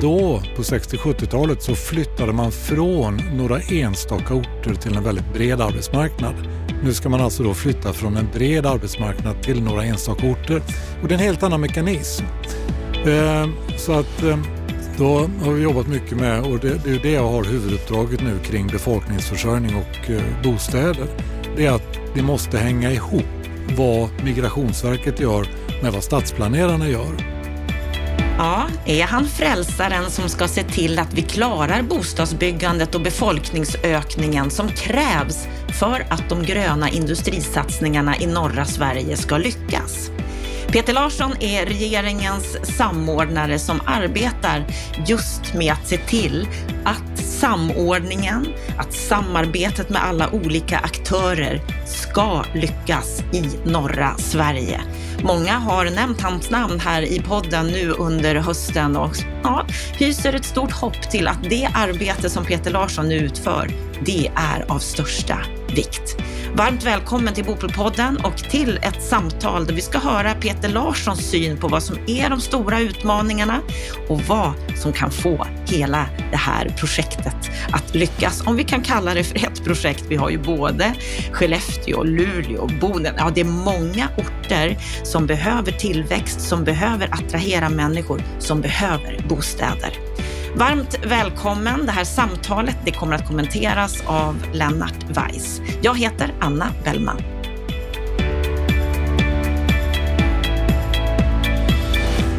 då 0.00 0.42
på 0.56 0.62
60-70-talet 0.62 1.62
så 1.62 1.74
flyttade 1.74 2.32
man 2.32 2.52
från 2.52 3.20
några 3.34 3.60
enstaka 3.60 4.34
orter 4.34 4.74
till 4.74 4.96
en 4.96 5.04
väldigt 5.04 5.32
bred 5.34 5.60
arbetsmarknad. 5.60 6.34
Nu 6.84 6.94
ska 6.94 7.08
man 7.08 7.20
alltså 7.20 7.42
då 7.42 7.54
flytta 7.54 7.92
från 7.92 8.16
en 8.16 8.28
bred 8.34 8.66
arbetsmarknad 8.66 9.42
till 9.42 9.62
några 9.62 9.84
enstaka 9.84 10.26
orter 10.26 10.62
och 11.02 11.08
det 11.08 11.14
är 11.14 11.18
en 11.18 11.24
helt 11.24 11.42
annan 11.42 11.60
mekanism. 11.60 12.24
Eh, 13.06 13.48
så 13.76 13.92
att 13.92 14.22
eh, 14.22 14.38
då 14.98 15.28
har 15.44 15.52
vi 15.52 15.62
jobbat 15.62 15.86
mycket 15.86 16.18
med 16.18 16.40
och 16.40 16.58
det, 16.58 16.68
är 16.68 17.02
det 17.02 17.12
jag 17.12 17.28
har 17.28 17.44
huvuduppdraget 17.44 18.20
nu 18.22 18.38
kring 18.44 18.66
befolkningsförsörjning 18.66 19.76
och 19.76 20.10
eh, 20.10 20.22
bostäder. 20.44 21.06
Det 21.56 21.66
är 21.66 21.72
att 21.72 21.98
det 22.14 22.22
måste 22.22 22.58
hänga 22.58 22.92
ihop 22.92 23.24
vad 23.76 24.08
Migrationsverket 24.24 25.20
gör 25.20 25.46
med 25.82 25.92
vad 25.92 26.04
stadsplanerarna 26.04 26.88
gör. 26.88 27.37
Ja, 28.40 28.66
är 28.86 29.04
han 29.04 29.28
frälsaren 29.28 30.10
som 30.10 30.28
ska 30.28 30.48
se 30.48 30.62
till 30.62 30.98
att 30.98 31.14
vi 31.14 31.22
klarar 31.22 31.82
bostadsbyggandet 31.82 32.94
och 32.94 33.00
befolkningsökningen 33.00 34.50
som 34.50 34.68
krävs 34.68 35.46
för 35.80 36.06
att 36.10 36.28
de 36.28 36.42
gröna 36.42 36.88
industrisatsningarna 36.88 38.16
i 38.16 38.26
norra 38.26 38.64
Sverige 38.64 39.16
ska 39.16 39.38
lyckas? 39.38 40.10
Peter 40.68 40.92
Larsson 40.92 41.32
är 41.40 41.66
regeringens 41.66 42.76
samordnare 42.76 43.58
som 43.58 43.80
arbetar 43.86 44.64
just 45.06 45.54
med 45.54 45.72
att 45.72 45.88
se 45.88 45.96
till 45.96 46.48
att 46.84 47.17
samordningen, 47.40 48.46
att 48.78 48.92
samarbetet 48.92 49.90
med 49.90 50.04
alla 50.04 50.30
olika 50.30 50.78
aktörer 50.78 51.60
ska 51.86 52.44
lyckas 52.54 53.22
i 53.32 53.68
norra 53.68 54.14
Sverige. 54.18 54.80
Många 55.22 55.52
har 55.52 55.84
nämnt 55.84 56.20
hans 56.20 56.50
namn 56.50 56.80
här 56.80 57.02
i 57.02 57.22
podden 57.22 57.66
nu 57.66 57.90
under 57.90 58.34
hösten 58.34 58.96
och 58.96 59.16
ja, 59.42 59.66
hyser 59.92 60.32
ett 60.32 60.44
stort 60.44 60.72
hopp 60.72 61.10
till 61.10 61.28
att 61.28 61.42
det 61.50 61.68
arbete 61.74 62.30
som 62.30 62.44
Peter 62.44 62.70
Larsson 62.70 63.08
nu 63.08 63.14
utför, 63.14 63.70
det 64.04 64.30
är 64.34 64.64
av 64.68 64.78
största 64.78 65.38
vikt. 65.74 66.16
Varmt 66.54 66.86
välkommen 66.86 67.34
till 67.34 67.44
Bopelpodden 67.44 68.16
och 68.16 68.36
till 68.36 68.78
ett 68.82 69.02
samtal 69.02 69.66
där 69.66 69.74
vi 69.74 69.80
ska 69.80 69.98
höra 69.98 70.34
Peter 70.34 70.68
Larssons 70.68 71.30
syn 71.30 71.56
på 71.56 71.68
vad 71.68 71.82
som 71.82 71.96
är 72.06 72.30
de 72.30 72.40
stora 72.40 72.80
utmaningarna 72.80 73.60
och 74.08 74.20
vad 74.20 74.52
som 74.76 74.92
kan 74.92 75.10
få 75.10 75.46
hela 75.66 76.06
det 76.30 76.36
här 76.36 76.74
projektet 76.78 77.50
att 77.72 77.94
lyckas. 77.94 78.46
Om 78.46 78.56
vi 78.56 78.64
kan 78.64 78.82
kalla 78.82 79.14
det 79.14 79.24
för 79.24 79.36
ett 79.36 79.64
projekt. 79.64 80.04
Vi 80.08 80.16
har 80.16 80.30
ju 80.30 80.38
både 80.38 80.94
Skellefteå, 81.32 82.04
Luleå, 82.04 82.70
Boden. 82.80 83.14
Ja, 83.18 83.30
det 83.34 83.40
är 83.40 83.44
många 83.44 84.08
orter 84.16 84.78
som 85.04 85.26
behöver 85.26 85.72
tillväxt, 85.72 86.40
som 86.40 86.64
behöver 86.64 87.08
attrahera 87.12 87.68
människor, 87.68 88.22
som 88.38 88.60
behöver 88.60 89.24
bostäder. 89.28 90.07
Varmt 90.54 90.98
välkommen. 91.06 91.86
Det 91.86 91.92
här 91.92 92.04
samtalet 92.04 92.76
det 92.84 92.92
kommer 92.92 93.14
att 93.14 93.26
kommenteras 93.26 94.02
av 94.06 94.36
Lennart 94.52 95.04
Weiss. 95.08 95.60
Jag 95.82 95.98
heter 95.98 96.34
Anna 96.40 96.66
Bellman. 96.84 97.37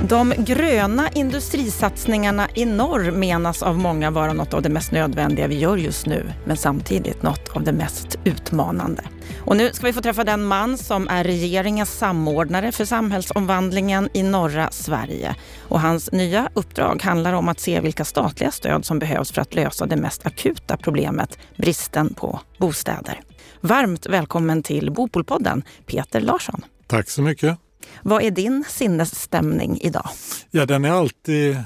De 0.09 0.33
gröna 0.37 1.09
industrisatsningarna 1.09 2.47
i 2.55 2.65
norr 2.65 3.11
menas 3.11 3.63
av 3.63 3.77
många 3.77 4.11
vara 4.11 4.33
något 4.33 4.53
av 4.53 4.61
det 4.61 4.69
mest 4.69 4.91
nödvändiga 4.91 5.47
vi 5.47 5.59
gör 5.59 5.77
just 5.77 6.05
nu, 6.05 6.33
men 6.45 6.57
samtidigt 6.57 7.23
något 7.23 7.49
av 7.55 7.63
det 7.63 7.71
mest 7.71 8.19
utmanande. 8.23 9.03
Och 9.39 9.57
nu 9.57 9.69
ska 9.73 9.85
vi 9.85 9.93
få 9.93 10.01
träffa 10.01 10.23
den 10.23 10.43
man 10.43 10.77
som 10.77 11.07
är 11.07 11.23
regeringens 11.23 11.97
samordnare 11.97 12.71
för 12.71 12.85
samhällsomvandlingen 12.85 14.09
i 14.13 14.23
norra 14.23 14.71
Sverige. 14.71 15.35
Och 15.67 15.81
hans 15.81 16.11
nya 16.11 16.49
uppdrag 16.53 17.01
handlar 17.03 17.33
om 17.33 17.49
att 17.49 17.59
se 17.59 17.79
vilka 17.79 18.05
statliga 18.05 18.51
stöd 18.51 18.85
som 18.85 18.99
behövs 18.99 19.31
för 19.31 19.41
att 19.41 19.55
lösa 19.55 19.85
det 19.85 19.95
mest 19.95 20.25
akuta 20.25 20.77
problemet, 20.77 21.37
bristen 21.57 22.13
på 22.13 22.39
bostäder. 22.57 23.21
Varmt 23.61 24.05
välkommen 24.05 24.63
till 24.63 24.91
Bopolpodden, 24.91 25.63
Peter 25.85 26.21
Larsson. 26.21 26.61
Tack 26.87 27.09
så 27.09 27.21
mycket. 27.21 27.68
Vad 28.03 28.23
är 28.23 28.31
din 28.31 28.63
sinnesstämning 28.69 29.79
idag? 29.81 30.09
Ja, 30.51 30.65
den 30.65 30.85
är 30.85 30.91
alltid 30.91 31.57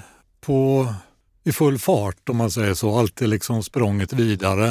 på, 0.41 0.87
i 1.43 1.51
full 1.51 1.79
fart 1.79 2.29
om 2.29 2.37
man 2.37 2.51
säger 2.51 2.73
så. 2.73 2.99
Alltid 2.99 3.29
liksom 3.29 3.63
språnget 3.63 4.13
vidare. 4.13 4.67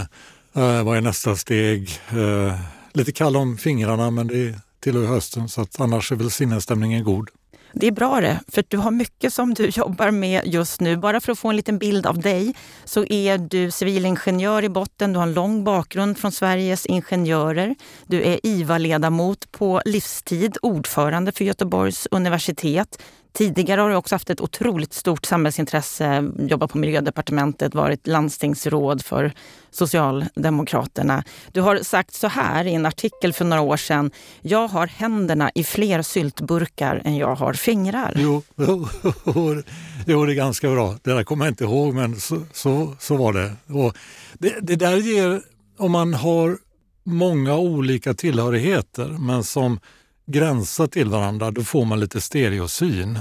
Eh, 0.55 0.83
vad 0.83 0.97
är 0.97 1.01
nästa 1.01 1.37
steg? 1.37 2.01
Eh, 2.11 2.61
lite 2.93 3.13
kall 3.13 3.37
om 3.37 3.57
fingrarna 3.57 4.11
men 4.11 4.27
det 4.27 4.59
tillhör 4.81 5.07
hösten 5.07 5.49
så 5.49 5.61
att 5.61 5.81
annars 5.81 6.13
är 6.13 6.17
väl 6.17 6.31
sinnesstämningen 6.31 7.05
god. 7.05 7.29
Det 7.73 7.87
är 7.87 7.93
bra 7.93 8.21
det, 8.21 8.41
för 8.49 8.65
du 8.69 8.77
har 8.77 8.91
mycket 8.91 9.35
som 9.35 9.55
du 9.55 9.67
jobbar 9.75 10.11
med 10.11 10.43
just 10.45 10.81
nu. 10.81 10.97
Bara 10.97 11.21
för 11.21 11.33
att 11.33 11.39
få 11.39 11.49
en 11.49 11.57
liten 11.57 11.79
bild 11.79 12.07
av 12.07 12.19
dig 12.19 12.55
så 12.85 13.05
är 13.05 13.39
du 13.39 13.71
civilingenjör 13.71 14.65
i 14.65 14.69
botten. 14.69 15.13
Du 15.13 15.19
har 15.19 15.27
en 15.27 15.35
lång 15.35 15.65
bakgrund 15.65 16.19
från 16.19 16.33
Sveriges 16.33 16.87
ingenjörer. 16.87 17.75
Du 18.07 18.23
är 18.23 18.47
IVA-ledamot 18.47 19.53
på 19.53 19.83
livstid, 19.85 20.57
ordförande 20.63 21.33
för 21.33 21.45
Göteborgs 21.45 22.09
universitet. 22.11 23.03
Tidigare 23.33 23.81
har 23.81 23.91
du 23.91 23.97
också 23.97 24.15
haft 24.15 24.31
ett 24.31 24.41
otroligt 24.41 24.93
stort 24.93 25.27
samhällsintresse, 25.27 26.07
eh, 26.07 26.23
jobbat 26.39 26.71
på 26.71 26.79
miljödepartementet, 26.79 27.75
varit 27.75 28.07
landstingsråd 28.07 29.05
för 29.05 29.33
Socialdemokraterna. 29.71 31.25
Du 31.53 31.61
har 31.61 31.77
sagt 31.77 32.15
så 32.15 32.27
här 32.27 32.65
i 32.67 32.75
en 32.75 32.87
artikel 32.87 33.33
för 33.33 33.45
några 33.45 33.63
år 33.63 33.77
sedan. 33.77 34.11
Jag 34.41 34.69
har 34.69 34.87
händerna 34.87 35.51
i 35.55 35.65
fler 35.65 36.03
syltburkar 36.03 37.03
än 37.05 37.17
jag 37.17 37.35
har 37.35 37.53
fingrar. 37.53 38.13
Jo, 38.17 38.43
jo, 40.07 40.25
det 40.25 40.33
är 40.33 40.35
ganska 40.35 40.71
bra. 40.71 40.97
Det 41.03 41.13
där 41.13 41.25
kommer 41.25 41.45
jag 41.45 41.53
inte 41.53 41.65
ihåg, 41.65 41.95
men 41.95 42.21
så, 42.21 42.43
så, 42.53 42.97
så 42.99 43.17
var 43.17 43.33
det. 43.33 43.53
Och 43.75 43.97
det. 44.39 44.55
Det 44.63 44.77
där 44.77 44.97
ger, 44.97 45.43
om 45.79 45.93
man 45.93 46.15
har 46.15 46.59
många 47.05 47.57
olika 47.57 48.15
tillhörigheter, 48.15 49.09
men 49.09 49.45
som 49.45 49.81
gränsa 50.27 50.87
till 50.87 51.09
varandra, 51.09 51.51
då 51.51 51.65
får 51.65 51.85
man 51.85 52.01
lite 52.01 52.21
stereosyn. 52.21 53.19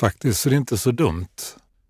Faktiskt, 0.00 0.40
så 0.40 0.48
det 0.48 0.54
är 0.54 0.58
inte 0.58 0.78
så 0.78 0.90
dumt. 0.90 1.36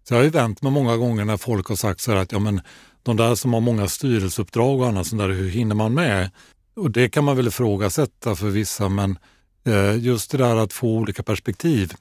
Så 0.09 0.15
jag 0.15 0.19
har 0.19 0.25
ju 0.25 0.31
vänt 0.31 0.63
mig 0.63 0.73
många 0.73 0.97
gånger 0.97 1.25
när 1.25 1.37
folk 1.37 1.69
har 1.69 1.77
sagt 1.77 2.01
så 2.01 2.13
här 2.13 2.19
att 2.19 2.33
ja, 2.33 2.39
men 2.39 2.61
de 3.03 3.17
där 3.17 3.35
som 3.35 3.53
har 3.53 3.61
många 3.61 3.89
styrelseuppdrag 3.89 4.81
och 4.81 4.87
annat 4.87 5.07
sånt 5.07 5.21
där, 5.21 5.29
hur 5.29 5.49
hinner 5.51 5.75
man 5.75 5.95
med? 5.95 6.31
Och 6.77 6.91
det 6.91 7.09
kan 7.09 7.25
man 7.25 7.37
väl 7.37 7.49
ifrågasätta 7.49 8.37
för 8.37 8.49
vissa, 8.49 8.89
men 8.89 9.19
eh, 9.65 9.99
just 9.99 10.31
det 10.31 10.39
där 10.39 10.57
att 10.57 10.73
få 10.73 10.89
olika 10.89 11.23
perspektiv. 11.23 11.93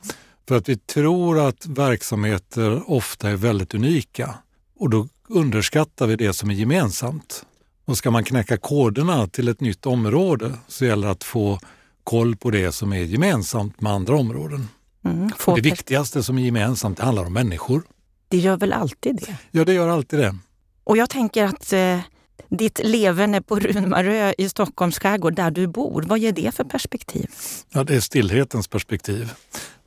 För 0.47 0.57
att 0.57 0.69
vi 0.69 0.77
tror 0.77 1.47
att 1.47 1.65
verksamheter 1.65 2.91
ofta 2.91 3.29
är 3.29 3.35
väldigt 3.35 3.73
unika 3.73 4.35
och 4.79 4.89
då 4.89 5.07
underskattar 5.29 6.07
vi 6.07 6.15
det 6.15 6.33
som 6.33 6.49
är 6.49 6.53
gemensamt. 6.53 7.45
Och 7.85 7.97
ska 7.97 8.11
man 8.11 8.23
knäcka 8.23 8.57
koderna 8.57 9.27
till 9.27 9.47
ett 9.47 9.61
nytt 9.61 9.85
område 9.85 10.53
så 10.67 10.85
gäller 10.85 11.07
det 11.07 11.11
att 11.11 11.23
få 11.23 11.59
koll 12.07 12.35
på 12.35 12.51
det 12.51 12.71
som 12.71 12.93
är 12.93 13.03
gemensamt 13.03 13.81
med 13.81 13.91
andra 13.91 14.15
områden. 14.15 14.67
Mm, 15.05 15.29
det 15.55 15.61
viktigaste 15.61 16.23
som 16.23 16.37
är 16.37 16.41
gemensamt 16.41 16.97
det 16.97 17.03
handlar 17.03 17.25
om 17.25 17.33
människor. 17.33 17.83
Det 18.27 18.37
gör 18.37 18.57
väl 18.57 18.73
alltid 18.73 19.15
det? 19.15 19.37
Ja, 19.51 19.65
det 19.65 19.73
gör 19.73 19.87
alltid 19.87 20.19
det. 20.19 20.35
Och 20.83 20.97
jag 20.97 21.09
tänker 21.09 21.43
att 21.43 21.73
eh, 21.73 21.99
ditt 22.49 22.79
leverne 22.83 23.41
på 23.41 23.59
Runmarö 23.59 24.33
i 24.37 24.49
Stockholms 24.49 24.99
skärgård, 24.99 25.35
där 25.35 25.51
du 25.51 25.67
bor, 25.67 26.01
vad 26.01 26.19
ger 26.19 26.31
det 26.31 26.55
för 26.55 26.63
perspektiv? 26.63 27.29
Ja, 27.73 27.83
det 27.83 27.95
är 27.95 27.99
stillhetens 27.99 28.67
perspektiv. 28.67 29.31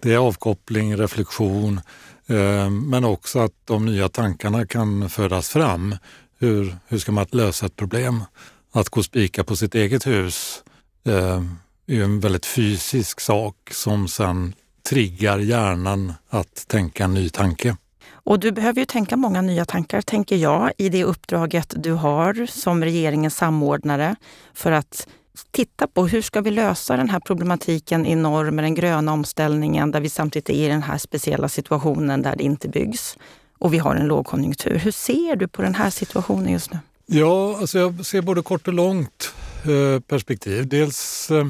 Det 0.02 0.12
är 0.14 0.18
avkoppling, 0.18 0.96
reflektion, 0.96 1.80
eh, 2.26 2.70
men 2.70 3.04
också 3.04 3.38
att 3.38 3.52
de 3.64 3.86
nya 3.86 4.08
tankarna 4.08 4.66
kan 4.66 5.10
födas 5.10 5.48
fram. 5.48 5.96
Hur, 6.38 6.76
hur 6.88 6.98
ska 6.98 7.12
man 7.12 7.26
lösa 7.30 7.66
ett 7.66 7.76
problem? 7.76 8.24
Att 8.72 8.88
gå 8.88 9.00
och 9.00 9.04
spika 9.04 9.44
på 9.44 9.56
sitt 9.56 9.74
eget 9.74 10.06
hus 10.06 10.62
eh, 11.04 11.42
är 11.90 12.04
en 12.04 12.20
väldigt 12.20 12.46
fysisk 12.46 13.20
sak 13.20 13.56
som 13.70 14.08
sen 14.08 14.54
triggar 14.88 15.38
hjärnan 15.38 16.12
att 16.28 16.68
tänka 16.68 17.04
en 17.04 17.14
ny 17.14 17.28
tanke. 17.28 17.76
Och 18.12 18.40
du 18.40 18.52
behöver 18.52 18.80
ju 18.80 18.86
tänka 18.86 19.16
många 19.16 19.42
nya 19.42 19.64
tankar, 19.64 20.02
tänker 20.02 20.36
jag, 20.36 20.72
i 20.78 20.88
det 20.88 21.04
uppdraget 21.04 21.74
du 21.76 21.92
har 21.92 22.46
som 22.46 22.84
regeringens 22.84 23.36
samordnare 23.36 24.16
för 24.54 24.72
att 24.72 25.08
titta 25.50 25.86
på 25.86 26.06
hur 26.06 26.22
ska 26.22 26.40
vi 26.40 26.50
lösa 26.50 26.96
den 26.96 27.10
här 27.10 27.20
problematiken 27.20 28.06
i 28.06 28.14
norr 28.14 28.50
med 28.50 28.64
den 28.64 28.74
gröna 28.74 29.12
omställningen 29.12 29.90
där 29.90 30.00
vi 30.00 30.08
samtidigt 30.08 30.50
är 30.50 30.54
i 30.54 30.68
den 30.68 30.82
här 30.82 30.98
speciella 30.98 31.48
situationen 31.48 32.22
där 32.22 32.36
det 32.36 32.44
inte 32.44 32.68
byggs 32.68 33.16
och 33.58 33.74
vi 33.74 33.78
har 33.78 33.94
en 33.94 34.06
lågkonjunktur. 34.06 34.78
Hur 34.78 34.92
ser 34.92 35.36
du 35.36 35.48
på 35.48 35.62
den 35.62 35.74
här 35.74 35.90
situationen 35.90 36.52
just 36.52 36.72
nu? 36.72 36.78
Ja, 37.06 37.56
alltså 37.60 37.78
jag 37.78 38.06
ser 38.06 38.22
både 38.22 38.42
kort 38.42 38.68
och 38.68 38.74
långt 38.74 39.34
eh, 39.64 40.00
perspektiv. 40.00 40.68
Dels 40.68 41.30
eh, 41.30 41.44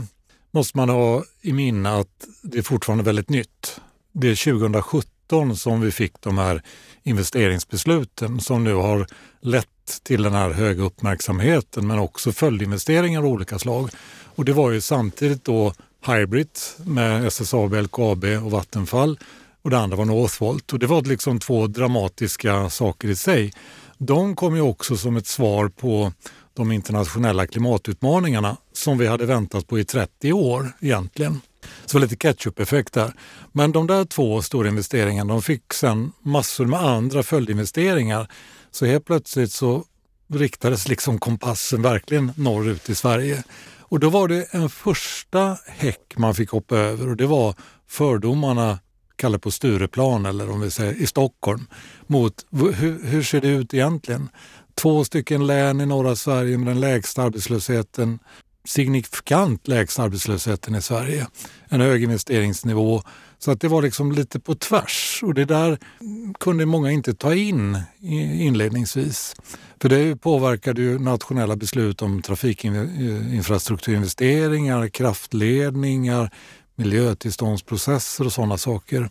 måste 0.51 0.77
man 0.77 0.89
ha 0.89 1.25
i 1.41 1.53
minne 1.53 1.91
att 1.91 2.27
det 2.43 2.59
är 2.59 2.63
fortfarande 2.63 3.05
väldigt 3.05 3.29
nytt. 3.29 3.81
Det 4.13 4.29
är 4.29 4.53
2017 4.53 5.57
som 5.57 5.81
vi 5.81 5.93
fick 5.93 6.21
de 6.21 6.39
här 6.39 6.63
investeringsbesluten 7.03 8.41
som 8.41 8.65
nu 8.65 8.75
har 8.75 9.07
lett 9.41 9.67
till 10.03 10.23
den 10.23 10.33
här 10.33 10.51
höga 10.51 10.83
uppmärksamheten 10.83 11.87
men 11.87 11.99
också 11.99 12.33
följdinvesteringar 12.33 13.21
av 13.21 13.27
olika 13.27 13.59
slag. 13.59 13.91
Och 14.35 14.45
det 14.45 14.53
var 14.53 14.71
ju 14.71 14.81
samtidigt 14.81 15.45
då 15.45 15.75
Hybrid 16.07 16.51
med 16.85 17.27
SSAB, 17.27 17.75
LKAB 17.75 18.25
och 18.25 18.51
Vattenfall 18.51 19.19
och 19.63 19.71
det 19.71 19.79
andra 19.79 19.97
var 19.97 20.05
Northvolt. 20.05 20.73
Och 20.73 20.79
det 20.79 20.87
var 20.87 21.03
liksom 21.03 21.39
två 21.39 21.67
dramatiska 21.67 22.71
saker 22.71 23.09
i 23.09 23.17
sig. 23.17 23.53
De 23.99 24.37
kom 24.37 24.57
ju 24.57 24.63
också 24.63 24.97
som 24.97 25.17
ett 25.17 25.27
svar 25.27 25.69
på 25.69 26.13
de 26.61 26.73
internationella 26.73 27.47
klimatutmaningarna 27.47 28.57
som 28.73 28.99
vi 28.99 29.07
hade 29.07 29.27
väntat 29.27 29.67
på 29.67 29.79
i 29.79 29.85
30 29.85 30.33
år 30.33 30.73
egentligen. 30.81 31.41
Så 31.87 31.99
lite 31.99 32.17
ketchup-effekt 32.17 32.93
där. 32.93 33.13
Men 33.53 33.73
de 33.73 33.87
där 33.87 34.05
två 34.05 34.43
stora 34.43 34.69
investeringarna 34.69 35.33
de 35.33 35.43
fick 35.43 35.73
sen 35.73 36.13
massor 36.23 36.67
med 36.67 36.81
andra 36.81 37.23
följdinvesteringar. 37.23 38.29
Så 38.71 38.87
helt 38.87 39.05
plötsligt 39.05 39.53
så 39.53 39.85
riktades 40.33 40.89
liksom 40.89 41.19
kompassen 41.19 41.83
verkligen 41.83 42.33
norrut 42.37 42.91
i 42.91 42.95
Sverige. 42.95 43.45
Och 43.79 44.01
då 44.01 44.11
var 44.11 44.29
det 44.29 44.55
en 44.55 44.71
första 44.71 45.57
häck 45.67 46.15
man 46.17 46.35
fick 46.35 46.51
hoppa 46.51 46.77
över 46.77 47.09
och 47.09 47.17
det 47.17 47.27
var 47.27 47.55
fördomarna 47.89 48.79
kallar 49.17 49.39
på 49.39 49.51
Stureplan 49.51 50.27
eller 50.27 50.51
om 50.51 50.61
vi 50.61 50.71
säger 50.71 50.93
i 50.93 51.07
Stockholm 51.07 51.67
mot 52.07 52.47
hur, 52.51 53.05
hur 53.05 53.23
ser 53.23 53.41
det 53.41 53.49
ut 53.49 53.75
egentligen? 53.75 54.29
Två 54.83 55.05
stycken 55.05 55.47
län 55.47 55.81
i 55.81 55.87
norra 55.87 56.17
Sverige 56.17 56.59
med 56.59 56.67
den 56.67 56.81
lägsta 56.81 57.23
arbetslösheten, 57.23 58.19
signifikant 58.65 59.69
lägsta 59.69 60.03
arbetslösheten 60.03 60.75
i 60.75 60.83
Sverige, 60.83 61.27
en 61.69 61.81
hög 61.81 62.03
investeringsnivå. 62.03 63.03
Så 63.39 63.51
att 63.51 63.61
det 63.61 63.69
var 63.69 63.83
liksom 63.83 64.13
lite 64.13 64.41
på 64.41 64.55
tvärs 64.55 65.21
och 65.23 65.35
det 65.35 65.45
där 65.45 65.79
kunde 66.41 66.67
många 66.67 66.91
inte 66.91 67.15
ta 67.15 67.35
in 67.35 67.79
inledningsvis. 68.01 69.37
För 69.81 69.89
det 69.89 70.17
påverkade 70.17 70.83
ju 70.83 70.99
nationella 70.99 71.57
beslut 71.57 72.03
om 72.03 72.23
trafikinfrastrukturinvesteringar, 72.23 74.89
kraftledningar, 74.89 76.31
miljötillståndsprocesser 76.77 78.27
och 78.27 78.33
sådana 78.33 78.59
saker. 78.59 79.11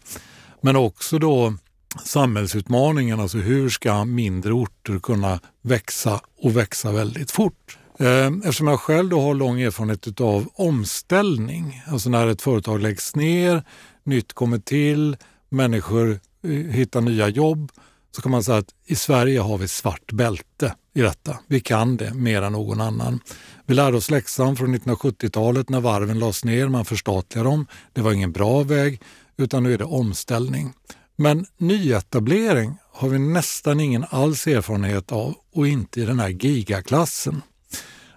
Men 0.61 0.75
också 0.75 1.19
då 1.19 1.53
samhällsutmaningen, 2.03 3.19
alltså 3.19 3.37
hur 3.37 3.69
ska 3.69 4.05
mindre 4.05 4.53
orter 4.53 4.99
kunna 4.99 5.39
växa 5.61 6.21
och 6.41 6.57
växa 6.57 6.91
väldigt 6.91 7.31
fort? 7.31 7.77
Eh, 7.99 8.27
eftersom 8.27 8.67
jag 8.67 8.79
själv 8.79 9.09
då 9.09 9.21
har 9.21 9.33
lång 9.33 9.61
erfarenhet 9.61 10.21
av 10.21 10.49
omställning, 10.53 11.81
alltså 11.87 12.09
när 12.09 12.27
ett 12.27 12.41
företag 12.41 12.81
läggs 12.81 13.15
ner, 13.15 13.63
nytt 14.03 14.33
kommer 14.33 14.59
till, 14.59 15.17
människor 15.49 16.19
eh, 16.43 16.49
hittar 16.49 17.01
nya 17.01 17.27
jobb, 17.27 17.71
så 18.15 18.21
kan 18.21 18.31
man 18.31 18.43
säga 18.43 18.57
att 18.57 18.73
i 18.85 18.95
Sverige 18.95 19.39
har 19.39 19.57
vi 19.57 19.67
svart 19.67 20.11
bälte 20.11 20.75
i 20.93 21.01
detta. 21.01 21.39
Vi 21.47 21.59
kan 21.59 21.97
det 21.97 22.13
mer 22.13 22.41
än 22.41 22.51
någon 22.51 22.81
annan. 22.81 23.19
Vi 23.65 23.73
lärde 23.73 23.97
oss 23.97 24.11
läxan 24.11 24.55
från 24.55 24.75
1970-talet 24.75 25.69
när 25.69 25.81
varven 25.81 26.19
lades 26.19 26.45
ner, 26.45 26.67
man 26.67 26.85
förstatligade 26.85 27.49
dem. 27.49 27.67
Det 27.93 28.01
var 28.01 28.11
ingen 28.11 28.31
bra 28.31 28.63
väg, 28.63 29.01
utan 29.37 29.63
nu 29.63 29.73
är 29.73 29.77
det 29.77 29.85
omställning. 29.85 30.73
Men 31.21 31.45
nyetablering 31.57 32.77
har 32.91 33.09
vi 33.09 33.19
nästan 33.19 33.79
ingen 33.79 34.05
alls 34.09 34.47
erfarenhet 34.47 35.11
av 35.11 35.35
och 35.53 35.67
inte 35.67 36.01
i 36.01 36.05
den 36.05 36.19
här 36.19 36.29
gigaklassen. 36.29 37.41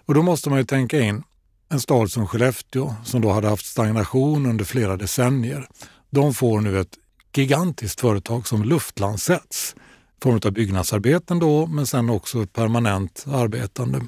Och 0.05 0.13
då 0.13 0.21
måste 0.21 0.49
man 0.49 0.59
ju 0.59 0.65
tänka 0.65 0.99
in 0.99 1.23
en 1.69 1.79
stad 1.79 2.11
som 2.11 2.27
Skellefteå 2.27 2.95
som 3.03 3.21
då 3.21 3.31
hade 3.31 3.47
haft 3.47 3.65
stagnation 3.65 4.45
under 4.45 4.65
flera 4.65 4.97
decennier. 4.97 5.67
De 6.09 6.33
får 6.33 6.61
nu 6.61 6.79
ett 6.79 6.97
gigantiskt 7.35 8.01
företag 8.01 8.47
som 8.47 8.63
luftlandsätts 8.63 9.75
i 10.17 10.23
form 10.23 10.39
av 10.45 10.51
byggnadsarbeten 10.51 11.39
då 11.39 11.67
men 11.67 11.87
sen 11.87 12.09
också 12.09 12.47
permanent 12.47 13.25
arbetande. 13.27 14.01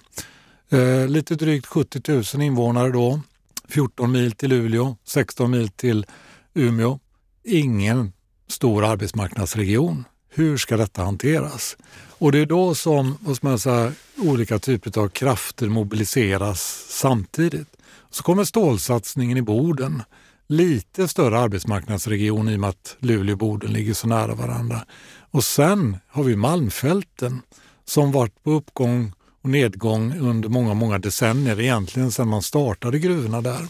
Eh, 0.69 1.07
lite 1.07 1.35
drygt 1.35 1.65
70 1.65 2.11
000 2.37 2.43
invånare 2.43 2.91
då, 2.91 3.21
14 3.69 4.11
mil 4.11 4.31
till 4.31 4.49
Luleå, 4.49 4.97
16 5.05 5.51
mil 5.51 5.69
till 5.69 6.05
Umeå. 6.53 6.99
Ingen 7.43 8.11
stor 8.47 8.85
arbetsmarknadsregion. 8.85 10.05
Hur 10.29 10.57
ska 10.57 10.77
detta 10.77 11.03
hanteras? 11.03 11.77
Och 12.17 12.31
det 12.31 12.39
är 12.39 12.45
då 12.45 12.75
som 12.75 13.17
vad 13.21 13.43
man 13.43 13.59
säga, 13.59 13.91
olika 14.17 14.59
typer 14.59 15.01
av 15.01 15.09
krafter 15.09 15.67
mobiliseras 15.69 16.85
samtidigt. 16.89 17.67
Så 18.09 18.23
kommer 18.23 18.43
stålsatsningen 18.43 19.37
i 19.37 19.41
Boden. 19.41 20.03
Lite 20.47 21.07
större 21.07 21.39
arbetsmarknadsregion 21.39 22.49
i 22.49 22.55
och 22.55 22.59
med 22.59 22.69
att 22.69 22.95
Luleå 22.99 23.33
och 23.33 23.37
Boden 23.37 23.73
ligger 23.73 23.93
så 23.93 24.07
nära 24.07 24.35
varandra. 24.35 24.85
Och 25.31 25.43
sen 25.43 25.97
har 26.07 26.23
vi 26.23 26.35
Malmfälten 26.35 27.41
som 27.85 28.11
varit 28.11 28.43
på 28.43 28.51
uppgång 28.51 29.13
och 29.41 29.49
nedgång 29.49 30.19
under 30.19 30.49
många, 30.49 30.73
många 30.73 30.99
decennier, 30.99 31.59
egentligen 31.59 32.11
sedan 32.11 32.27
man 32.27 32.41
startade 32.41 32.99
gruvorna 32.99 33.41
där. 33.41 33.67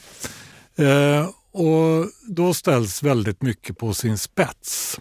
Eh, 0.75 1.29
och 1.55 2.09
då 2.27 2.53
ställs 2.53 3.03
väldigt 3.03 3.41
mycket 3.41 3.77
på 3.77 3.93
sin 3.93 4.17
spets 4.17 4.99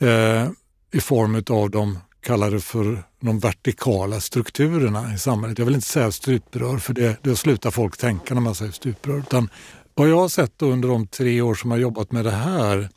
eh, 0.00 0.48
i 0.92 1.00
form 1.00 1.42
av 1.50 1.70
de 1.70 1.98
kallade 2.20 2.60
för 2.60 3.02
de 3.20 3.38
vertikala 3.38 4.20
strukturerna 4.20 5.14
i 5.14 5.18
samhället. 5.18 5.58
Jag 5.58 5.66
vill 5.66 5.74
inte 5.74 5.86
säga 5.86 6.12
stuprör 6.12 6.78
för 6.78 6.94
det, 6.94 7.16
det 7.22 7.36
slutar 7.36 7.70
folk 7.70 7.96
tänka 7.96 8.34
när 8.34 8.40
man 8.40 8.54
säger 8.54 8.72
stuprör. 8.72 9.18
Utan 9.18 9.48
vad 9.94 10.08
jag 10.08 10.16
har 10.16 10.28
sett 10.28 10.62
under 10.62 10.88
de 10.88 11.06
tre 11.06 11.40
år 11.40 11.54
som 11.54 11.70
jag 11.70 11.80
jobbat 11.80 12.12
med 12.12 12.24
det 12.24 12.30
här 12.30 12.88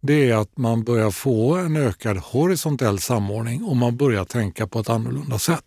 det 0.00 0.30
är 0.30 0.34
att 0.34 0.58
man 0.58 0.84
börjar 0.84 1.10
få 1.10 1.56
en 1.56 1.76
ökad 1.76 2.16
horisontell 2.16 2.98
samordning 2.98 3.64
och 3.64 3.76
man 3.76 3.96
börjar 3.96 4.24
tänka 4.24 4.66
på 4.66 4.80
ett 4.80 4.88
annorlunda 4.88 5.38
sätt. 5.38 5.64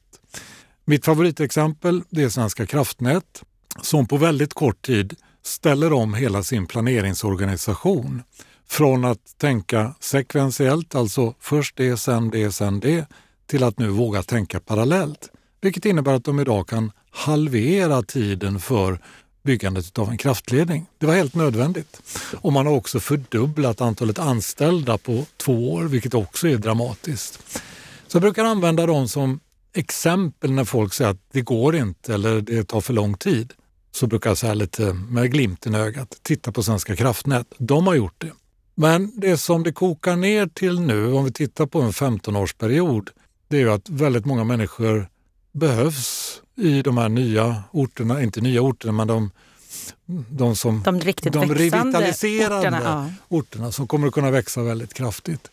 Mitt 0.85 1.05
favoritexempel 1.05 2.03
det 2.09 2.23
är 2.23 2.29
Svenska 2.29 2.65
kraftnät 2.65 3.43
som 3.81 4.07
på 4.07 4.17
väldigt 4.17 4.53
kort 4.53 4.81
tid 4.81 5.15
ställer 5.45 5.93
om 5.93 6.13
hela 6.13 6.43
sin 6.43 6.65
planeringsorganisation 6.65 8.23
från 8.67 9.05
att 9.05 9.37
tänka 9.37 9.95
sekventiellt, 9.99 10.95
alltså 10.95 11.33
först 11.39 11.75
det, 11.75 11.97
sen 11.97 12.29
det, 12.29 12.51
sen 12.51 12.79
det, 12.79 13.05
till 13.47 13.63
att 13.63 13.79
nu 13.79 13.87
våga 13.87 14.23
tänka 14.23 14.59
parallellt. 14.59 15.29
Vilket 15.61 15.85
innebär 15.85 16.13
att 16.13 16.23
de 16.23 16.39
idag 16.39 16.67
kan 16.67 16.91
halvera 17.09 18.03
tiden 18.03 18.59
för 18.59 18.99
byggandet 19.43 19.99
av 19.99 20.09
en 20.09 20.17
kraftledning. 20.17 20.85
Det 20.97 21.05
var 21.05 21.13
helt 21.13 21.35
nödvändigt. 21.35 22.01
Och 22.41 22.53
man 22.53 22.65
har 22.65 22.73
också 22.73 22.99
fördubblat 22.99 23.81
antalet 23.81 24.19
anställda 24.19 24.97
på 24.97 25.25
två 25.37 25.73
år, 25.73 25.83
vilket 25.83 26.13
också 26.13 26.47
är 26.47 26.57
dramatiskt. 26.57 27.61
Så 28.07 28.15
jag 28.15 28.21
brukar 28.21 28.45
använda 28.45 28.85
dem 28.85 29.07
som 29.07 29.39
exempel 29.73 30.51
när 30.51 30.65
folk 30.65 30.93
säger 30.93 31.11
att 31.11 31.21
det 31.31 31.41
går 31.41 31.75
inte 31.75 32.13
eller 32.13 32.41
det 32.41 32.63
tar 32.63 32.81
för 32.81 32.93
lång 32.93 33.17
tid. 33.17 33.53
Så 33.95 34.07
brukar 34.07 34.29
jag 34.29 34.37
säga 34.37 34.53
lite 34.53 34.93
med 34.93 35.31
glimten 35.31 35.75
i 35.75 35.77
ögat, 35.77 36.19
titta 36.21 36.51
på 36.51 36.63
Svenska 36.63 36.95
kraftnät. 36.95 37.47
De 37.57 37.87
har 37.87 37.95
gjort 37.95 38.13
det. 38.17 38.31
Men 38.75 39.19
det 39.19 39.37
som 39.37 39.63
det 39.63 39.71
kokar 39.71 40.15
ner 40.15 40.47
till 40.47 40.79
nu, 40.79 41.13
om 41.13 41.25
vi 41.25 41.31
tittar 41.31 41.65
på 41.65 41.81
en 41.81 41.91
15-årsperiod, 41.91 43.09
det 43.47 43.57
är 43.57 43.61
ju 43.61 43.71
att 43.71 43.89
väldigt 43.89 44.25
många 44.25 44.43
människor 44.43 45.07
behövs 45.51 46.41
i 46.57 46.81
de 46.81 46.97
här 46.97 47.09
nya 47.09 47.63
orterna, 47.71 48.23
inte 48.23 48.41
nya 48.41 48.61
orterna 48.61 48.91
men 48.91 49.07
de, 49.07 49.31
de 50.29 50.55
som 50.55 50.81
de, 50.85 50.99
riktigt 50.99 51.33
de 51.33 51.53
revitaliserande 51.53 52.57
orterna, 52.57 52.81
ja. 52.83 53.37
orterna 53.37 53.71
som 53.71 53.87
kommer 53.87 54.07
att 54.07 54.13
kunna 54.13 54.31
växa 54.31 54.63
väldigt 54.63 54.93
kraftigt. 54.93 55.49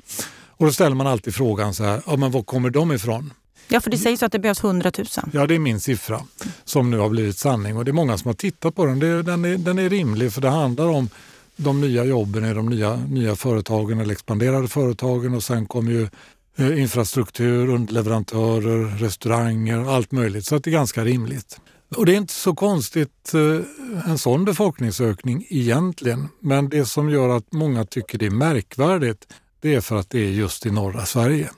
Och 0.46 0.66
då 0.66 0.72
ställer 0.72 0.96
man 0.96 1.06
alltid 1.06 1.34
frågan 1.34 1.74
så 1.74 1.84
här, 1.84 2.02
ja 2.06 2.16
men 2.16 2.30
var 2.30 2.42
kommer 2.42 2.70
de 2.70 2.92
ifrån? 2.92 3.32
Ja, 3.72 3.80
för 3.80 3.90
det 3.90 3.98
sägs 3.98 4.22
att 4.22 4.32
det 4.32 4.38
behövs 4.38 4.64
100 4.64 4.92
000. 4.98 5.06
Ja, 5.32 5.46
det 5.46 5.54
är 5.54 5.58
min 5.58 5.80
siffra 5.80 6.20
som 6.64 6.90
nu 6.90 6.98
har 6.98 7.08
blivit 7.08 7.38
sanning 7.38 7.76
och 7.76 7.84
det 7.84 7.90
är 7.90 7.92
många 7.92 8.18
som 8.18 8.28
har 8.28 8.34
tittat 8.34 8.74
på 8.74 8.86
den. 8.86 8.98
Den, 8.98 9.44
är, 9.44 9.58
den 9.58 9.78
är 9.78 9.88
rimlig 9.88 10.32
för 10.32 10.40
det 10.40 10.48
handlar 10.48 10.88
om 10.88 11.08
de 11.56 11.80
nya 11.80 12.04
jobben 12.04 12.44
i 12.44 12.54
de 12.54 12.68
nya, 12.68 12.96
nya 12.96 13.36
företagen 13.36 14.00
eller 14.00 14.12
expanderade 14.12 14.68
företagen 14.68 15.34
och 15.34 15.42
sen 15.42 15.66
kommer 15.66 15.92
ju 15.92 16.08
eh, 16.56 16.80
infrastruktur, 16.80 17.68
underleverantörer, 17.68 18.98
restauranger, 18.98 19.94
allt 19.96 20.12
möjligt. 20.12 20.46
Så 20.46 20.56
att 20.56 20.64
det 20.64 20.70
är 20.70 20.72
ganska 20.72 21.04
rimligt. 21.04 21.60
Och 21.96 22.06
det 22.06 22.12
är 22.12 22.16
inte 22.16 22.32
så 22.34 22.54
konstigt 22.54 23.34
eh, 23.34 24.10
en 24.10 24.18
sån 24.18 24.44
befolkningsökning 24.44 25.46
egentligen. 25.50 26.28
Men 26.40 26.68
det 26.68 26.84
som 26.84 27.10
gör 27.10 27.28
att 27.28 27.52
många 27.52 27.84
tycker 27.84 28.18
det 28.18 28.26
är 28.26 28.30
märkvärdigt 28.30 29.26
det 29.60 29.74
är 29.74 29.80
för 29.80 29.96
att 29.96 30.10
det 30.10 30.18
är 30.18 30.30
just 30.30 30.66
i 30.66 30.70
norra 30.70 31.06
Sverige. 31.06 31.50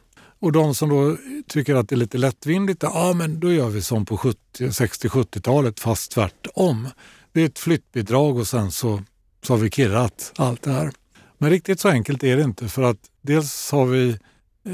Och 0.44 0.52
de 0.52 0.74
som 0.74 0.88
då 0.88 1.16
tycker 1.48 1.74
att 1.74 1.88
det 1.88 1.94
är 1.94 1.96
lite 1.96 2.18
lättvindigt, 2.18 2.82
ja 2.82 3.12
men 3.16 3.40
då 3.40 3.52
gör 3.52 3.68
vi 3.68 3.82
som 3.82 4.06
på 4.06 4.16
60-70-talet 4.16 5.80
fast 5.80 6.12
tvärtom. 6.12 6.88
Det 7.32 7.40
är 7.40 7.46
ett 7.46 7.58
flyttbidrag 7.58 8.38
och 8.38 8.46
sen 8.46 8.72
så, 8.72 9.02
så 9.46 9.52
har 9.52 9.58
vi 9.58 9.70
kirrat 9.70 10.32
allt 10.36 10.62
det 10.62 10.72
här. 10.72 10.92
Men 11.38 11.50
riktigt 11.50 11.80
så 11.80 11.88
enkelt 11.88 12.24
är 12.24 12.36
det 12.36 12.42
inte 12.42 12.68
för 12.68 12.82
att 12.82 12.98
dels 13.22 13.72
har 13.72 13.86
vi 13.86 14.18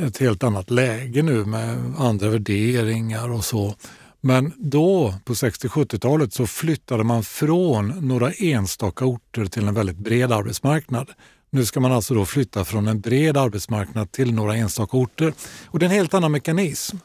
ett 0.06 0.18
helt 0.18 0.42
annat 0.42 0.70
läge 0.70 1.22
nu 1.22 1.44
med 1.44 1.94
andra 1.98 2.28
värderingar 2.28 3.30
och 3.30 3.44
så. 3.44 3.74
Men 4.20 4.52
då 4.56 5.14
på 5.24 5.34
60-70-talet 5.34 6.32
så 6.32 6.46
flyttade 6.46 7.04
man 7.04 7.24
från 7.24 7.88
några 7.88 8.32
enstaka 8.32 9.04
orter 9.04 9.46
till 9.46 9.68
en 9.68 9.74
väldigt 9.74 9.98
bred 9.98 10.32
arbetsmarknad. 10.32 11.10
Nu 11.52 11.64
ska 11.64 11.80
man 11.80 11.92
alltså 11.92 12.14
då 12.14 12.24
flytta 12.24 12.64
från 12.64 12.88
en 12.88 13.00
bred 13.00 13.36
arbetsmarknad 13.36 14.12
till 14.12 14.34
några 14.34 14.56
enstaka 14.56 14.96
orter. 14.96 15.32
Och 15.66 15.78
det 15.78 15.84
är 15.84 15.90
en 15.90 15.96
helt 15.96 16.14
annan 16.14 16.32
mekanism. 16.32 16.96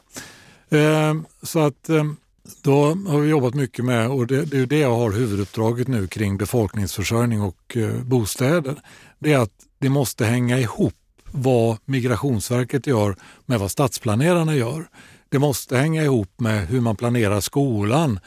Eh, 0.68 1.14
så 1.42 1.58
att 1.58 1.88
eh, 1.88 2.04
då 2.62 2.84
har 2.84 3.20
vi 3.20 3.28
jobbat 3.28 3.54
mycket 3.54 3.84
med, 3.84 4.10
och 4.10 4.26
det, 4.26 4.44
det 4.44 4.58
är 4.58 4.66
det 4.66 4.78
jag 4.78 4.96
har 4.96 5.12
huvuduppdraget 5.12 5.88
nu 5.88 6.06
kring 6.06 6.36
befolkningsförsörjning 6.36 7.42
och 7.42 7.76
eh, 7.76 8.02
bostäder. 8.02 8.76
Det 9.18 9.32
är 9.32 9.38
att 9.38 9.52
det 9.78 9.88
måste 9.88 10.24
hänga 10.24 10.58
ihop 10.58 10.94
vad 11.32 11.78
Migrationsverket 11.84 12.86
gör 12.86 13.16
med 13.46 13.60
vad 13.60 13.70
stadsplanerarna 13.70 14.54
gör. 14.54 14.88
Det 15.28 15.38
måste 15.38 15.76
hänga 15.76 16.02
ihop 16.02 16.40
med 16.40 16.68
hur 16.68 16.80
man 16.80 16.96
planerar 16.96 17.40
skolan, 17.40 18.20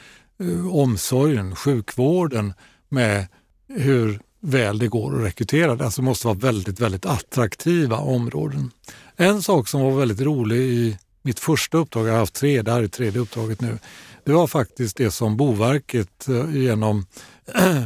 omsorgen, 0.71 1.55
sjukvården 1.55 2.53
med 2.89 3.27
hur 3.67 4.19
väl 4.39 4.79
det 4.79 4.87
går 4.87 5.17
att 5.17 5.25
rekrytera. 5.25 5.75
Det 5.75 5.85
alltså 5.85 6.01
måste 6.01 6.27
vara 6.27 6.37
väldigt, 6.37 6.79
väldigt 6.79 7.05
attraktiva 7.05 7.97
områden. 7.97 8.71
En 9.15 9.41
sak 9.41 9.67
som 9.67 9.81
var 9.81 9.91
väldigt 9.91 10.21
rolig 10.21 10.57
i 10.57 10.97
mitt 11.21 11.39
första 11.39 11.77
uppdrag, 11.77 12.07
jag 12.07 12.11
har 12.11 12.19
haft 12.19 12.33
tre, 12.33 12.61
det 12.61 12.71
här 12.71 12.83
är 12.83 12.87
tredje 12.87 13.21
uppdraget 13.21 13.61
nu, 13.61 13.77
det 14.23 14.33
var 14.33 14.47
faktiskt 14.47 14.97
det 14.97 15.11
som 15.11 15.37
Boverket 15.37 16.27
eh, 16.27 16.55
genom 16.55 17.05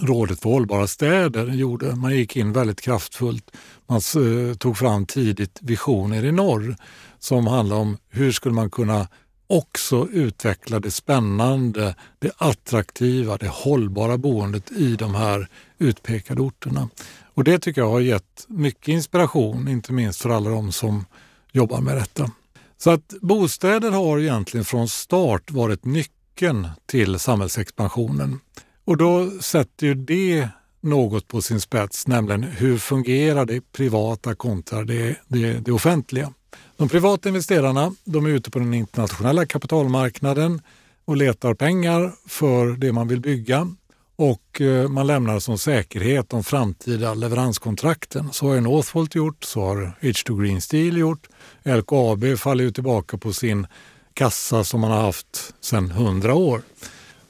Rådet 0.00 0.40
för 0.40 0.50
hållbara 0.50 0.86
städer 0.86 1.46
gjorde. 1.46 1.96
Man 1.96 2.16
gick 2.16 2.36
in 2.36 2.52
väldigt 2.52 2.80
kraftfullt. 2.80 3.50
Man 3.86 4.00
eh, 4.16 4.56
tog 4.56 4.78
fram 4.78 5.06
tidigt 5.06 5.58
visioner 5.62 6.24
i 6.24 6.32
norr 6.32 6.76
som 7.18 7.46
handlar 7.46 7.76
om 7.76 7.96
hur 8.08 8.32
skulle 8.32 8.54
man 8.54 8.70
kunna 8.70 9.08
också 9.46 10.08
utveckla 10.12 10.80
det 10.80 10.90
spännande, 10.90 11.94
det 12.18 12.30
attraktiva, 12.36 13.36
det 13.36 13.48
hållbara 13.48 14.18
boendet 14.18 14.72
i 14.72 14.96
de 14.96 15.14
här 15.14 15.48
utpekade 15.78 16.40
orterna. 16.40 16.88
Och 17.34 17.44
det 17.44 17.58
tycker 17.58 17.80
jag 17.80 17.90
har 17.90 18.00
gett 18.00 18.44
mycket 18.48 18.88
inspiration, 18.88 19.68
inte 19.68 19.92
minst 19.92 20.22
för 20.22 20.30
alla 20.30 20.50
de 20.50 20.72
som 20.72 21.04
jobbar 21.52 21.80
med 21.80 21.96
detta. 21.96 22.30
Så 22.78 22.90
att 22.90 23.14
bostäder 23.20 23.90
har 23.90 24.18
egentligen 24.18 24.64
från 24.64 24.88
start 24.88 25.50
varit 25.50 25.84
nyckeln 25.84 26.68
till 26.86 27.18
samhällsexpansionen. 27.18 28.40
Och 28.84 28.96
då 28.96 29.30
sätter 29.40 29.86
ju 29.86 29.94
det 29.94 30.48
något 30.80 31.28
på 31.28 31.42
sin 31.42 31.60
spets, 31.60 32.06
nämligen 32.06 32.42
hur 32.42 32.78
fungerar 32.78 33.46
det 33.46 33.72
privata 33.72 34.34
kontra 34.34 34.84
det, 34.84 35.16
det, 35.28 35.52
det 35.52 35.72
offentliga? 35.72 36.32
De 36.76 36.88
privata 36.88 37.28
investerarna 37.28 37.94
de 38.04 38.26
är 38.26 38.30
ute 38.30 38.50
på 38.50 38.58
den 38.58 38.74
internationella 38.74 39.46
kapitalmarknaden 39.46 40.62
och 41.04 41.16
letar 41.16 41.54
pengar 41.54 42.12
för 42.26 42.66
det 42.66 42.92
man 42.92 43.08
vill 43.08 43.20
bygga 43.20 43.68
och 44.16 44.60
eh, 44.60 44.88
man 44.88 45.06
lämnar 45.06 45.38
som 45.38 45.58
säkerhet 45.58 46.28
de 46.28 46.44
framtida 46.44 47.14
leveranskontrakten. 47.14 48.32
Så 48.32 48.48
har 48.48 48.60
Northvolt 48.60 49.14
gjort, 49.14 49.44
så 49.44 49.60
har 49.60 49.92
H2 50.00 50.42
Green 50.42 50.60
Steel 50.60 50.96
gjort. 50.96 51.28
LKAB 51.64 52.38
faller 52.38 52.64
ju 52.64 52.70
tillbaka 52.70 53.18
på 53.18 53.32
sin 53.32 53.66
kassa 54.14 54.64
som 54.64 54.80
man 54.80 54.90
har 54.90 55.02
haft 55.02 55.54
sedan 55.60 55.90
hundra 55.90 56.34
år. 56.34 56.62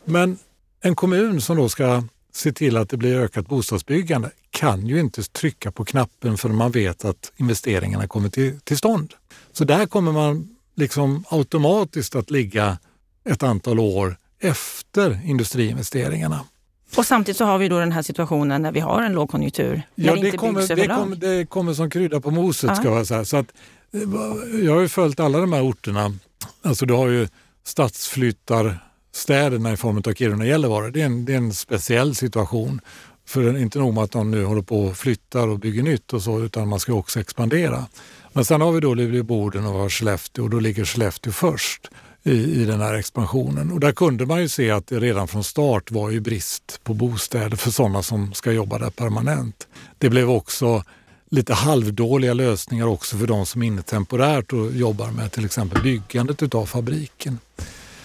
Men 0.04 0.38
en 0.80 0.96
kommun 0.96 1.40
som 1.40 1.56
då 1.56 1.68
ska 1.68 2.02
se 2.32 2.52
till 2.52 2.76
att 2.76 2.88
det 2.88 2.96
blir 2.96 3.16
ökat 3.16 3.48
bostadsbyggande 3.48 4.30
kan 4.50 4.86
ju 4.86 5.00
inte 5.00 5.22
trycka 5.22 5.72
på 5.72 5.84
knappen 5.84 6.38
förrän 6.38 6.56
man 6.56 6.70
vet 6.70 7.04
att 7.04 7.32
investeringarna 7.36 8.08
kommer 8.08 8.28
till, 8.28 8.60
till 8.60 8.78
stånd. 8.78 9.14
Så 9.58 9.64
där 9.64 9.86
kommer 9.86 10.12
man 10.12 10.48
liksom 10.74 11.24
automatiskt 11.28 12.14
att 12.14 12.30
ligga 12.30 12.78
ett 13.28 13.42
antal 13.42 13.80
år 13.80 14.16
efter 14.40 15.20
industriinvesteringarna. 15.24 16.40
Och 16.96 17.06
samtidigt 17.06 17.36
så 17.36 17.44
har 17.44 17.58
vi 17.58 17.68
då 17.68 17.78
den 17.78 17.92
här 17.92 18.02
situationen 18.02 18.62
när 18.62 18.72
vi 18.72 18.80
har 18.80 19.02
en 19.02 19.12
lågkonjunktur. 19.12 19.82
Ja, 19.94 20.14
det, 20.14 20.18
inte 20.18 20.36
kommer, 20.36 20.76
det, 20.76 20.86
kommer, 20.86 21.16
det 21.16 21.46
kommer 21.46 21.74
som 21.74 21.90
krydda 21.90 22.20
på 22.20 22.30
moset. 22.30 22.70
Ja. 22.70 22.76
Ska 22.76 22.88
jag, 22.88 23.06
säga. 23.06 23.24
Så 23.24 23.36
att, 23.36 23.46
jag 24.62 24.74
har 24.74 24.80
ju 24.80 24.88
följt 24.88 25.20
alla 25.20 25.38
de 25.38 25.52
här 25.52 25.62
orterna. 25.62 26.14
Alltså 26.62 26.86
du 26.86 26.94
har 26.94 27.08
ju 27.08 27.28
stadsflyttarstäderna 27.64 29.72
i 29.72 29.76
form 29.76 29.96
av 29.96 30.14
Kiruna 30.14 30.44
och 30.44 30.50
Gällivare. 30.50 30.90
Det 30.90 31.02
är, 31.02 31.06
en, 31.06 31.24
det 31.24 31.32
är 31.32 31.36
en 31.36 31.54
speciell 31.54 32.14
situation. 32.14 32.80
För 33.26 33.58
inte 33.58 33.78
nog 33.78 33.94
med 33.94 34.04
att 34.04 34.12
de 34.12 34.30
nu 34.30 34.44
håller 34.44 34.62
på 34.62 34.80
och 34.80 34.96
flyttar 34.96 35.48
och 35.48 35.58
bygger 35.58 35.82
nytt 35.82 36.12
och 36.12 36.22
så, 36.22 36.40
utan 36.40 36.68
man 36.68 36.80
ska 36.80 36.92
också 36.92 37.20
expandera. 37.20 37.86
Men 38.36 38.44
sen 38.44 38.60
har 38.60 38.72
vi 38.72 38.80
då 38.80 38.94
Luleå-Boden 38.94 39.66
och 39.66 39.92
Skellefteå 39.92 40.44
och 40.44 40.50
då 40.50 40.60
ligger 40.60 40.84
Skellefteå 40.84 41.32
först 41.32 41.90
i, 42.22 42.62
i 42.62 42.64
den 42.64 42.80
här 42.80 42.94
expansionen. 42.94 43.72
Och 43.72 43.80
där 43.80 43.92
kunde 43.92 44.26
man 44.26 44.40
ju 44.40 44.48
se 44.48 44.70
att 44.70 44.86
det 44.86 45.00
redan 45.00 45.28
från 45.28 45.44
start 45.44 45.90
var 45.90 46.10
ju 46.10 46.20
brist 46.20 46.80
på 46.84 46.94
bostäder 46.94 47.56
för 47.56 47.70
sådana 47.70 48.02
som 48.02 48.34
ska 48.34 48.52
jobba 48.52 48.78
där 48.78 48.90
permanent. 48.90 49.68
Det 49.98 50.10
blev 50.10 50.30
också 50.30 50.82
lite 51.30 51.54
halvdåliga 51.54 52.34
lösningar 52.34 52.86
också 52.86 53.16
för 53.16 53.26
de 53.26 53.46
som 53.46 53.62
är 53.62 53.66
inne 53.66 53.82
temporärt 53.82 54.52
och 54.52 54.72
jobbar 54.72 55.10
med 55.10 55.32
till 55.32 55.44
exempel 55.44 55.82
byggandet 55.82 56.42
utav 56.42 56.66
fabriken. 56.66 57.38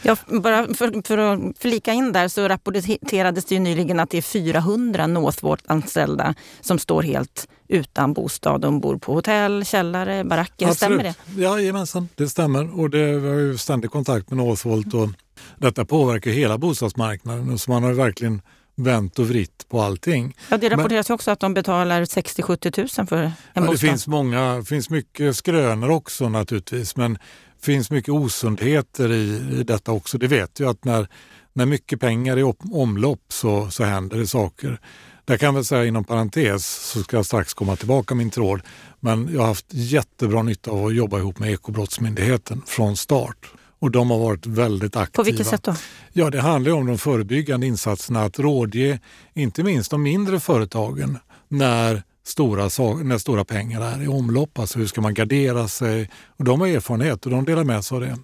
Ja, 0.01 0.15
bara 0.27 0.73
för, 0.73 1.07
för 1.07 1.17
att 1.17 1.39
flika 1.59 1.93
in 1.93 2.11
där 2.11 2.27
så 2.27 2.47
rapporterades 2.47 3.45
det 3.45 3.55
ju 3.55 3.59
nyligen 3.59 3.99
att 3.99 4.09
det 4.09 4.17
är 4.17 4.21
400 4.21 5.07
Northvolt-anställda 5.07 6.35
som 6.61 6.79
står 6.79 7.01
helt 7.01 7.47
utan 7.71 8.13
bostad. 8.13 8.61
De 8.61 8.79
bor 8.79 8.97
på 8.97 9.13
hotell, 9.13 9.65
källare, 9.65 10.23
baracker. 10.23 10.67
Absolut. 10.67 10.77
Stämmer 10.77 11.03
det? 11.35 11.41
Jajamensan, 11.41 12.09
det 12.15 12.29
stämmer. 12.29 12.79
Och 12.79 12.89
det, 12.89 13.19
vi 13.19 13.29
har 13.29 13.35
ju 13.35 13.57
ständig 13.57 13.91
kontakt 13.91 14.29
med 14.29 14.37
Northvolt 14.37 14.93
och 14.93 15.09
detta 15.57 15.85
påverkar 15.85 16.31
hela 16.31 16.57
bostadsmarknaden. 16.57 17.57
Så 17.57 17.71
man 17.71 17.83
har 17.83 17.93
verkligen 17.93 18.41
vänt 18.75 19.19
och 19.19 19.27
vritt 19.27 19.65
på 19.69 19.81
allting. 19.81 20.37
Ja, 20.49 20.57
det 20.57 20.69
rapporteras 20.69 21.09
Men, 21.09 21.15
också 21.15 21.31
att 21.31 21.39
de 21.39 21.53
betalar 21.53 22.01
60-70 22.01 22.99
000 22.99 23.07
för 23.07 23.17
en 23.17 23.31
ja, 23.53 23.61
bostad. 23.61 23.73
Det 23.73 23.77
finns, 23.77 24.07
många, 24.07 24.55
det 24.55 24.65
finns 24.65 24.89
mycket 24.89 25.35
skrönor 25.35 25.89
också 25.89 26.29
naturligtvis. 26.29 26.95
Men 26.95 27.17
finns 27.61 27.91
mycket 27.91 28.09
osundheter 28.09 29.11
i, 29.11 29.41
i 29.59 29.63
detta 29.63 29.91
också. 29.91 30.17
Det 30.17 30.27
vet 30.27 30.59
ju 30.59 30.69
att 30.69 30.85
när, 30.85 31.07
när 31.53 31.65
mycket 31.65 31.99
pengar 31.99 32.37
är 32.37 32.49
i 32.49 32.53
omlopp 32.71 33.21
så, 33.29 33.69
så 33.69 33.83
händer 33.83 34.17
det 34.17 34.27
saker. 34.27 34.79
Där 35.25 35.37
kan 35.37 35.45
jag 35.45 35.53
väl 35.53 35.65
säga 35.65 35.85
inom 35.85 36.03
parentes, 36.03 36.91
så 36.91 37.03
ska 37.03 37.17
jag 37.17 37.25
strax 37.25 37.53
komma 37.53 37.75
tillbaka 37.75 38.15
min 38.15 38.29
tråd, 38.29 38.61
men 38.99 39.29
jag 39.33 39.39
har 39.39 39.47
haft 39.47 39.65
jättebra 39.69 40.43
nytta 40.43 40.71
av 40.71 40.85
att 40.85 40.95
jobba 40.95 41.17
ihop 41.19 41.39
med 41.39 41.51
Ekobrottsmyndigheten 41.51 42.61
från 42.65 42.97
start. 42.97 43.51
Och 43.79 43.91
de 43.91 44.11
har 44.11 44.19
varit 44.19 44.45
väldigt 44.45 44.95
aktiva. 44.95 45.23
På 45.23 45.23
vilket 45.23 45.47
sätt 45.47 45.63
då? 45.63 45.75
Ja, 46.13 46.29
det 46.29 46.41
handlar 46.41 46.71
om 46.71 46.85
de 46.85 46.97
förebyggande 46.97 47.67
insatserna, 47.67 48.23
att 48.23 48.39
rådge 48.39 48.99
inte 49.33 49.63
minst 49.63 49.91
de 49.91 50.03
mindre 50.03 50.39
företagen 50.39 51.17
när 51.47 52.03
stora, 52.25 52.63
när 53.03 53.17
stora 53.17 53.45
pengar 53.45 53.81
är 53.81 54.03
i 54.03 54.07
omlopp. 54.07 54.59
Alltså 54.59 54.79
hur 54.79 54.87
ska 54.87 55.01
man 55.01 55.13
gardera 55.13 55.67
sig? 55.67 56.09
Och 56.37 56.43
de 56.43 56.61
har 56.61 56.67
erfarenhet 56.67 57.25
och 57.25 57.31
de 57.31 57.45
delar 57.45 57.63
med 57.63 57.85
sig 57.85 57.95
av 57.95 58.01
det. 58.01 58.17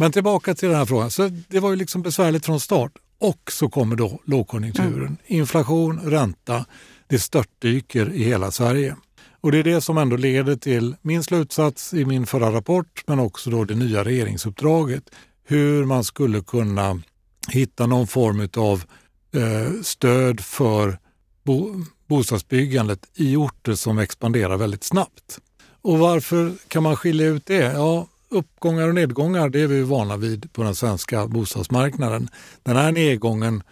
Men 0.00 0.12
tillbaka 0.12 0.54
till 0.54 0.68
den 0.68 0.78
här 0.78 0.84
frågan. 0.84 1.10
Så 1.10 1.30
det 1.48 1.60
var 1.60 1.70
ju 1.70 1.76
liksom 1.76 2.02
besvärligt 2.02 2.46
från 2.46 2.60
start. 2.60 2.92
Och 3.18 3.52
så 3.52 3.68
kommer 3.68 3.96
då 3.96 4.20
lågkonjunkturen. 4.24 5.06
Mm. 5.06 5.16
Inflation, 5.26 6.00
ränta. 6.00 6.64
Det 7.06 7.18
störtdyker 7.18 8.12
i 8.12 8.24
hela 8.24 8.50
Sverige. 8.50 8.96
Och 9.40 9.52
det 9.52 9.58
är 9.58 9.64
det 9.64 9.80
som 9.80 9.98
ändå 9.98 10.16
leder 10.16 10.56
till 10.56 10.96
min 11.02 11.22
slutsats 11.22 11.94
i 11.94 12.04
min 12.04 12.26
förra 12.26 12.52
rapport 12.52 13.02
men 13.06 13.18
också 13.18 13.50
då 13.50 13.64
det 13.64 13.74
nya 13.74 14.04
regeringsuppdraget. 14.04 15.02
Hur 15.44 15.84
man 15.84 16.04
skulle 16.04 16.40
kunna 16.40 17.02
hitta 17.48 17.86
någon 17.86 18.06
form 18.06 18.48
av 18.56 18.84
eh, 19.34 19.82
stöd 19.82 20.40
för 20.40 20.98
bo 21.42 21.84
bostadsbyggandet 22.06 23.10
i 23.14 23.36
orter 23.36 23.74
som 23.74 23.98
expanderar 23.98 24.56
väldigt 24.56 24.84
snabbt. 24.84 25.38
Och 25.82 25.98
varför 25.98 26.52
kan 26.68 26.82
man 26.82 26.96
skilja 26.96 27.26
ut 27.26 27.46
det? 27.46 27.72
Ja, 27.72 28.06
uppgångar 28.30 28.88
och 28.88 28.94
nedgångar 28.94 29.48
det 29.48 29.60
är 29.60 29.66
vi 29.66 29.82
vana 29.82 30.16
vid 30.16 30.52
på 30.52 30.62
den 30.62 30.74
svenska 30.74 31.26
bostadsmarknaden. 31.26 32.28
Den 32.62 32.76
här 32.76 32.92
nedgången 32.92 33.62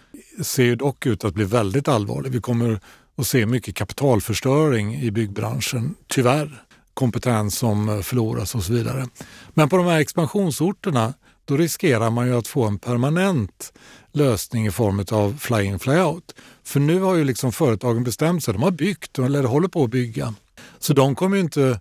ser 0.42 0.76
dock 0.76 1.06
ut 1.06 1.24
att 1.24 1.34
bli 1.34 1.44
väldigt 1.44 1.88
allvarlig. 1.88 2.32
Vi 2.32 2.40
kommer 2.40 2.80
att 3.16 3.26
se 3.26 3.46
mycket 3.46 3.74
kapitalförstöring 3.74 4.94
i 4.94 5.10
byggbranschen, 5.10 5.94
tyvärr. 6.06 6.64
Kompetens 6.94 7.58
som 7.58 8.02
förloras 8.02 8.54
och 8.54 8.62
så 8.62 8.72
vidare. 8.72 9.08
Men 9.54 9.68
på 9.68 9.76
de 9.76 9.86
här 9.86 10.00
expansionsorterna 10.00 11.14
då 11.44 11.56
riskerar 11.56 12.10
man 12.10 12.26
ju 12.26 12.36
att 12.36 12.48
få 12.48 12.64
en 12.64 12.78
permanent 12.78 13.72
lösning 14.12 14.66
i 14.66 14.70
form 14.70 15.04
av 15.10 15.38
fly-in 15.38 15.78
fly-out. 15.78 16.34
För 16.64 16.80
nu 16.80 17.00
har 17.00 17.14
ju 17.14 17.24
liksom 17.24 17.52
företagen 17.52 18.04
bestämt 18.04 18.44
sig, 18.44 18.54
de 18.54 18.62
har 18.62 18.70
byggt 18.70 19.18
eller 19.18 19.44
håller 19.44 19.68
på 19.68 19.84
att 19.84 19.90
bygga. 19.90 20.34
Så 20.78 20.92
de 20.92 21.14
kommer 21.14 21.36
ju 21.36 21.42
inte 21.42 21.80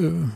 uh, 0.00 0.26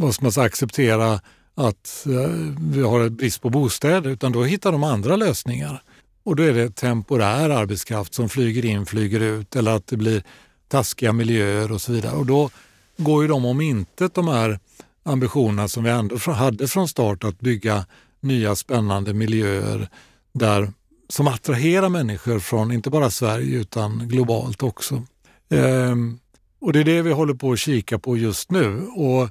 måste 0.00 0.24
man 0.24 0.32
acceptera 0.44 1.20
att 1.54 2.06
eh, 2.06 2.30
vi 2.58 2.82
har 2.82 3.08
brist 3.08 3.42
på 3.42 3.50
bostäder 3.50 4.10
utan 4.10 4.32
då 4.32 4.44
hittar 4.44 4.72
de 4.72 4.84
andra 4.84 5.16
lösningar. 5.16 5.82
Och 6.22 6.36
då 6.36 6.42
är 6.42 6.52
det 6.52 6.76
temporär 6.76 7.50
arbetskraft 7.50 8.14
som 8.14 8.28
flyger 8.28 8.64
in, 8.64 8.86
flyger 8.86 9.20
ut 9.20 9.56
eller 9.56 9.70
att 9.76 9.86
det 9.86 9.96
blir 9.96 10.22
taskiga 10.68 11.12
miljöer 11.12 11.72
och 11.72 11.80
så 11.80 11.92
vidare. 11.92 12.16
Och 12.16 12.26
då 12.26 12.50
går 12.96 13.22
ju 13.22 13.28
de 13.28 13.44
om 13.44 13.60
intet 13.60 14.14
de 14.14 14.28
här 14.28 14.58
ambitionerna 15.02 15.68
som 15.68 15.84
vi 15.84 15.90
ändå 15.90 16.18
hade 16.32 16.68
från 16.68 16.88
start 16.88 17.24
att 17.24 17.40
bygga 17.40 17.86
nya 18.20 18.56
spännande 18.56 19.14
miljöer 19.14 19.88
där, 20.32 20.72
som 21.08 21.28
attraherar 21.28 21.88
människor 21.88 22.38
från 22.38 22.72
inte 22.72 22.90
bara 22.90 23.10
Sverige 23.10 23.58
utan 23.58 24.08
globalt 24.08 24.62
också. 24.62 25.02
Ehm, 25.50 26.18
och 26.60 26.72
Det 26.72 26.80
är 26.80 26.84
det 26.84 27.02
vi 27.02 27.12
håller 27.12 27.34
på 27.34 27.52
att 27.52 27.58
kika 27.58 27.98
på 27.98 28.16
just 28.16 28.50
nu. 28.50 28.86
Och 28.86 29.28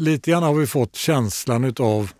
Lite 0.00 0.30
grann 0.30 0.42
har 0.42 0.54
vi 0.54 0.66
fått 0.66 0.96
känslan 0.96 1.74
av 1.78 2.10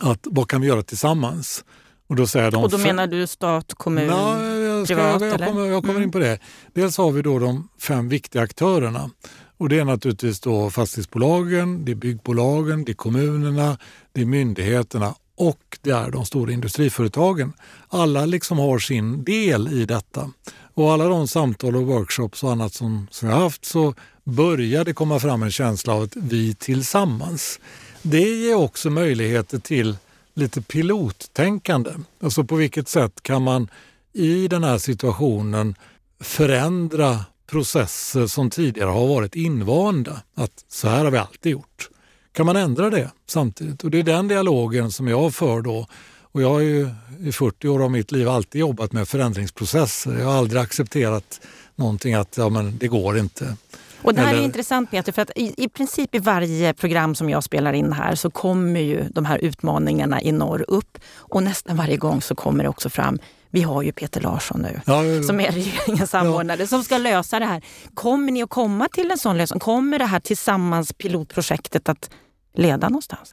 att 0.00 0.20
vad 0.30 0.48
kan 0.48 0.60
vi 0.60 0.66
göra 0.66 0.82
tillsammans? 0.82 1.64
Och 2.08 2.16
då, 2.16 2.26
säger 2.26 2.50
de, 2.50 2.62
och 2.64 2.70
då 2.70 2.78
menar 2.78 3.06
du 3.06 3.26
stat, 3.26 3.74
kommun? 3.76 4.06
Nej, 4.06 4.60
jag, 4.60 4.86
ska, 4.86 4.94
privat? 4.94 5.20
jag, 5.22 5.32
eller? 5.32 5.46
kommer, 5.46 5.66
jag 5.66 5.82
kommer 5.82 5.94
Mm. 5.94 6.02
in 6.02 6.10
på 6.12 6.18
det. 6.18 6.38
Dels 6.74 6.98
har 6.98 7.10
vi 7.10 7.22
då 7.22 7.38
de 7.38 7.68
fem 7.80 8.08
viktiga 8.08 8.42
aktörerna. 8.42 9.10
Och 9.58 9.68
det 9.68 9.78
är 9.78 9.84
naturligtvis 9.84 10.40
då 10.40 10.70
fastighetsbolagen, 10.70 11.84
det 11.84 11.92
är 11.92 11.96
byggbolagen, 11.96 12.84
det 12.84 12.92
är 12.92 12.94
kommunerna, 12.94 13.78
det 14.12 14.20
är 14.20 14.24
myndigheterna 14.26 15.14
och 15.36 15.78
det 15.82 15.90
är 15.90 16.10
de 16.10 16.24
stora 16.24 16.52
industriföretagen. 16.52 17.52
Alla 17.88 18.26
liksom 18.26 18.58
har 18.58 18.78
sin 18.78 19.24
del 19.24 19.68
i 19.72 19.84
detta. 19.84 20.30
Och 20.74 20.92
alla 20.92 21.04
de 21.04 21.28
samtal 21.28 21.76
och 21.76 21.82
workshops 21.82 22.42
och 22.42 22.52
annat 22.52 22.74
som, 22.74 23.06
som 23.10 23.28
jag 23.28 23.36
haft 23.36 23.64
så 23.64 23.94
började 24.24 24.92
komma 24.92 25.20
fram 25.20 25.42
en 25.42 25.50
känsla 25.50 25.94
av 25.94 26.02
att 26.02 26.16
vi 26.16 26.54
tillsammans. 26.54 27.60
Det 28.02 28.20
ger 28.20 28.54
också 28.54 28.90
möjligheter 28.90 29.58
till 29.58 29.96
lite 30.34 30.62
pilottänkande. 30.62 31.90
Alltså 32.22 32.44
på 32.44 32.56
vilket 32.56 32.88
sätt 32.88 33.22
kan 33.22 33.42
man 33.42 33.68
i 34.12 34.48
den 34.48 34.64
här 34.64 34.78
situationen 34.78 35.74
förändra 36.20 37.24
processer 37.50 38.26
som 38.26 38.50
tidigare 38.50 38.90
har 38.90 39.06
varit 39.06 39.36
invanda. 39.36 40.22
Att 40.34 40.64
så 40.68 40.88
här 40.88 41.04
har 41.04 41.10
vi 41.10 41.18
alltid 41.18 41.52
gjort. 41.52 41.88
Kan 42.32 42.46
man 42.46 42.56
ändra 42.56 42.90
det 42.90 43.10
samtidigt? 43.26 43.84
Och 43.84 43.90
det 43.90 43.98
är 43.98 44.02
den 44.02 44.28
dialogen 44.28 44.92
som 44.92 45.08
jag 45.08 45.34
för 45.34 45.60
då. 45.60 45.86
Och 46.32 46.42
jag 46.42 46.50
har 46.50 46.60
ju 46.60 46.90
i 47.20 47.32
40 47.32 47.68
år 47.68 47.84
av 47.84 47.90
mitt 47.90 48.12
liv 48.12 48.28
alltid 48.28 48.60
jobbat 48.60 48.92
med 48.92 49.08
förändringsprocesser. 49.08 50.18
Jag 50.18 50.26
har 50.26 50.38
aldrig 50.38 50.62
accepterat 50.62 51.40
någonting 51.74 52.14
att 52.14 52.36
ja, 52.36 52.48
men 52.48 52.78
det 52.78 52.88
går 52.88 53.18
inte. 53.18 53.56
Och 54.02 54.14
det 54.14 54.20
här 54.20 54.28
är 54.28 54.34
Eller- 54.34 54.44
intressant 54.44 54.90
Peter, 54.90 55.12
för 55.12 55.22
att 55.22 55.30
i, 55.36 55.54
i 55.56 55.68
princip 55.68 56.14
i 56.14 56.18
varje 56.18 56.74
program 56.74 57.14
som 57.14 57.30
jag 57.30 57.44
spelar 57.44 57.72
in 57.72 57.92
här 57.92 58.14
så 58.14 58.30
kommer 58.30 58.80
ju 58.80 59.04
de 59.08 59.24
här 59.24 59.38
utmaningarna 59.38 60.22
i 60.22 60.32
norr 60.32 60.64
upp. 60.68 60.98
Och 61.16 61.42
nästan 61.42 61.76
varje 61.76 61.96
gång 61.96 62.22
så 62.22 62.34
kommer 62.34 62.64
det 62.64 62.70
också 62.70 62.90
fram, 62.90 63.18
vi 63.50 63.62
har 63.62 63.82
ju 63.82 63.92
Peter 63.92 64.20
Larsson 64.20 64.60
nu. 64.62 64.80
Ja, 64.86 65.02
som 65.26 65.40
är 65.40 65.50
regeringens 65.52 66.10
samordnare, 66.10 66.66
som 66.66 66.84
ska 66.84 66.98
lösa 66.98 67.38
det 67.38 67.46
här. 67.46 67.62
Kommer 67.94 68.32
ni 68.32 68.42
att 68.42 68.50
komma 68.50 68.88
till 68.92 69.10
en 69.10 69.18
sån 69.18 69.38
lösning? 69.38 69.60
Kommer 69.60 69.98
det 69.98 70.04
här 70.04 70.20
tillsammans 70.20 70.92
pilotprojektet 70.92 71.88
att 71.88 72.10
leda 72.54 72.88
någonstans? 72.88 73.32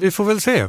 Vi 0.00 0.10
får 0.10 0.24
väl 0.24 0.40
se. 0.40 0.58
Eh, 0.60 0.68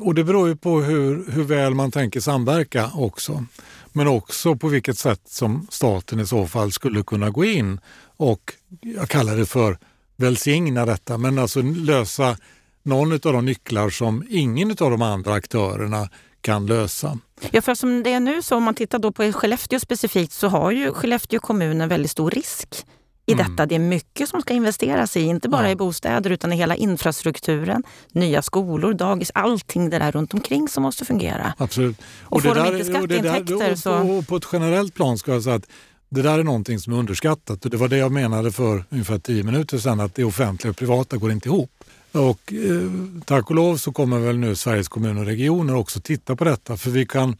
och 0.00 0.14
det 0.14 0.24
beror 0.24 0.48
ju 0.48 0.56
på 0.56 0.80
hur, 0.80 1.30
hur 1.30 1.44
väl 1.44 1.74
man 1.74 1.90
tänker 1.90 2.20
samverka 2.20 2.90
också. 2.94 3.44
Men 3.92 4.08
också 4.08 4.56
på 4.56 4.68
vilket 4.68 4.98
sätt 4.98 5.20
som 5.24 5.66
staten 5.70 6.20
i 6.20 6.26
så 6.26 6.46
fall 6.46 6.72
skulle 6.72 7.02
kunna 7.02 7.30
gå 7.30 7.44
in 7.44 7.80
och, 8.16 8.54
jag 8.80 9.08
kallar 9.08 9.36
det 9.36 9.46
för 9.46 9.78
välsigna 10.16 10.86
detta, 10.86 11.18
men 11.18 11.38
alltså 11.38 11.62
lösa 11.62 12.36
någon 12.82 13.12
av 13.12 13.18
de 13.18 13.44
nycklar 13.44 13.90
som 13.90 14.24
ingen 14.28 14.70
av 14.70 14.90
de 14.90 15.02
andra 15.02 15.32
aktörerna 15.32 16.08
kan 16.40 16.66
lösa. 16.66 17.18
Ja, 17.50 17.62
för 17.62 17.74
som 17.74 18.02
det 18.02 18.12
är 18.12 18.20
nu, 18.20 18.42
så 18.42 18.56
om 18.56 18.62
man 18.62 18.74
tittar 18.74 18.98
då 18.98 19.12
på 19.12 19.32
Skellefteå 19.32 19.80
specifikt, 19.80 20.32
så 20.32 20.48
har 20.48 20.70
ju 20.70 20.92
Skellefteå 20.92 21.40
kommun 21.40 21.80
en 21.80 21.88
väldigt 21.88 22.10
stor 22.10 22.30
risk 22.30 22.86
i 23.26 23.32
Mm. 23.32 23.46
detta. 23.50 23.66
Det 23.66 23.74
är 23.74 23.78
mycket 23.78 24.28
som 24.28 24.40
ska 24.42 24.54
investeras 24.54 25.16
i, 25.16 25.20
inte 25.20 25.48
bara 25.48 25.66
Ja. 25.66 25.70
i 25.70 25.76
bostäder 25.76 26.30
utan 26.30 26.52
i 26.52 26.56
hela 26.56 26.76
infrastrukturen, 26.76 27.82
nya 28.12 28.42
skolor, 28.42 28.92
dagis, 28.94 29.30
allting 29.34 29.90
det 29.90 29.98
där 29.98 30.12
runt 30.12 30.34
omkring 30.34 30.68
som 30.68 30.82
måste 30.82 31.04
fungera. 31.04 31.54
Absolut. 31.58 31.96
Och 32.22 32.42
får 32.42 32.54
de 32.54 32.60
inte 32.60 32.70
och 33.00 33.08
det 33.08 33.16
skatteintäkter 33.18 33.72
och, 33.72 33.78
så- 33.78 33.92
och, 33.94 34.18
och 34.18 34.26
på 34.28 34.36
ett 34.36 34.46
generellt 34.52 34.94
plan 34.94 35.18
ska 35.18 35.32
jag 35.32 35.42
säga 35.42 35.56
att 35.56 35.66
det 36.08 36.22
där 36.22 36.38
är 36.38 36.42
någonting 36.44 36.78
som 36.78 36.92
är 36.92 36.96
underskattat 36.98 37.64
och 37.64 37.70
det 37.70 37.76
var 37.76 37.88
det 37.88 37.96
jag 37.96 38.12
menade 38.12 38.52
för 38.52 38.84
ungefär 38.90 39.18
tio 39.18 39.42
minuter 39.42 39.78
sedan 39.78 40.00
att 40.00 40.14
det 40.14 40.24
offentliga 40.24 40.70
och 40.70 40.76
privata 40.76 41.16
går 41.16 41.32
inte 41.32 41.48
ihop. 41.48 41.70
Och 42.12 42.52
eh, 42.52 42.90
tack 43.24 43.50
och 43.50 43.56
lov 43.56 43.76
så 43.76 43.92
kommer 43.92 44.18
väl 44.18 44.38
nu 44.38 44.56
Sveriges 44.56 44.88
kommuner 44.88 45.20
och 45.20 45.26
regioner 45.26 45.74
också 45.74 46.00
titta 46.00 46.36
på 46.36 46.44
detta 46.44 46.76
för 46.76 46.90
vi 46.90 47.06
kan 47.06 47.36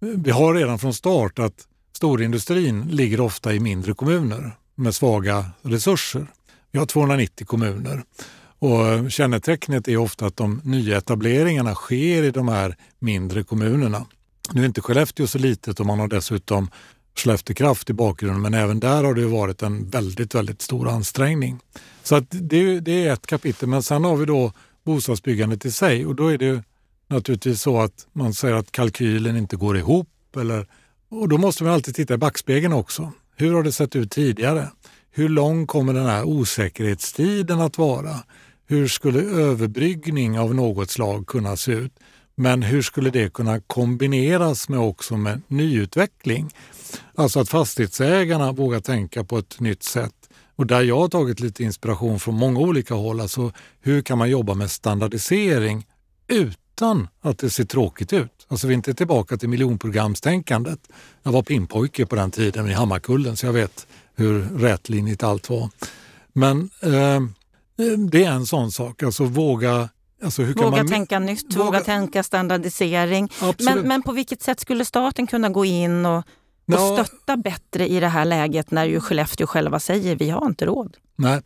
vi 0.00 0.30
har 0.30 0.54
redan 0.54 0.78
från 0.78 0.94
start 0.94 1.38
att 1.38 1.66
storindustrin 1.96 2.88
ligger 2.90 3.20
ofta 3.20 3.54
i 3.54 3.60
mindre 3.60 3.94
kommuner 3.94 4.56
med 4.76 4.94
svaga 4.94 5.50
resurser. 5.62 6.26
Vi 6.72 6.78
har 6.78 6.86
290 6.86 7.46
kommuner 7.46 8.02
och 8.58 9.10
kännetecknet 9.10 9.88
är 9.88 9.96
ofta 9.96 10.26
att 10.26 10.36
de 10.36 10.60
nya 10.64 10.98
etableringarna 10.98 11.74
sker 11.74 12.22
i 12.22 12.30
de 12.30 12.48
här 12.48 12.76
mindre 12.98 13.42
kommunerna. 13.42 14.06
Nu 14.52 14.62
är 14.62 14.66
inte 14.66 14.80
Skellefteå 14.80 15.26
så 15.26 15.38
litet 15.38 15.80
och 15.80 15.86
man 15.86 16.00
har 16.00 16.08
dessutom 16.08 16.70
Skellefteå 17.16 17.54
Kraft 17.54 17.90
i 17.90 17.92
bakgrunden 17.92 18.42
men 18.42 18.54
även 18.54 18.80
där 18.80 19.04
har 19.04 19.14
det 19.14 19.26
varit 19.26 19.62
en 19.62 19.90
väldigt, 19.90 20.34
väldigt 20.34 20.62
stor 20.62 20.88
ansträngning. 20.88 21.60
Så 22.02 22.16
att 22.16 22.24
det, 22.28 22.80
det 22.80 23.06
är 23.06 23.12
ett 23.12 23.26
kapitel 23.26 23.68
men 23.68 23.82
sen 23.82 24.04
har 24.04 24.16
vi 24.16 24.26
då 24.26 24.52
bostadsbyggandet 24.84 25.64
i 25.64 25.72
sig 25.72 26.06
och 26.06 26.14
då 26.14 26.28
är 26.28 26.38
det 26.38 26.44
ju 26.44 26.62
naturligtvis 27.08 27.62
så 27.62 27.80
att 27.80 28.06
man 28.12 28.34
säger 28.34 28.54
att 28.54 28.72
kalkylen 28.72 29.36
inte 29.36 29.56
går 29.56 29.76
ihop 29.76 30.08
eller, 30.36 30.66
och 31.08 31.28
då 31.28 31.38
måste 31.38 31.64
man 31.64 31.72
alltid 31.72 31.94
titta 31.94 32.14
i 32.14 32.18
backspegeln 32.18 32.72
också. 32.72 33.12
Hur 33.38 33.52
har 33.52 33.62
det 33.62 33.72
sett 33.72 33.96
ut 33.96 34.10
tidigare? 34.10 34.68
Hur 35.10 35.28
lång 35.28 35.66
kommer 35.66 35.94
den 35.94 36.06
här 36.06 36.24
osäkerhetstiden 36.24 37.60
att 37.60 37.78
vara? 37.78 38.14
Hur 38.66 38.88
skulle 38.88 39.20
överbryggning 39.22 40.38
av 40.38 40.54
något 40.54 40.90
slag 40.90 41.26
kunna 41.26 41.56
se 41.56 41.72
ut? 41.72 41.92
Men 42.34 42.62
hur 42.62 42.82
skulle 42.82 43.10
det 43.10 43.32
kunna 43.32 43.60
kombineras 43.60 44.68
med 44.68 44.78
också 44.78 45.16
med 45.16 45.42
nyutveckling? 45.48 46.50
Alltså 47.14 47.40
att 47.40 47.48
fastighetsägarna 47.48 48.52
vågar 48.52 48.80
tänka 48.80 49.24
på 49.24 49.38
ett 49.38 49.60
nytt 49.60 49.82
sätt. 49.82 50.14
Och 50.56 50.66
där 50.66 50.82
jag 50.82 50.98
har 50.98 51.08
tagit 51.08 51.40
lite 51.40 51.64
inspiration 51.64 52.20
från 52.20 52.34
många 52.34 52.60
olika 52.60 52.94
håll. 52.94 53.20
Alltså 53.20 53.52
hur 53.80 54.02
kan 54.02 54.18
man 54.18 54.30
jobba 54.30 54.54
med 54.54 54.70
standardisering 54.70 55.86
utan 56.76 57.08
att 57.20 57.38
det 57.38 57.50
ser 57.50 57.64
tråkigt 57.64 58.12
ut? 58.12 58.46
Alltså 58.48 58.66
vi 58.66 58.72
är 58.72 58.76
inte 58.76 58.94
tillbaka 58.94 59.36
till 59.36 59.48
miljonprogramstänkandet. 59.48 60.78
Jag 61.22 61.32
var 61.32 61.42
pinnpojke 61.42 62.06
på 62.06 62.16
den 62.16 62.30
tiden 62.30 62.68
i 62.68 62.72
Hammarkullen 62.72 63.36
så 63.36 63.46
jag 63.46 63.52
vet 63.52 63.86
hur 64.14 64.42
rätlinjigt 64.42 65.22
allt 65.22 65.50
var. 65.50 65.70
Men 66.32 66.70
eh, 66.82 67.20
det 68.10 68.24
är 68.24 68.30
en 68.30 68.46
sån 68.46 68.72
sak, 68.72 69.02
alltså 69.02 69.24
våga 69.24 69.88
Alltså 70.22 70.42
hur 70.42 70.54
kan 70.54 70.64
Våga 70.64 70.76
man... 70.76 70.88
tänka 70.88 71.18
nytt, 71.18 71.54
våga- 71.56 71.64
våga 71.64 71.80
tänka 71.80 72.22
standardisering. 72.22 73.28
Men, 73.58 73.78
men 73.80 74.02
på 74.02 74.12
vilket 74.12 74.42
sätt 74.42 74.60
skulle 74.60 74.84
staten 74.84 75.26
kunna 75.26 75.48
gå 75.48 75.64
in 75.64 76.06
och, 76.06 76.18
och 76.18 76.24
Ja. 76.66 77.04
stötta 77.04 77.36
bättre 77.36 77.88
i 77.88 78.00
det 78.00 78.08
här 78.08 78.24
läget 78.24 78.70
när 78.70 78.84
ju 78.84 79.00
Skellefteå 79.00 79.46
själva 79.46 79.80
säger 79.80 80.16
vi 80.16 80.30
har 80.30 80.46
inte 80.46 80.66
råd? 80.66 80.96
Nej, 81.16 81.40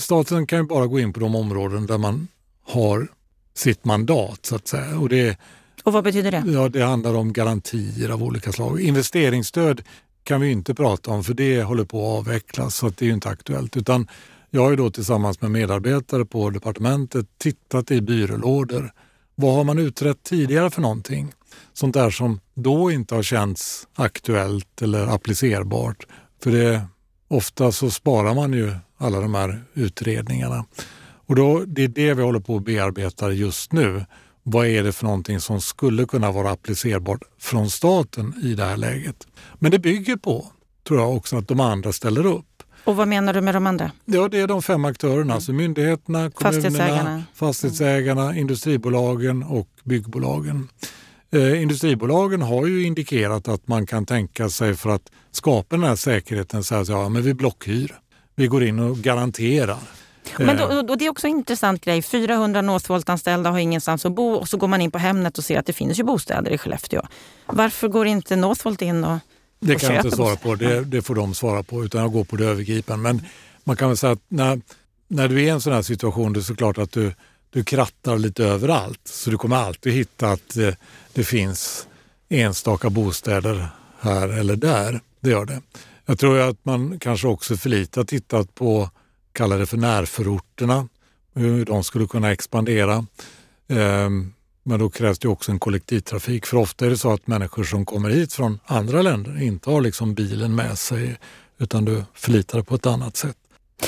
staten 0.00 0.46
kan 0.46 0.58
ju 0.58 0.64
bara 0.64 0.86
gå 0.86 1.00
in 1.00 1.12
på 1.12 1.20
de 1.20 1.34
områden 1.34 1.86
där 1.86 1.98
man 1.98 2.28
har 2.66 3.08
sitt 3.54 3.84
mandat 3.84 4.46
så 4.46 4.56
att 4.56 4.68
säga. 4.68 4.98
Och 4.98 5.08
det, 5.08 5.38
Och 5.84 5.92
vad 5.92 6.04
betyder 6.04 6.30
det? 6.30 6.44
ja, 6.46 6.68
det 6.68 6.82
handlar 6.82 7.14
om 7.14 7.32
garantier 7.32 8.08
av 8.08 8.22
olika 8.22 8.52
slag. 8.52 8.80
Investeringsstöd 8.80 9.82
kan 10.24 10.40
vi 10.40 10.50
inte 10.50 10.74
prata 10.74 11.10
om 11.10 11.24
för 11.24 11.34
det 11.34 11.62
håller 11.62 11.84
på 11.84 11.98
att 12.12 12.18
avvecklas 12.18 12.74
så 12.76 12.86
att 12.86 12.96
det 12.96 13.04
är 13.04 13.06
ju 13.06 13.12
inte 13.14 13.28
aktuellt. 13.28 13.76
Utan 13.76 14.08
jag 14.50 14.62
har 14.62 14.70
ju 14.70 14.76
då 14.76 14.90
tillsammans 14.90 15.40
med 15.40 15.50
medarbetare 15.50 16.24
på 16.24 16.50
departementet 16.50 17.26
tittat 17.38 17.90
i 17.90 18.00
byrålådor. 18.00 18.92
Vad 19.34 19.54
har 19.54 19.64
man 19.64 19.78
utrett 19.78 20.22
tidigare 20.22 20.70
för 20.70 20.82
någonting? 20.82 21.32
Sånt 21.72 21.94
där 21.94 22.10
som 22.10 22.40
då 22.54 22.90
inte 22.90 23.14
har 23.14 23.22
känts 23.22 23.88
aktuellt 23.94 24.82
eller 24.82 25.06
applicerbart. 25.06 26.06
För 26.42 26.50
det, 26.50 26.82
ofta 27.28 27.72
så 27.72 27.90
sparar 27.90 28.34
man 28.34 28.52
ju 28.52 28.72
alla 28.98 29.20
de 29.20 29.34
här 29.34 29.64
utredningarna. 29.74 30.64
Och 31.26 31.36
då, 31.36 31.64
det 31.66 31.84
är 31.84 31.88
det 31.88 32.14
vi 32.14 32.22
håller 32.22 32.40
på 32.40 32.56
att 32.56 32.64
bearbeta 32.64 33.32
just 33.32 33.72
nu. 33.72 34.04
Vad 34.42 34.66
är 34.66 34.82
det 34.82 34.92
för 34.92 35.04
någonting 35.04 35.40
som 35.40 35.60
skulle 35.60 36.04
kunna 36.06 36.32
vara 36.32 36.50
applicerbart 36.50 37.22
från 37.40 37.70
staten 37.70 38.34
i 38.42 38.54
det 38.54 38.64
här 38.64 38.76
läget? 38.76 39.26
Men 39.58 39.70
det 39.70 39.78
bygger 39.78 40.16
på, 40.16 40.46
tror 40.88 41.00
jag 41.00 41.16
också, 41.16 41.36
att 41.36 41.48
de 41.48 41.60
andra 41.60 41.92
ställer 41.92 42.26
upp. 42.26 42.46
Och 42.84 42.96
vad 42.96 43.08
menar 43.08 43.32
du 43.32 43.40
med 43.40 43.54
de 43.54 43.66
andra? 43.66 43.90
Ja, 44.04 44.28
det 44.28 44.40
är 44.40 44.46
de 44.46 44.62
fem 44.62 44.84
aktörerna, 44.84 45.34
alltså 45.34 45.52
myndigheterna, 45.52 46.30
kommunerna, 46.30 46.62
Fastighetsägarna. 46.62 47.22
fastighetsägarna, 47.34 48.36
industribolagen 48.36 49.42
och 49.42 49.68
byggbolagen. 49.84 50.68
Eh, 51.32 51.62
industribolagen 51.62 52.42
har 52.42 52.66
ju 52.66 52.84
indikerat 52.86 53.48
att 53.48 53.68
man 53.68 53.86
kan 53.86 54.06
tänka 54.06 54.48
sig 54.48 54.74
för 54.74 54.90
att 54.90 55.10
skapa 55.30 55.76
den 55.76 55.84
här 55.84 55.96
säkerheten 55.96 56.62
här, 56.70 56.84
så, 56.84 56.92
ja, 56.92 57.08
men 57.08 57.22
vi 57.22 57.34
blockhyr. 57.34 57.94
Vi 58.36 58.46
går 58.46 58.64
in 58.64 58.78
och 58.78 58.96
garanterar. 58.98 59.78
Men 60.38 60.58
Eh, 60.58 60.68
då, 60.68 60.82
då, 60.82 60.94
det 60.94 61.06
är 61.06 61.10
också 61.10 61.26
en 61.26 61.32
intressant 61.32 61.84
grej. 61.84 62.02
400 62.02 62.62
Northvolt-anställda 62.62 63.50
har 63.50 63.58
ingenstans 63.58 64.06
att 64.06 64.12
bo 64.12 64.34
och 64.34 64.48
så 64.48 64.56
går 64.56 64.68
man 64.68 64.80
in 64.80 64.90
på 64.90 64.98
Hemnet 64.98 65.38
och 65.38 65.44
ser 65.44 65.58
att 65.58 65.66
det 65.66 65.72
finns 65.72 65.98
ju 65.98 66.02
bostäder 66.02 66.50
i 66.50 66.58
Skellefteå. 66.58 67.02
Varför 67.46 67.88
går 67.88 68.06
inte 68.06 68.36
Northvolt 68.36 68.82
in 68.82 69.04
och, 69.04 69.18
Det 69.60 69.74
och 69.74 69.80
kan 69.80 69.94
jag 69.94 70.04
inte 70.04 70.16
svara 70.16 70.36
på, 70.36 70.54
det, 70.54 70.84
det 70.84 71.02
får 71.02 71.14
de 71.14 71.34
svara 71.34 71.62
på 71.62 71.84
utan 71.84 72.00
jag 72.00 72.12
går 72.12 72.24
på 72.24 72.36
det 72.36 72.46
övergripande. 72.46 73.02
Men 73.02 73.26
man 73.64 73.76
kan 73.76 73.88
väl 73.88 73.96
säga 73.96 74.12
att 74.12 74.22
när, 74.28 74.60
när 75.08 75.28
du 75.28 75.34
är 75.40 75.44
i 75.44 75.48
en 75.48 75.60
sån 75.60 75.72
här 75.72 75.82
situation 75.82 76.32
det 76.32 76.40
är 76.40 76.42
såklart 76.42 76.78
att 76.78 76.92
du, 76.92 77.14
du 77.50 77.64
krattar 77.64 78.18
lite 78.18 78.44
överallt. 78.44 79.00
Så 79.04 79.30
du 79.30 79.38
kommer 79.38 79.56
alltid 79.56 79.92
hitta 79.92 80.30
att 80.30 80.56
eh, 80.56 80.74
det 81.12 81.24
finns 81.24 81.86
enstaka 82.28 82.90
bostäder 82.90 83.68
här 84.00 84.28
eller 84.28 84.56
där. 84.56 85.00
Det 85.20 85.30
gör 85.30 85.44
det. 85.44 85.60
Jag 86.06 86.18
tror 86.18 86.38
att 86.38 86.64
man 86.64 86.98
kanske 86.98 87.28
också 87.28 87.56
för 87.56 87.68
lite 87.68 88.00
har 88.00 88.04
tittat 88.04 88.54
på, 88.54 88.90
kallar 89.34 89.58
det 89.58 89.66
för 89.66 89.76
närförorterna, 89.76 90.88
hur 91.34 91.64
de 91.64 91.84
skulle 91.84 92.06
kunna 92.06 92.32
expandera. 92.32 93.06
Ehm, 93.68 94.32
men 94.62 94.78
då 94.78 94.90
krävs 94.90 95.18
det 95.18 95.28
också 95.28 95.52
en 95.52 95.58
kollektivtrafik. 95.58 96.46
För 96.46 96.56
ofta 96.56 96.86
är 96.86 96.90
det 96.90 96.98
så 96.98 97.12
att 97.12 97.26
människor 97.26 97.64
som 97.64 97.84
kommer 97.84 98.10
hit 98.10 98.32
från 98.32 98.60
andra 98.64 99.02
länder 99.02 99.42
inte 99.42 99.70
har 99.70 99.80
liksom 99.80 100.14
bilen 100.14 100.54
med 100.54 100.78
sig 100.78 101.18
utan 101.58 101.84
du 101.84 102.04
förlitar 102.14 102.58
dig 102.58 102.64
på 102.64 102.74
ett 102.74 102.86
annat 102.86 103.16
sätt. 103.16 103.36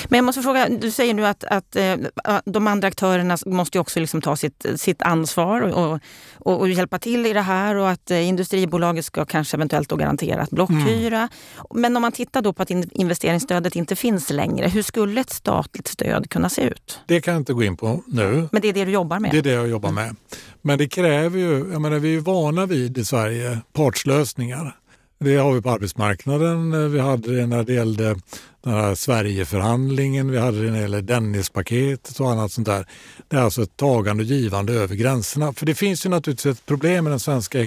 Men 0.08 0.18
jag 0.18 0.24
måste 0.24 0.42
fråga, 0.42 0.68
du 0.68 0.90
säger 0.90 1.14
nu 1.14 1.26
att, 1.26 1.44
att 1.44 1.76
äh, 1.76 1.96
de 2.44 2.66
andra 2.66 2.88
aktörerna 2.88 3.38
måste 3.46 3.78
också 3.78 4.00
liksom 4.00 4.20
ta 4.20 4.36
sitt, 4.36 4.66
sitt 4.76 5.02
ansvar 5.02 5.60
och, 5.60 6.00
och, 6.38 6.60
och, 6.60 6.68
hjälpa 6.68 6.98
till 6.98 7.26
i 7.26 7.32
det 7.32 7.40
här 7.40 7.74
och 7.74 7.90
att 7.90 8.10
äh, 8.10 8.28
industribolaget 8.28 9.04
ska 9.04 9.24
kanske 9.24 9.56
eventuellt 9.56 9.88
då 9.88 9.96
garantera 9.96 10.42
ett 10.42 10.50
blockhyra. 10.50 11.16
Mm. 11.16 11.28
Men 11.74 11.96
om 11.96 12.02
man 12.02 12.12
tittar 12.12 12.42
då 12.42 12.52
på 12.52 12.62
att 12.62 12.70
investeringsstödet 12.70 13.76
inte 13.76 13.96
finns 13.96 14.30
längre, 14.30 14.68
hur 14.68 14.82
skulle 14.82 15.20
ett 15.20 15.30
statligt 15.30 15.88
stöd 15.88 16.30
kunna 16.30 16.48
se 16.48 16.62
ut? 16.62 17.00
Det 17.06 17.20
kan 17.20 17.34
jag 17.34 17.40
inte 17.40 17.52
gå 17.52 17.62
in 17.62 17.76
på 17.76 18.02
nu. 18.06 18.48
Men 18.52 18.62
det 18.62 18.68
är 18.68 18.72
det 18.72 18.84
du 18.84 18.90
jobbar 18.90 19.20
med? 19.20 19.30
Det 19.30 19.38
är 19.38 19.42
det 19.42 19.52
jag 19.52 19.68
jobbar 19.68 19.90
med. 19.90 20.16
Men 20.62 20.78
det 20.78 20.88
kräver 20.88 21.38
ju, 21.38 21.72
jag 21.72 21.80
menar 21.80 21.98
vi 21.98 22.14
är 22.14 22.20
vana 22.20 22.66
vid 22.66 22.98
i 22.98 23.04
Sverige 23.04 23.58
partslösningar. 23.72 24.76
Det 25.18 25.36
har 25.36 25.52
vi 25.52 25.62
på 25.62 25.70
arbetsmarknaden. 25.70 26.92
Vi 26.92 27.00
hade 27.00 27.36
det 27.36 27.46
när 27.46 27.62
det 27.62 27.72
gällde 27.72 28.16
den 28.62 28.72
här 28.72 28.94
Sverigeförhandlingen, 28.94 30.30
vi 30.30 30.38
hade 30.38 30.62
det 30.62 30.70
när 30.70 30.72
det 30.72 30.80
gällde 30.80 31.00
Dennispaketet 31.00 32.20
och 32.20 32.30
annat 32.30 32.52
sånt 32.52 32.66
där. 32.66 32.86
Det 33.28 33.36
är 33.36 33.40
alltså 33.40 33.62
ett 33.62 33.76
tagande 33.76 34.22
och 34.22 34.28
givande 34.28 34.72
över 34.72 34.94
gränserna. 34.94 35.52
För 35.52 35.66
det 35.66 35.74
finns 35.74 36.06
ju 36.06 36.10
naturligtvis 36.10 36.56
ett 36.56 36.66
problem 36.66 37.04
med 37.04 37.12
den 37.12 37.20
svenska 37.20 37.66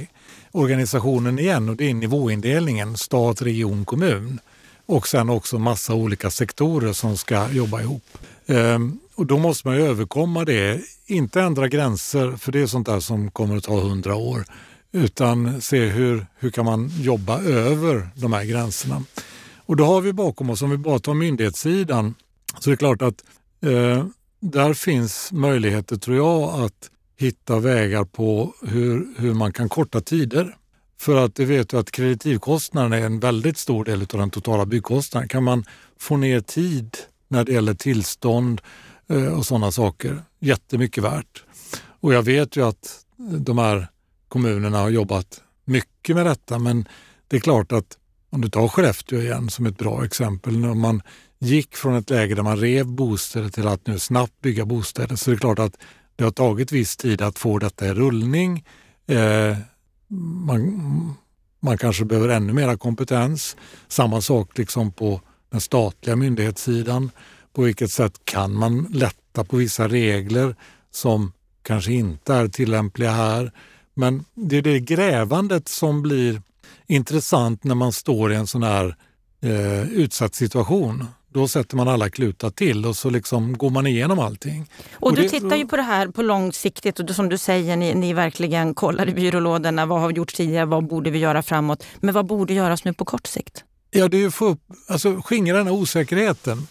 organisationen 0.51 1.39
igen 1.39 1.69
och 1.69 1.75
det 1.75 1.89
är 1.89 1.93
nivåindelningen 1.93 2.97
stat, 2.97 3.41
region, 3.41 3.85
kommun. 3.85 4.39
Och 4.85 5.07
sen 5.07 5.29
också 5.29 5.59
massa 5.59 5.93
olika 5.93 6.29
sektorer 6.29 6.93
som 6.93 7.17
ska 7.17 7.49
jobba 7.51 7.81
ihop. 7.81 8.03
Ehm, 8.47 8.99
och 9.15 9.25
då 9.25 9.37
måste 9.37 9.67
man 9.67 9.77
ju 9.77 9.83
överkomma 9.83 10.45
det, 10.45 10.81
inte 11.05 11.41
ändra 11.41 11.67
gränser 11.67 12.31
för 12.31 12.51
det 12.51 12.61
är 12.61 12.67
sånt 12.67 12.87
där 12.87 12.99
som 12.99 13.31
kommer 13.31 13.57
att 13.57 13.63
ta 13.63 13.79
hundra 13.79 14.15
år 14.15 14.45
utan 14.91 15.61
se 15.61 15.85
hur, 15.85 16.27
hur 16.35 16.49
kan 16.49 16.65
man 16.65 16.91
jobba 16.99 17.41
över 17.41 18.09
de 18.15 18.33
här 18.33 18.45
gränserna. 18.45 19.03
Och 19.57 19.75
då 19.75 19.85
har 19.85 20.01
vi 20.01 20.13
bakom 20.13 20.49
oss, 20.49 20.61
om 20.61 20.69
vi 20.69 20.77
bara 20.77 20.99
tar 20.99 21.13
myndighetssidan, 21.13 22.15
så 22.59 22.69
är 22.69 22.71
det 22.71 22.77
klart 22.77 23.01
att 23.01 23.23
eh, 23.61 24.05
där 24.39 24.73
finns 24.73 25.31
möjligheter, 25.31 25.95
tror 25.95 26.17
jag, 26.17 26.63
att 26.63 26.89
hitta 27.17 27.59
vägar 27.59 28.03
på 28.03 28.53
hur, 28.61 29.07
hur 29.17 29.33
man 29.33 29.53
kan 29.53 29.69
korta 29.69 30.01
tider. 30.01 30.55
För 30.99 31.25
att 31.25 31.35
du 31.35 31.45
vet 31.45 31.73
att 31.73 31.91
kreditivkostnaden 31.91 32.93
är 32.93 33.05
en 33.05 33.19
väldigt 33.19 33.57
stor 33.57 33.85
del 33.85 34.01
av 34.01 34.19
den 34.19 34.29
totala 34.29 34.65
byggkostnaden. 34.65 35.29
Kan 35.29 35.43
man 35.43 35.65
få 35.99 36.17
ner 36.17 36.39
tid 36.39 36.97
när 37.27 37.43
det 37.43 37.51
gäller 37.51 37.73
tillstånd 37.73 38.61
eh, 39.07 39.37
och 39.37 39.45
sådana 39.45 39.71
saker, 39.71 40.21
jättemycket 40.39 41.03
värt. 41.03 41.43
Och 41.99 42.13
jag 42.13 42.21
vet 42.21 42.55
ju 42.55 42.67
att 42.67 43.05
de 43.17 43.57
här 43.57 43.87
kommunerna 44.29 44.77
har 44.77 44.89
jobbat 44.89 45.41
mycket 45.65 46.15
med 46.15 46.25
detta 46.25 46.59
men 46.59 46.87
det 47.27 47.35
är 47.35 47.41
klart 47.41 47.71
att 47.71 47.97
om 48.29 48.41
du 48.41 48.49
tar 48.49 48.67
Skellefteå 48.67 49.19
igen 49.19 49.49
som 49.49 49.65
ett 49.65 49.77
bra 49.77 50.05
exempel, 50.05 50.59
när 50.59 50.73
man 50.73 51.01
gick 51.39 51.75
från 51.75 51.95
ett 51.95 52.09
läge 52.09 52.35
där 52.35 52.43
man 52.43 52.57
rev 52.57 52.85
bostäder 52.85 53.49
till 53.49 53.67
att 53.67 53.87
nu 53.87 53.99
snabbt 53.99 54.41
bygga 54.41 54.65
bostäder 54.65 55.15
så 55.15 55.31
är 55.31 55.35
det 55.35 55.39
klart 55.39 55.59
att 55.59 55.77
det 56.15 56.23
har 56.23 56.31
tagit 56.31 56.71
viss 56.71 56.97
tid 56.97 57.21
att 57.21 57.39
få 57.39 57.59
detta 57.59 57.87
i 57.87 57.93
rullning. 57.93 58.65
Eh, 59.07 59.57
man, 60.07 61.15
man 61.59 61.77
kanske 61.77 62.05
behöver 62.05 62.29
ännu 62.29 62.53
mera 62.53 62.77
kompetens. 62.77 63.57
Samma 63.87 64.21
sak 64.21 64.57
liksom 64.57 64.91
på 64.91 65.21
den 65.49 65.61
statliga 65.61 66.15
myndighetssidan. 66.15 67.11
På 67.53 67.61
vilket 67.61 67.91
sätt 67.91 68.21
kan 68.23 68.53
man 68.53 68.87
lätta 68.93 69.43
på 69.43 69.57
vissa 69.57 69.87
regler 69.87 70.55
som 70.91 71.31
kanske 71.61 71.91
inte 71.91 72.33
är 72.33 72.47
tillämpliga 72.47 73.11
här? 73.11 73.51
Men 73.99 74.25
det 74.35 74.57
är 74.57 74.61
det 74.61 74.79
grävandet 74.79 75.67
som 75.67 76.01
blir 76.01 76.41
intressant 76.87 77.63
när 77.63 77.75
man 77.75 77.91
står 77.91 78.31
i 78.31 78.35
en 78.35 78.47
sån 78.47 78.63
här 78.63 78.95
eh, 79.41 79.89
utsatt 79.89 80.35
situation. 80.35 81.05
Då 81.33 81.47
sätter 81.47 81.75
man 81.75 81.87
alla 81.87 82.09
klutar 82.09 82.49
till 82.49 82.85
och 82.85 82.95
så 82.95 83.09
liksom 83.09 83.57
går 83.57 83.69
man 83.69 83.87
igenom 83.87 84.19
allting. 84.19 84.69
Och, 84.93 85.07
och 85.07 85.15
du 85.15 85.21
det, 85.21 85.29
tittar 85.29 85.55
ju 85.55 85.67
på 85.67 85.75
det 85.75 85.81
här 85.81 86.07
på 86.07 86.21
långsiktigt 86.21 86.99
och 86.99 87.15
som 87.15 87.29
du 87.29 87.37
säger, 87.37 87.75
ni, 87.75 87.93
ni 87.93 88.13
verkligen 88.13 88.73
kollar 88.73 89.09
i 89.09 89.13
byrålådorna. 89.13 89.85
Vad 89.85 90.01
har 90.01 90.07
vi 90.07 90.13
gjort 90.13 90.33
tidigare? 90.33 90.65
Vad 90.65 90.87
borde 90.87 91.11
vi 91.11 91.19
göra 91.19 91.43
framåt? 91.43 91.85
Men 91.99 92.13
vad 92.13 92.25
borde 92.25 92.53
göras 92.53 92.83
nu 92.85 92.93
på 92.93 93.05
kort 93.05 93.27
sikt? 93.27 93.63
Ja, 93.91 94.07
det 94.07 94.23
är 94.23 94.27
att 94.27 94.33
få 94.33 94.45
upp, 94.45 94.61
alltså 94.87 95.21
skingra 95.25 95.57
den 95.57 95.67
här 95.67 95.73
osäkerheten. 95.73 96.67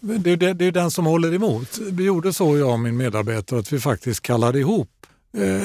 Det 0.00 0.30
är, 0.30 0.36
det, 0.36 0.52
det 0.52 0.64
är 0.64 0.72
den 0.72 0.90
som 0.90 1.06
håller 1.06 1.34
emot. 1.34 1.78
Vi 1.78 2.04
gjorde 2.04 2.32
så, 2.32 2.58
jag 2.58 2.70
och 2.70 2.80
min 2.80 2.96
medarbetare, 2.96 3.60
att 3.60 3.72
vi 3.72 3.80
faktiskt 3.80 4.20
kallade 4.20 4.58
ihop 4.58 4.88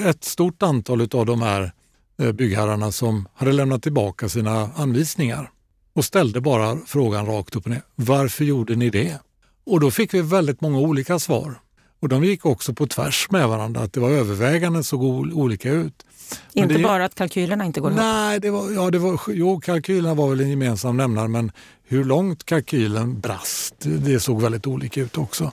ett 0.10 0.24
stort 0.24 0.64
antal 0.64 1.02
av 1.02 1.26
de 1.26 1.42
här 1.42 1.72
Eh, 2.18 2.32
byggherrarna 2.32 2.92
som 2.92 3.28
hade 3.34 3.52
lämnat 3.52 3.84
tillbaka 3.84 4.30
sina 4.30 4.70
anvisningar 4.76 5.52
och 5.94 6.06
ställde 6.06 6.42
bara 6.42 6.78
frågan 6.86 7.26
rakt 7.26 7.56
upp 7.56 7.66
och 7.66 7.72
ner. 7.72 7.82
Varför 7.96 8.46
gjorde 8.46 8.76
ni 8.76 8.90
det? 8.90 9.20
Och 9.66 9.80
då 9.80 9.92
fick 9.92 10.14
vi 10.14 10.22
väldigt 10.22 10.62
många 10.62 10.80
olika 10.80 11.20
svar. 11.20 11.60
Och 12.00 12.10
de 12.10 12.24
gick 12.24 12.46
också 12.46 12.74
på 12.74 12.88
tvärs 12.88 13.28
med 13.32 13.48
varandra, 13.48 13.82
att 13.82 13.94
det 13.94 14.00
var 14.00 14.10
överväganden 14.10 14.84
såg 14.84 15.04
olika 15.04 15.72
ut. 15.72 16.06
inte 16.54 16.74
det, 16.74 16.84
bara 16.84 17.06
att 17.06 17.16
kalkylerna 17.16 17.66
inte 17.66 17.80
går 17.80 17.92
ihop? 17.92 18.02
Nej, 18.02 18.40
det 18.40 18.50
var, 18.50 18.72
ja, 18.72 18.92
det 18.92 19.00
var, 19.00 19.20
jo, 19.28 19.60
kalkylerna 19.60 20.14
var 20.14 20.30
väl 20.30 20.42
en 20.42 20.50
gemensam 20.50 20.98
nämnare 20.98 21.28
men 21.28 21.52
hur 21.84 22.04
långt 22.04 22.44
kalkylen 22.44 23.20
brast, 23.20 23.76
det 23.80 24.20
såg 24.20 24.42
väldigt 24.42 24.68
olika 24.68 25.02
ut 25.02 25.18
också. 25.18 25.52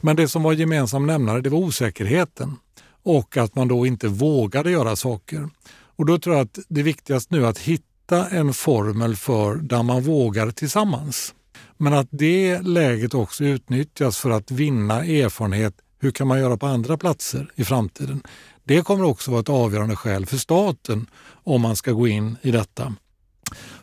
Men 0.00 0.16
det 0.16 0.28
som 0.28 0.42
var 0.42 0.52
gemensam 0.52 1.06
nämnare, 1.06 1.40
det 1.40 1.50
var 1.50 1.58
osäkerheten 1.58 2.56
och 3.02 3.36
att 3.36 3.54
man 3.54 3.68
då 3.68 3.86
inte 3.86 4.08
vågade 4.08 4.70
göra 4.70 4.96
saker. 4.96 5.48
Och 5.96 6.06
då 6.06 6.18
tror 6.18 6.36
jag 6.36 6.44
att 6.44 6.58
det 6.68 6.82
viktigaste 6.82 7.34
nu 7.34 7.44
är 7.44 7.48
att 7.48 7.58
hitta 7.58 8.28
en 8.28 8.52
formel 8.52 9.16
för 9.16 9.56
där 9.56 9.82
man 9.82 10.02
vågar 10.02 10.50
tillsammans. 10.50 11.34
Men 11.76 11.94
att 11.94 12.08
det 12.10 12.60
läget 12.60 13.14
också 13.14 13.44
utnyttjas 13.44 14.18
för 14.18 14.30
att 14.30 14.50
vinna 14.50 15.04
erfarenhet. 15.04 15.74
Hur 15.98 16.10
kan 16.10 16.26
man 16.26 16.40
göra 16.40 16.56
på 16.56 16.66
andra 16.66 16.96
platser 16.96 17.52
i 17.54 17.64
framtiden? 17.64 18.22
Det 18.64 18.82
kommer 18.82 19.04
också 19.04 19.30
vara 19.30 19.40
ett 19.40 19.48
avgörande 19.48 19.96
skäl 19.96 20.26
för 20.26 20.36
staten 20.36 21.06
om 21.44 21.60
man 21.60 21.76
ska 21.76 21.92
gå 21.92 22.08
in 22.08 22.36
i 22.42 22.50
detta. 22.50 22.94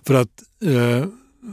För 0.08 0.13
att 0.13 0.43
eh, 0.63 1.05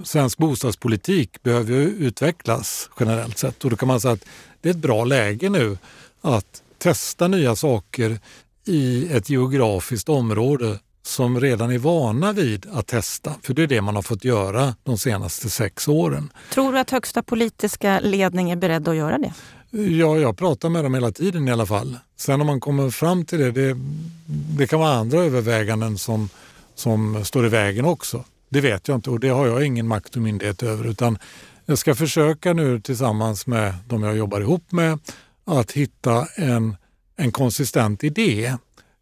svensk 0.05 0.39
bostadspolitik 0.39 1.43
behöver 1.43 1.75
utvecklas 1.75 2.91
generellt 3.01 3.39
sett 3.39 3.65
och 3.65 3.71
då 3.71 3.77
kan 3.77 3.89
man 3.89 4.01
säga 4.01 4.15
att 4.15 4.25
det 4.61 4.69
är 4.69 4.71
ett 4.71 4.81
bra 4.81 5.05
läge 5.05 5.49
nu 5.49 5.79
att 6.21 6.63
testa 6.87 7.29
nya 7.29 7.57
saker 7.57 8.19
i 8.67 9.13
ett 9.13 9.31
geografiskt 9.31 10.09
område 10.09 10.79
som 11.03 11.41
redan 11.41 11.71
är 11.71 11.79
vana 11.79 12.33
vid 12.33 12.67
att 12.73 12.87
testa. 12.87 13.35
För 13.43 13.55
det 13.55 13.63
är 13.63 13.67
det 13.67 13.81
man 13.81 13.95
har 13.95 14.03
fått 14.03 14.25
göra 14.25 14.75
de 14.83 14.99
senaste 14.99 15.51
sex 15.51 15.89
åren. 15.89 16.33
Tror 16.53 16.73
du 16.73 16.79
att 16.79 16.91
högsta 16.91 17.23
politiska 17.23 18.01
ledning 18.01 18.51
är 18.51 18.57
beredd 18.57 18.89
att 18.89 18.97
göra 18.97 19.19
det? 19.19 19.33
Ja, 19.71 20.19
jag 20.19 20.39
pratar 20.39 20.69
med 20.69 20.85
dem 20.85 20.95
hela 20.95 21.13
tiden 21.13 21.49
i 21.49 21.53
alla 21.53 21.67
fall. 21.67 21.99
Sen 22.17 22.41
om 22.41 22.47
man 22.47 22.61
kommer 22.61 22.91
fram 22.91 23.25
till 23.25 23.39
det, 23.39 23.53
det, 23.53 23.77
det 24.59 24.67
kan 24.67 24.81
vara 24.81 24.93
andra 24.93 25.19
överväganden 25.19 25.99
som, 25.99 26.29
som 26.75 27.25
står 27.25 27.47
i 27.47 27.49
vägen 27.49 27.85
också. 27.85 28.25
Det 28.49 28.61
vet 28.61 28.89
jag 28.89 28.95
inte 28.95 29.11
och 29.11 29.21
det 29.21 29.29
har 29.29 29.47
jag 29.47 29.65
ingen 29.65 29.89
makt 29.89 30.17
och 30.17 30.23
myndighet 30.23 30.63
över 30.63 30.85
utan 30.85 31.19
jag 31.65 31.79
ska 31.79 31.95
försöka 31.95 32.53
nu 32.53 32.81
tillsammans 32.81 33.47
med 33.47 33.75
de 33.89 34.03
jag 34.03 34.17
jobbar 34.17 34.41
ihop 34.41 34.73
med 34.73 34.99
att 35.47 35.73
hitta 35.73 36.27
en 36.35 36.77
en 37.17 37.33
konsistent 37.33 38.05
idé 38.05 38.57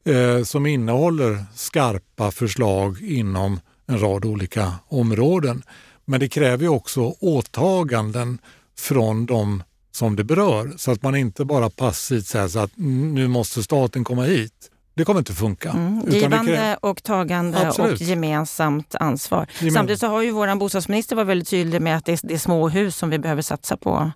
eh, 0.04 0.44
som 0.44 0.66
innehåller 0.66 1.44
skarpa 1.54 2.30
förslag 2.30 3.02
inom 3.02 3.60
en 3.86 3.98
rad 3.98 4.24
olika 4.24 4.72
områden. 4.88 5.62
Men 6.04 6.20
det 6.20 6.28
kräver 6.28 6.68
också 6.68 7.14
åtaganden 7.20 8.38
från 8.78 9.26
de 9.26 9.62
som 9.92 10.16
det 10.16 10.24
berör 10.24 10.72
så 10.76 10.90
att 10.90 11.02
man 11.02 11.16
inte 11.16 11.44
bara 11.44 11.70
passivt 11.70 12.26
säger 12.26 12.48
så 12.48 12.58
att 12.58 12.70
nu 12.76 13.28
måste 13.28 13.62
staten 13.62 14.04
komma 14.04 14.22
hit. 14.24 14.70
Det 14.94 15.04
kommer 15.04 15.20
inte 15.20 15.32
funka. 15.32 15.70
Mm, 15.70 16.02
givande 16.08 16.76
och 16.80 17.02
tagande 17.02 17.68
Absolut. 17.68 18.00
och 18.00 18.06
gemensamt 18.06 18.94
ansvar. 18.94 19.46
Gemen... 19.58 19.74
Samtidigt 19.74 20.00
så 20.00 20.06
har 20.06 20.22
ju 20.22 20.30
vår 20.30 20.56
bostadsminister 20.56 21.16
varit 21.16 21.28
väldigt 21.28 21.48
tydlig 21.48 21.82
med 21.82 21.96
att 21.96 22.04
det 22.04 22.12
är, 22.12 22.20
det 22.22 22.34
är 22.34 22.38
småhus 22.38 22.96
som 22.96 23.10
vi 23.10 23.18
behöver 23.18 23.42
satsa 23.42 23.76
på 23.76 24.12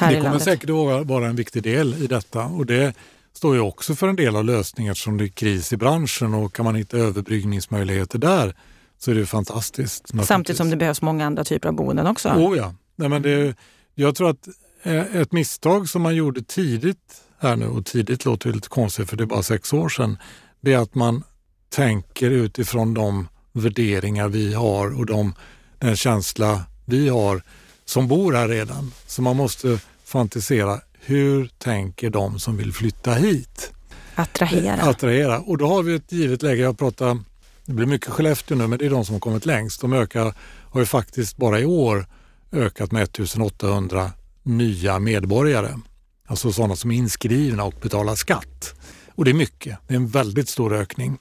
här 0.00 0.10
det 0.10 0.16
i 0.18 0.22
landet. 0.22 0.44
Det 0.44 0.44
kommer 0.44 0.56
säkert 0.56 1.08
vara 1.08 1.26
en 1.26 1.36
viktig 1.36 1.62
del 1.62 2.02
i 2.02 2.06
detta 2.06 2.44
och 2.44 2.66
det 2.66 2.94
står 3.32 3.54
ju 3.54 3.60
också 3.60 3.94
för 3.94 4.08
en 4.08 4.16
del 4.16 4.36
av 4.36 4.44
lösningen 4.44 4.90
eftersom 4.90 5.18
det 5.18 5.24
är 5.24 5.28
kris 5.28 5.72
i 5.72 5.76
branschen 5.76 6.34
och 6.34 6.54
kan 6.54 6.64
man 6.64 6.74
hitta 6.74 6.96
överbryggningsmöjligheter 6.96 8.18
där 8.18 8.54
så 8.98 9.10
är 9.10 9.14
det 9.14 9.26
fantastiskt. 9.26 10.10
Samtidigt 10.24 10.56
som 10.56 10.70
det 10.70 10.76
behövs 10.76 11.02
många 11.02 11.26
andra 11.26 11.44
typer 11.44 11.68
av 11.68 11.74
boenden 11.74 12.06
också. 12.06 12.28
Oh 12.28 12.56
ja. 12.56 12.74
Nej, 12.96 13.08
men 13.08 13.22
det, 13.22 13.56
jag 13.94 14.14
tror 14.14 14.30
att 14.30 14.48
eh, 14.82 15.16
ett 15.16 15.32
misstag 15.32 15.88
som 15.88 16.02
man 16.02 16.14
gjorde 16.14 16.42
tidigt 16.42 17.22
här 17.38 17.56
nu, 17.56 17.66
och 17.66 17.86
tidigt 17.86 18.24
låter 18.24 18.48
ju 18.48 18.54
lite 18.54 18.68
konstigt 18.68 19.10
för 19.10 19.16
det 19.16 19.24
är 19.24 19.26
bara 19.26 19.42
sex 19.42 19.72
år 19.72 19.88
sedan, 19.88 20.18
det 20.60 20.72
är 20.72 20.78
att 20.78 20.94
man 20.94 21.22
tänker 21.68 22.30
utifrån 22.30 22.94
de 22.94 23.28
värderingar 23.52 24.28
vi 24.28 24.54
har 24.54 24.98
och 24.98 25.06
de, 25.06 25.34
den 25.78 25.96
känsla 25.96 26.62
vi 26.84 27.08
har 27.08 27.42
som 27.84 28.08
bor 28.08 28.32
här 28.32 28.48
redan. 28.48 28.92
Så 29.06 29.22
man 29.22 29.36
måste 29.36 29.78
fantisera 30.10 30.80
hur 30.92 31.50
tänker 31.58 32.10
de 32.10 32.38
som 32.38 32.56
vill 32.56 32.72
flytta 32.72 33.12
hit? 33.12 33.72
Attrahera. 34.14 34.82
attrahera. 34.82 35.40
Och 35.40 35.58
då 35.58 35.66
har 35.66 35.82
vi 35.82 35.94
ett 35.94 36.12
givet 36.12 36.42
läge. 36.42 36.62
Jag 36.62 36.78
pratar, 36.78 37.18
det 37.66 37.72
blir 37.72 37.86
mycket 37.86 38.08
Skellefteå 38.08 38.56
nu, 38.56 38.66
men 38.66 38.78
det 38.78 38.86
är 38.86 38.90
de 38.90 39.04
som 39.04 39.14
har 39.14 39.20
kommit 39.20 39.46
längst. 39.46 39.80
De 39.80 39.92
ökar, 39.92 40.34
har 40.70 40.80
ju 40.80 40.86
faktiskt 40.86 41.36
bara 41.36 41.60
i 41.60 41.64
år 41.64 42.06
ökat 42.52 42.92
med 42.92 43.02
1800 43.02 44.10
nya 44.42 44.98
medborgare. 44.98 45.78
Alltså 46.26 46.52
sådana 46.52 46.76
som 46.76 46.90
är 46.90 46.96
inskrivna 46.96 47.64
och 47.64 47.74
betalar 47.82 48.14
skatt. 48.14 48.74
Och 49.14 49.24
det 49.24 49.30
är 49.30 49.34
mycket. 49.34 49.78
Det 49.86 49.94
är 49.94 49.96
en 49.96 50.08
väldigt 50.08 50.48
stor 50.48 50.74
ökning. 50.74 51.18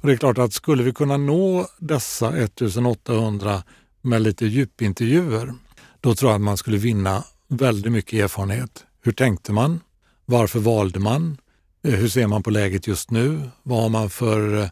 Och 0.00 0.06
det 0.06 0.12
är 0.12 0.16
klart 0.16 0.38
att 0.38 0.52
skulle 0.52 0.82
vi 0.82 0.92
kunna 0.92 1.16
nå 1.16 1.66
dessa 1.78 2.38
1800 2.38 3.62
med 4.02 4.22
lite 4.22 4.46
djupintervjuer, 4.46 5.54
då 6.00 6.14
tror 6.14 6.30
jag 6.30 6.34
att 6.34 6.42
man 6.42 6.56
skulle 6.56 6.76
vinna 6.76 7.24
väldigt 7.48 7.92
mycket 7.92 8.24
erfarenhet. 8.24 8.84
Hur 9.02 9.12
tänkte 9.12 9.52
man? 9.52 9.80
Varför 10.24 10.58
valde 10.58 10.98
man? 10.98 11.38
Eh, 11.84 11.94
hur 11.94 12.08
ser 12.08 12.26
man 12.26 12.42
på 12.42 12.50
läget 12.50 12.86
just 12.86 13.10
nu? 13.10 13.40
Vad 13.62 13.82
har 13.82 13.88
man 13.88 14.10
för 14.10 14.62
eh, 14.62 14.68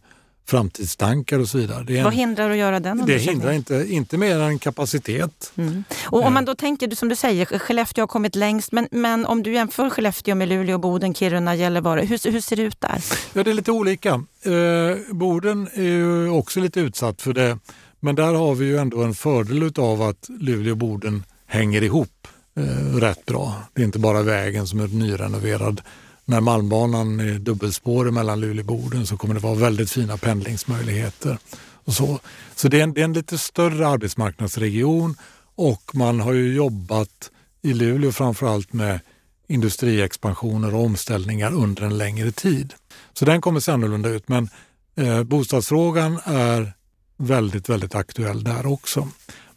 framtidstankar 0.48 1.38
och 1.38 1.48
så 1.48 1.58
vidare. 1.58 1.84
Det 1.84 2.02
Vad 2.02 2.14
hindrar 2.14 2.50
att 2.50 2.56
göra 2.56 2.80
den 2.80 3.06
Det 3.06 3.18
hindrar 3.18 3.52
inte, 3.52 3.86
inte 3.88 4.18
mer 4.18 4.38
än 4.38 4.58
kapacitet. 4.58 5.52
Mm. 5.56 5.84
Och 6.04 6.24
om 6.24 6.34
man 6.34 6.44
då 6.44 6.54
tänker, 6.54 6.90
som 6.90 7.08
du 7.08 7.16
säger, 7.16 7.58
Skellefteå 7.58 8.02
har 8.02 8.06
kommit 8.06 8.34
längst, 8.34 8.72
men, 8.72 8.88
men 8.90 9.26
om 9.26 9.42
du 9.42 9.52
jämför 9.52 9.90
Skellefteå 9.90 10.34
med 10.34 10.48
Luleå, 10.48 10.78
Boden, 10.78 11.14
Kiruna, 11.14 11.54
Gällivare, 11.54 12.00
hur, 12.00 12.32
hur 12.32 12.40
ser 12.40 12.56
det 12.56 12.62
ut 12.62 12.80
där? 12.80 13.04
Ja, 13.32 13.42
det 13.42 13.50
är 13.50 13.54
lite 13.54 13.72
olika. 13.72 14.10
Eh, 14.42 15.14
Boden 15.14 15.68
är 15.74 15.82
ju 15.82 16.28
också 16.28 16.60
lite 16.60 16.80
utsatt 16.80 17.22
för 17.22 17.32
det, 17.32 17.58
men 18.00 18.14
där 18.14 18.34
har 18.34 18.54
vi 18.54 18.66
ju 18.66 18.78
ändå 18.78 19.02
en 19.02 19.14
fördel 19.14 19.72
av 19.78 20.02
att 20.02 20.28
Luleå 20.28 20.72
och 20.72 20.78
Boden 20.78 21.24
hänger 21.46 21.82
ihop 21.82 22.08
eh, 22.56 22.96
rätt 22.96 23.26
bra. 23.26 23.54
Det 23.72 23.80
är 23.82 23.84
inte 23.84 23.98
bara 23.98 24.22
vägen 24.22 24.66
som 24.66 24.80
är 24.80 24.88
nyrenoverad 24.88 25.80
när 26.24 26.40
Malmbanan 26.40 27.20
är 27.20 27.38
dubbelspårig 27.38 28.12
mellan 28.12 28.40
Luleå 28.40 28.60
och 28.60 28.66
Boden 28.66 29.06
så 29.06 29.16
kommer 29.16 29.34
det 29.34 29.40
vara 29.40 29.54
väldigt 29.54 29.90
fina 29.90 30.16
pendlingsmöjligheter. 30.16 31.38
Och 31.84 31.92
så 31.92 32.20
så 32.54 32.68
det, 32.68 32.78
är 32.78 32.82
en, 32.82 32.94
det 32.94 33.00
är 33.00 33.04
en 33.04 33.12
lite 33.12 33.38
större 33.38 33.88
arbetsmarknadsregion 33.88 35.16
och 35.54 35.82
man 35.94 36.20
har 36.20 36.32
ju 36.32 36.54
jobbat 36.54 37.30
i 37.62 37.74
Luleå 37.74 38.12
framförallt 38.12 38.72
med 38.72 39.00
industriexpansioner 39.46 40.74
och 40.74 40.84
omställningar 40.84 41.54
under 41.54 41.82
en 41.82 41.98
längre 41.98 42.32
tid. 42.32 42.74
Så 43.12 43.24
den 43.24 43.40
kommer 43.40 43.60
se 43.60 43.72
annorlunda 43.72 44.08
ut 44.08 44.28
men 44.28 44.48
eh, 44.96 45.22
bostadsfrågan 45.22 46.20
är 46.24 46.72
väldigt, 47.16 47.68
väldigt 47.68 47.94
aktuell 47.94 48.44
där 48.44 48.66
också. 48.66 49.08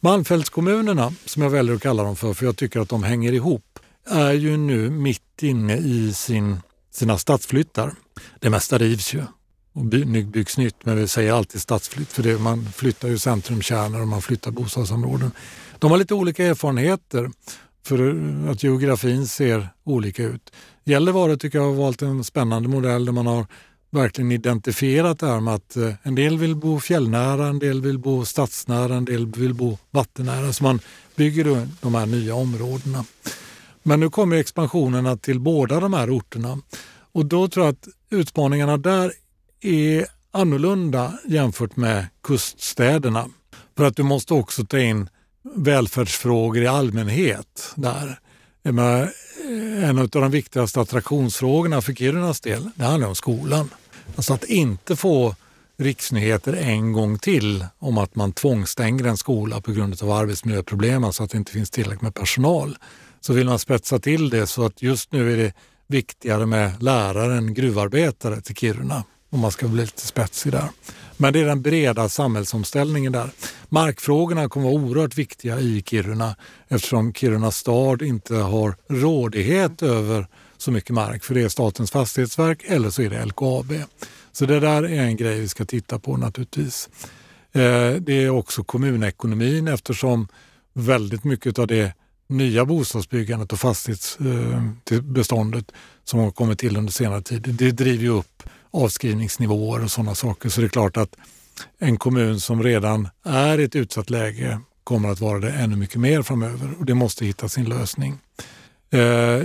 Malmfältskommunerna, 0.02 1.12
som 1.24 1.42
jag 1.42 1.50
väljer 1.50 1.74
att 1.74 1.82
kalla 1.82 2.02
dem 2.02 2.16
för, 2.16 2.34
för 2.34 2.46
jag 2.46 2.56
tycker 2.56 2.80
att 2.80 2.88
de 2.88 3.02
hänger 3.02 3.32
ihop, 3.32 3.78
är 4.06 4.32
ju 4.32 4.56
nu 4.56 4.90
mitt 4.90 5.42
inne 5.42 5.76
i 5.76 6.12
sin, 6.12 6.60
sina 6.90 7.18
stadsflyttar. 7.18 7.94
Det 8.38 8.50
mesta 8.50 8.78
rivs 8.78 9.14
ju 9.14 9.22
och 9.72 9.84
by, 9.84 10.24
byggs 10.24 10.58
nytt, 10.58 10.76
men 10.84 10.96
vi 10.96 11.08
säger 11.08 11.32
alltid 11.32 11.60
stadsflytt 11.60 12.12
för 12.12 12.22
det, 12.22 12.38
man 12.38 12.66
flyttar 12.72 13.08
ju 13.08 13.18
centrumkärnor 13.18 14.00
och 14.00 14.08
man 14.08 14.22
flyttar 14.22 14.50
bostadsområden. 14.50 15.30
De 15.78 15.90
har 15.90 15.98
lite 15.98 16.14
olika 16.14 16.44
erfarenheter 16.44 17.30
för 17.86 18.14
att 18.50 18.62
geografin 18.62 19.26
ser 19.26 19.68
olika 19.84 20.22
ut. 20.22 20.52
Gällivare 20.84 21.36
tycker 21.36 21.58
jag 21.58 21.66
har 21.66 21.74
valt 21.74 22.02
en 22.02 22.24
spännande 22.24 22.68
modell 22.68 23.04
där 23.04 23.12
man 23.12 23.26
har 23.26 23.46
verkligen 23.90 24.32
identifierat 24.32 25.18
det 25.18 25.26
här 25.26 25.40
med 25.40 25.54
att 25.54 25.76
eh, 25.76 25.92
en 26.02 26.14
del 26.14 26.38
vill 26.38 26.56
bo 26.56 26.80
fjällnära, 26.80 27.46
en 27.46 27.58
del 27.58 27.82
vill 27.82 27.98
bo 27.98 28.24
stadsnära, 28.24 28.94
en 28.94 29.04
del 29.04 29.26
vill 29.26 29.54
bo 29.54 29.78
vattennära. 29.90 30.52
Så 30.52 30.64
man 30.64 30.80
bygger 31.16 31.66
de 31.80 31.94
här 31.94 32.06
nya 32.06 32.34
områdena. 32.34 33.04
Men 33.82 34.00
nu 34.00 34.10
kommer 34.10 34.36
expansionerna 34.36 35.16
till 35.16 35.40
båda 35.40 35.80
de 35.80 35.92
här 35.92 36.16
orterna 36.16 36.58
och 37.12 37.26
då 37.26 37.48
tror 37.48 37.66
jag 37.66 37.72
att 37.72 37.88
utmaningarna 38.10 38.76
där 38.76 39.12
är 39.60 40.06
annorlunda 40.30 41.18
jämfört 41.26 41.76
med 41.76 42.06
kuststäderna. 42.22 43.26
För 43.76 43.84
att 43.84 43.96
du 43.96 44.02
måste 44.02 44.34
också 44.34 44.64
ta 44.64 44.78
in 44.78 45.08
välfärdsfrågor 45.42 46.62
i 46.62 46.66
allmänhet 46.66 47.72
där. 47.74 48.20
Eh, 48.62 49.08
en 49.88 49.98
av 49.98 50.08
de 50.08 50.30
viktigaste 50.30 50.80
attraktionsfrågorna 50.80 51.82
för 51.82 51.94
Kirunas 51.94 52.40
del, 52.40 52.70
det 52.74 52.84
handlar 52.84 53.08
om 53.08 53.14
skolan. 53.14 53.70
Alltså 54.16 54.34
att 54.34 54.44
inte 54.44 54.96
få 54.96 55.34
riksnyheter 55.76 56.52
en 56.52 56.92
gång 56.92 57.18
till 57.18 57.66
om 57.78 57.98
att 57.98 58.14
man 58.14 58.32
tvångsstänger 58.32 59.04
en 59.04 59.16
skola 59.16 59.60
på 59.60 59.72
grund 59.72 60.02
av 60.02 60.10
arbetsmiljöproblem, 60.10 61.04
alltså 61.04 61.22
att 61.22 61.30
det 61.30 61.38
inte 61.38 61.52
finns 61.52 61.70
tillräckligt 61.70 62.02
med 62.02 62.14
personal 62.14 62.78
så 63.20 63.32
vill 63.32 63.46
man 63.46 63.58
spetsa 63.58 63.98
till 63.98 64.30
det 64.30 64.46
så 64.46 64.66
att 64.66 64.82
just 64.82 65.12
nu 65.12 65.32
är 65.32 65.36
det 65.36 65.52
viktigare 65.86 66.46
med 66.46 66.82
lärare 66.82 67.36
än 67.36 67.54
gruvarbetare 67.54 68.40
till 68.40 68.56
Kiruna 68.56 69.04
om 69.30 69.40
man 69.40 69.50
ska 69.50 69.68
bli 69.68 69.80
lite 69.82 70.06
spetsig 70.06 70.52
där. 70.52 70.68
Men 71.16 71.32
det 71.32 71.40
är 71.40 71.44
den 71.44 71.62
breda 71.62 72.08
samhällsomställningen 72.08 73.12
där. 73.12 73.30
Markfrågorna 73.68 74.48
kommer 74.48 74.66
vara 74.66 74.82
oerhört 74.82 75.18
viktiga 75.18 75.60
i 75.60 75.82
Kiruna 75.86 76.36
eftersom 76.68 77.12
Kiruna 77.12 77.50
stad 77.50 78.02
inte 78.02 78.34
har 78.34 78.74
rådighet 78.88 79.82
över 79.82 80.26
så 80.62 80.70
mycket 80.70 80.94
mark 80.94 81.24
för 81.24 81.34
det 81.34 81.42
är 81.42 81.48
Statens 81.48 81.90
fastighetsverk 81.90 82.62
eller 82.66 82.90
så 82.90 83.02
är 83.02 83.10
det 83.10 83.24
LKAB. 83.24 83.72
Så 84.32 84.46
det 84.46 84.60
där 84.60 84.82
är 84.82 85.02
en 85.02 85.16
grej 85.16 85.40
vi 85.40 85.48
ska 85.48 85.64
titta 85.64 85.98
på 85.98 86.16
naturligtvis. 86.16 86.88
Eh, 87.52 87.92
det 87.92 88.12
är 88.12 88.30
också 88.30 88.64
kommunekonomin 88.64 89.68
eftersom 89.68 90.28
väldigt 90.72 91.24
mycket 91.24 91.58
av 91.58 91.66
det 91.66 91.92
nya 92.26 92.64
bostadsbyggandet 92.64 93.52
och 93.52 93.60
fastighetsbeståndet 93.60 95.70
eh, 95.70 95.76
som 96.04 96.20
har 96.20 96.30
kommit 96.30 96.58
till 96.58 96.76
under 96.76 96.92
senare 96.92 97.22
tid, 97.22 97.42
det 97.42 97.70
driver 97.70 98.02
ju 98.02 98.10
upp 98.10 98.42
avskrivningsnivåer 98.70 99.84
och 99.84 99.90
sådana 99.90 100.14
saker. 100.14 100.48
Så 100.48 100.60
det 100.60 100.66
är 100.66 100.68
klart 100.68 100.96
att 100.96 101.16
en 101.78 101.96
kommun 101.96 102.40
som 102.40 102.62
redan 102.62 103.08
är 103.24 103.60
i 103.60 103.64
ett 103.64 103.76
utsatt 103.76 104.10
läge 104.10 104.60
kommer 104.84 105.08
att 105.08 105.20
vara 105.20 105.38
det 105.38 105.50
ännu 105.50 105.76
mycket 105.76 106.00
mer 106.00 106.22
framöver 106.22 106.74
och 106.78 106.84
det 106.84 106.94
måste 106.94 107.24
hitta 107.24 107.48
sin 107.48 107.64
lösning. 107.64 108.18
Eh, 108.92 109.00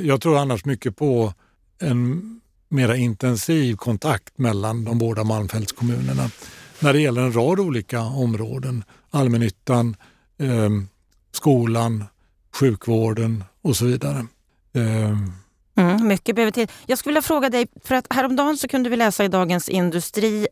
jag 0.08 0.21
tror 0.21 0.38
annars 0.38 0.65
mycket 0.65 0.95
på 0.95 1.34
en 1.81 2.21
mera 2.69 2.95
intensiv 2.95 3.75
kontakt 3.75 4.38
mellan 4.38 4.84
de 4.86 4.97
båda 4.97 5.23
Malmfältskommunerna 5.23 6.29
när 6.79 6.93
det 6.93 7.01
gäller 7.01 7.21
en 7.21 7.36
rad 7.36 7.60
olika 7.60 8.01
områden. 8.01 8.84
Allmännyttan, 9.10 9.95
eh, 10.38 10.69
skolan, 11.31 12.03
sjukvården 12.60 13.43
och 13.62 13.75
så 13.75 13.86
vidare. 13.86 14.25
Eh, 14.73 15.19
mm, 15.77 16.08
mycket 16.08 16.36
behöver 16.36 16.51
till. 16.51 16.67
Jag 16.86 16.97
skulle 16.97 17.12
vilja 17.12 17.21
fråga 17.21 17.49
dig, 17.49 17.67
för 17.84 17.95
att 17.95 18.08
häromdagen 18.10 18.58
så 18.58 18.67
kunde 18.67 18.89
vi 18.89 18.95
läsa 18.95 19.25
i 19.25 19.27
Dagens 19.27 19.69
Industri 19.69 20.47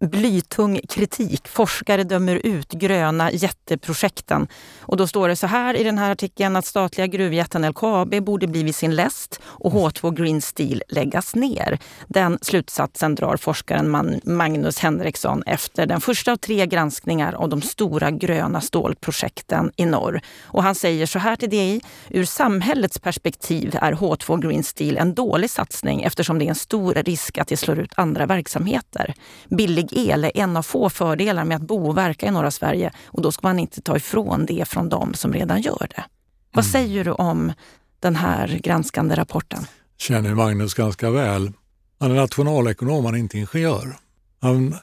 blytung 0.00 0.80
kritik. 0.88 1.48
Forskare 1.48 2.04
dömer 2.04 2.40
ut 2.46 2.72
gröna 2.72 3.32
jätteprojekten. 3.32 4.48
Och 4.80 4.96
då 4.96 5.06
står 5.06 5.28
det 5.28 5.36
så 5.36 5.46
här 5.46 5.74
i 5.74 5.84
den 5.84 5.98
här 5.98 6.10
artikeln 6.10 6.56
att 6.56 6.66
statliga 6.66 7.06
gruvjätten 7.06 7.68
LKAB 7.68 8.22
borde 8.22 8.46
bli 8.46 8.62
vid 8.62 8.74
sin 8.74 8.94
läst 8.94 9.40
och 9.44 9.72
H2 9.72 10.14
Green 10.14 10.42
Steel 10.42 10.82
läggas 10.88 11.34
ner. 11.34 11.78
Den 12.08 12.38
slutsatsen 12.42 13.14
drar 13.14 13.36
forskaren 13.36 14.20
Magnus 14.24 14.78
Henriksson 14.78 15.42
efter 15.46 15.86
den 15.86 16.00
första 16.00 16.32
av 16.32 16.36
tre 16.36 16.66
granskningar 16.66 17.32
av 17.32 17.48
de 17.48 17.62
stora 17.62 18.10
gröna 18.10 18.60
stålprojekten 18.60 19.72
i 19.76 19.86
norr. 19.86 20.20
Och 20.42 20.62
han 20.62 20.74
säger 20.74 21.06
så 21.06 21.18
här 21.18 21.36
till 21.36 21.50
DI. 21.50 21.80
Ur 22.10 22.24
samhällets 22.24 22.98
perspektiv 22.98 23.78
är 23.80 23.92
H2 23.92 24.40
Green 24.40 24.64
Steel 24.64 24.96
en 24.96 25.14
dålig 25.14 25.50
satsning 25.50 26.02
eftersom 26.02 26.38
det 26.38 26.44
är 26.44 26.48
en 26.48 26.54
stor 26.54 26.94
risk 26.94 27.38
att 27.38 27.48
det 27.48 27.56
slår 27.56 27.78
ut 27.78 27.92
andra 27.96 28.26
verksamheter. 28.26 29.14
Billig 29.48 29.87
billig 29.90 30.10
el 30.12 30.24
är 30.24 30.36
en 30.36 30.56
av 30.56 30.62
få 30.62 30.90
fördelar 30.90 31.44
med 31.44 31.56
att 31.56 31.62
bo 31.62 31.88
och 31.88 31.96
verka 31.96 32.26
i 32.26 32.30
norra 32.30 32.50
Sverige 32.50 32.90
och 33.06 33.22
då 33.22 33.32
ska 33.32 33.46
man 33.46 33.58
inte 33.58 33.80
ta 33.80 33.96
ifrån 33.96 34.46
det 34.46 34.68
från 34.68 34.88
dem 34.88 35.14
som 35.14 35.32
redan 35.32 35.60
gör 35.60 35.88
det. 35.96 36.04
Vad 36.52 36.64
mm. 36.64 36.72
säger 36.72 37.04
du 37.04 37.10
om 37.10 37.52
den 38.00 38.16
här 38.16 38.60
granskande 38.62 39.14
rapporten? 39.14 39.66
Känner 39.98 40.34
Magnus 40.34 40.74
ganska 40.74 41.10
väl. 41.10 41.52
Han 42.00 42.10
är 42.10 42.14
nationalekonom, 42.14 43.04
han 43.04 43.14
är 43.14 43.18
inte 43.18 43.38
ingenjör. 43.38 43.96
Han, 44.40 44.74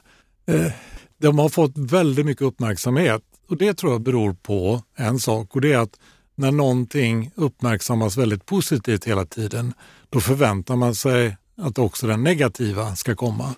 eh, 0.46 0.72
de 1.18 1.38
har 1.38 1.48
fått 1.48 1.78
väldigt 1.78 2.26
mycket 2.26 2.42
uppmärksamhet 2.42 3.22
och 3.48 3.56
det 3.56 3.74
tror 3.74 3.92
jag 3.92 4.00
beror 4.00 4.32
på 4.32 4.82
en 4.96 5.18
sak 5.18 5.54
och 5.56 5.60
det 5.60 5.72
är 5.72 5.78
att 5.78 5.98
när 6.34 6.52
någonting 6.52 7.30
uppmärksammas 7.34 8.16
väldigt 8.16 8.46
positivt 8.46 9.04
hela 9.04 9.24
tiden, 9.24 9.74
då 10.10 10.20
förväntar 10.20 10.76
man 10.76 10.94
sig 10.94 11.36
att 11.56 11.78
också 11.78 12.06
det 12.06 12.16
negativa 12.16 12.96
ska 12.96 13.14
komma. 13.14 13.54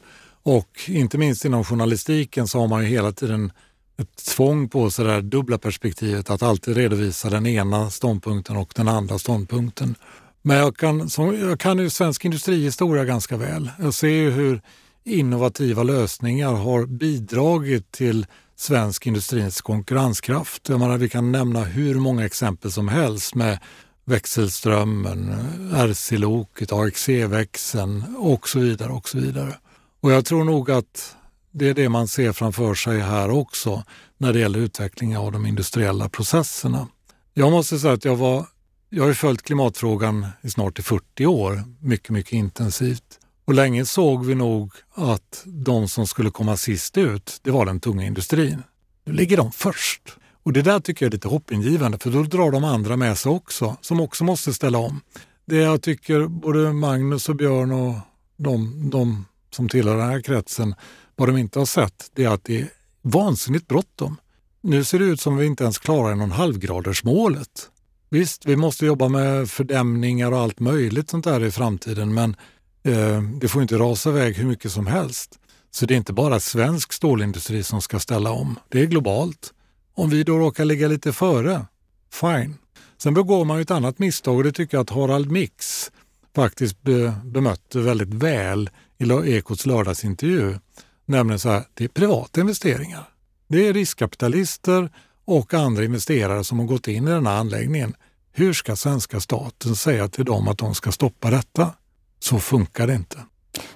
Och 0.48 0.80
inte 0.86 1.18
minst 1.18 1.44
inom 1.44 1.64
journalistiken 1.64 2.48
så 2.48 2.60
har 2.60 2.68
man 2.68 2.82
ju 2.82 2.88
hela 2.88 3.12
tiden 3.12 3.52
ett 3.98 4.16
tvång 4.16 4.68
på 4.68 4.90
sig 4.90 5.04
det 5.04 5.10
här 5.10 5.22
dubbla 5.22 5.58
perspektivet 5.58 6.30
att 6.30 6.42
alltid 6.42 6.76
redovisa 6.76 7.30
den 7.30 7.46
ena 7.46 7.90
ståndpunkten 7.90 8.56
och 8.56 8.72
den 8.76 8.88
andra 8.88 9.18
ståndpunkten. 9.18 9.94
Men 10.42 10.56
jag 10.56 10.76
kan, 10.76 11.10
som, 11.10 11.38
jag 11.40 11.60
kan 11.60 11.78
ju 11.78 11.90
svensk 11.90 12.24
industrihistoria 12.24 13.04
ganska 13.04 13.36
väl. 13.36 13.70
Jag 13.78 13.94
ser 13.94 14.08
ju 14.08 14.30
hur 14.30 14.60
innovativa 15.04 15.82
lösningar 15.82 16.52
har 16.52 16.86
bidragit 16.86 17.92
till 17.92 18.26
svensk 18.56 19.06
industrins 19.06 19.60
konkurrenskraft. 19.60 20.68
Jag 20.68 20.80
menar, 20.80 20.98
vi 20.98 21.08
kan 21.08 21.32
nämna 21.32 21.64
hur 21.64 21.94
många 21.94 22.26
exempel 22.26 22.72
som 22.72 22.88
helst 22.88 23.34
med 23.34 23.58
växelströmmen, 24.04 25.34
RC-loket, 25.74 26.72
AXE-växeln 26.72 28.16
och 28.18 28.48
så 28.48 28.58
vidare 28.58 28.92
och 28.92 29.08
så 29.08 29.18
vidare. 29.18 29.54
Och 30.00 30.12
jag 30.12 30.24
tror 30.24 30.44
nog 30.44 30.70
att 30.70 31.16
det 31.50 31.68
är 31.68 31.74
det 31.74 31.88
man 31.88 32.08
ser 32.08 32.32
framför 32.32 32.74
sig 32.74 33.00
här 33.00 33.30
också 33.30 33.84
när 34.18 34.32
det 34.32 34.38
gäller 34.38 34.58
utvecklingen 34.58 35.20
av 35.20 35.32
de 35.32 35.46
industriella 35.46 36.08
processerna. 36.08 36.88
Jag 37.34 37.52
måste 37.52 37.78
säga 37.78 37.92
att 37.92 38.04
jag 38.04 38.16
var 38.16 38.46
jag 38.90 39.04
har 39.04 39.12
följt 39.12 39.42
klimatfrågan 39.42 40.26
i 40.42 40.50
snart 40.50 40.78
i 40.78 40.82
40 40.82 41.26
år, 41.26 41.64
mycket, 41.80 42.10
mycket 42.10 42.32
intensivt. 42.32 43.18
Och 43.44 43.54
länge 43.54 43.86
såg 43.86 44.26
vi 44.26 44.34
nog 44.34 44.72
att 44.94 45.42
de 45.46 45.88
som 45.88 46.06
skulle 46.06 46.30
komma 46.30 46.56
sist 46.56 46.98
ut, 46.98 47.40
det 47.42 47.50
var 47.50 47.66
den 47.66 47.80
tunga 47.80 48.04
industrin. 48.04 48.62
Nu 49.04 49.12
ligger 49.12 49.36
de 49.36 49.52
först. 49.52 50.16
Och 50.42 50.52
det 50.52 50.62
där 50.62 50.80
tycker 50.80 51.06
jag 51.06 51.10
är 51.10 51.12
lite 51.12 51.28
hoppingivande 51.28 51.98
för 51.98 52.10
då 52.10 52.22
drar 52.22 52.50
de 52.50 52.64
andra 52.64 52.96
med 52.96 53.18
sig 53.18 53.32
också, 53.32 53.76
som 53.80 54.00
också 54.00 54.24
måste 54.24 54.54
ställa 54.54 54.78
om. 54.78 55.00
Det 55.44 55.56
jag 55.56 55.82
tycker 55.82 56.26
både 56.26 56.72
Magnus 56.72 57.28
och 57.28 57.36
Björn 57.36 57.72
och 57.72 57.94
de, 58.36 58.90
de 58.90 59.24
som 59.50 59.68
tillhör 59.68 59.96
den 59.96 60.08
här 60.08 60.20
kretsen, 60.20 60.74
vad 61.16 61.28
de 61.28 61.36
inte 61.36 61.58
har 61.58 61.66
sett, 61.66 62.10
det 62.14 62.24
är 62.24 62.28
att 62.28 62.44
det 62.44 62.60
är 62.60 62.68
vansinnigt 63.02 63.68
bråttom. 63.68 64.16
Nu 64.60 64.84
ser 64.84 64.98
det 64.98 65.04
ut 65.04 65.20
som 65.20 65.36
vi 65.36 65.46
inte 65.46 65.64
ens 65.64 65.78
klarar 65.78 66.12
en 66.12 66.20
och 66.20 66.24
en 66.24 66.32
halvgradersmålet. 66.32 67.70
Visst, 68.10 68.46
vi 68.46 68.56
måste 68.56 68.86
jobba 68.86 69.08
med 69.08 69.50
fördämningar 69.50 70.32
och 70.32 70.38
allt 70.38 70.60
möjligt 70.60 71.10
sånt 71.10 71.24
där 71.24 71.44
i 71.44 71.50
framtiden, 71.50 72.14
men 72.14 72.36
eh, 72.82 73.22
det 73.22 73.48
får 73.48 73.62
inte 73.62 73.78
rasa 73.78 74.10
iväg 74.10 74.36
hur 74.36 74.46
mycket 74.46 74.72
som 74.72 74.86
helst. 74.86 75.38
Så 75.70 75.86
det 75.86 75.94
är 75.94 75.96
inte 75.96 76.12
bara 76.12 76.40
svensk 76.40 76.92
stålindustri 76.92 77.62
som 77.62 77.82
ska 77.82 77.98
ställa 77.98 78.30
om, 78.30 78.58
det 78.68 78.80
är 78.80 78.86
globalt. 78.86 79.52
Om 79.94 80.10
vi 80.10 80.24
då 80.24 80.38
råkar 80.38 80.64
ligga 80.64 80.88
lite 80.88 81.12
före, 81.12 81.66
fine. 82.12 82.54
Sen 82.98 83.14
begår 83.14 83.44
man 83.44 83.56
ju 83.56 83.62
ett 83.62 83.70
annat 83.70 83.98
misstag 83.98 84.36
och 84.36 84.44
det 84.44 84.52
tycker 84.52 84.76
jag 84.76 84.82
att 84.82 84.90
Harald 84.90 85.30
Mix 85.30 85.90
faktiskt 86.34 86.82
be, 86.82 87.14
bemötte 87.24 87.78
väldigt 87.78 88.14
väl 88.14 88.70
i 88.98 89.36
Ekots 89.36 89.66
lördagsintervju. 89.66 90.58
Nämligen 91.04 91.38
så 91.38 91.48
här, 91.48 91.64
det 91.74 91.84
är 91.84 91.88
privata 91.88 92.40
investeringar. 92.40 93.08
Det 93.48 93.68
är 93.68 93.72
riskkapitalister 93.72 94.90
och 95.24 95.54
andra 95.54 95.84
investerare 95.84 96.44
som 96.44 96.58
har 96.58 96.66
gått 96.66 96.88
in 96.88 97.08
i 97.08 97.10
den 97.10 97.26
här 97.26 97.36
anläggningen. 97.36 97.94
Hur 98.32 98.52
ska 98.52 98.76
svenska 98.76 99.20
staten 99.20 99.76
säga 99.76 100.08
till 100.08 100.24
dem 100.24 100.48
att 100.48 100.58
de 100.58 100.74
ska 100.74 100.92
stoppa 100.92 101.30
detta? 101.30 101.72
Så 102.20 102.38
funkar 102.38 102.86
det 102.86 102.94
inte. 102.94 103.18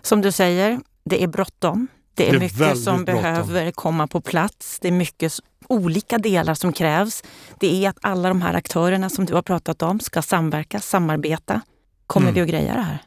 Som 0.03 0.21
du 0.21 0.33
säger, 0.33 0.81
det 1.05 1.23
är 1.23 1.27
bråttom. 1.27 1.89
Det 2.15 2.29
är, 2.29 2.31
det 2.31 2.37
är 2.37 2.41
mycket 2.41 2.83
som 2.83 3.05
bråttom. 3.05 3.23
behöver 3.23 3.71
komma 3.71 4.07
på 4.07 4.21
plats. 4.21 4.79
Det 4.81 4.89
är 4.89 4.93
mycket 4.93 5.33
olika 5.69 6.19
delar 6.19 6.55
som 6.55 6.73
krävs. 6.73 7.25
Det 7.61 7.85
är 7.85 7.89
att 7.91 7.99
alla 8.01 8.29
de 8.29 8.43
här 8.43 8.55
aktörerna 8.55 9.11
som 9.11 9.25
du 9.25 9.35
har 9.35 9.43
pratat 9.43 9.83
om 9.83 10.01
ska 10.01 10.23
samverka, 10.23 10.81
samarbeta. 10.81 11.61
Kommer 12.07 12.29
mm. 12.29 12.35
vi 12.35 12.41
att 12.41 12.49
greja 12.49 12.75
det 12.75 12.83
här? 12.83 12.99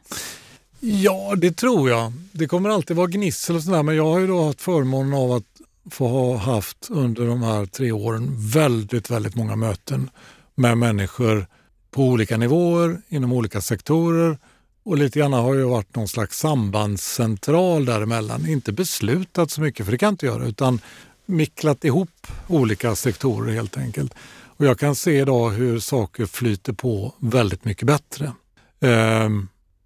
Ja, 0.80 1.34
det 1.36 1.52
tror 1.52 1.90
jag. 1.90 2.12
Det 2.32 2.46
kommer 2.46 2.70
alltid 2.70 2.96
vara 2.96 3.06
gnissel 3.06 3.56
och 3.56 3.62
sådär, 3.62 3.82
men 3.82 3.96
jag 3.96 4.04
har 4.04 4.18
ju 4.18 4.26
då 4.26 4.44
haft 4.44 4.60
förmånen 4.60 5.14
av 5.14 5.32
att 5.32 5.44
få 5.90 6.08
ha 6.08 6.36
haft 6.36 6.88
under 6.90 7.26
de 7.26 7.42
här 7.42 7.66
tre 7.66 7.92
åren 7.92 8.28
väldigt, 8.38 9.10
väldigt 9.10 9.34
många 9.34 9.56
möten 9.56 10.10
med 10.54 10.78
människor 10.78 11.46
på 11.90 12.02
olika 12.04 12.36
nivåer, 12.36 13.02
inom 13.08 13.32
olika 13.32 13.60
sektorer 13.60 14.38
och 14.84 14.98
lite 14.98 15.18
grann 15.18 15.32
har 15.32 15.54
jag 15.54 15.68
varit 15.68 15.94
någon 15.96 16.08
slags 16.08 16.38
sambandscentral 16.38 17.84
däremellan. 17.84 18.48
Inte 18.48 18.72
beslutat 18.72 19.50
så 19.50 19.60
mycket, 19.60 19.86
för 19.86 19.92
det 19.92 19.98
kan 19.98 20.06
jag 20.06 20.12
inte 20.12 20.26
göra, 20.26 20.46
utan 20.46 20.80
micklat 21.26 21.84
ihop 21.84 22.26
olika 22.46 22.94
sektorer 22.94 23.52
helt 23.52 23.76
enkelt. 23.76 24.14
Och 24.44 24.66
jag 24.66 24.78
kan 24.78 24.94
se 24.94 25.18
idag 25.18 25.50
hur 25.50 25.80
saker 25.80 26.26
flyter 26.26 26.72
på 26.72 27.14
väldigt 27.18 27.64
mycket 27.64 27.86
bättre. 27.86 28.32
Eh, 28.80 29.28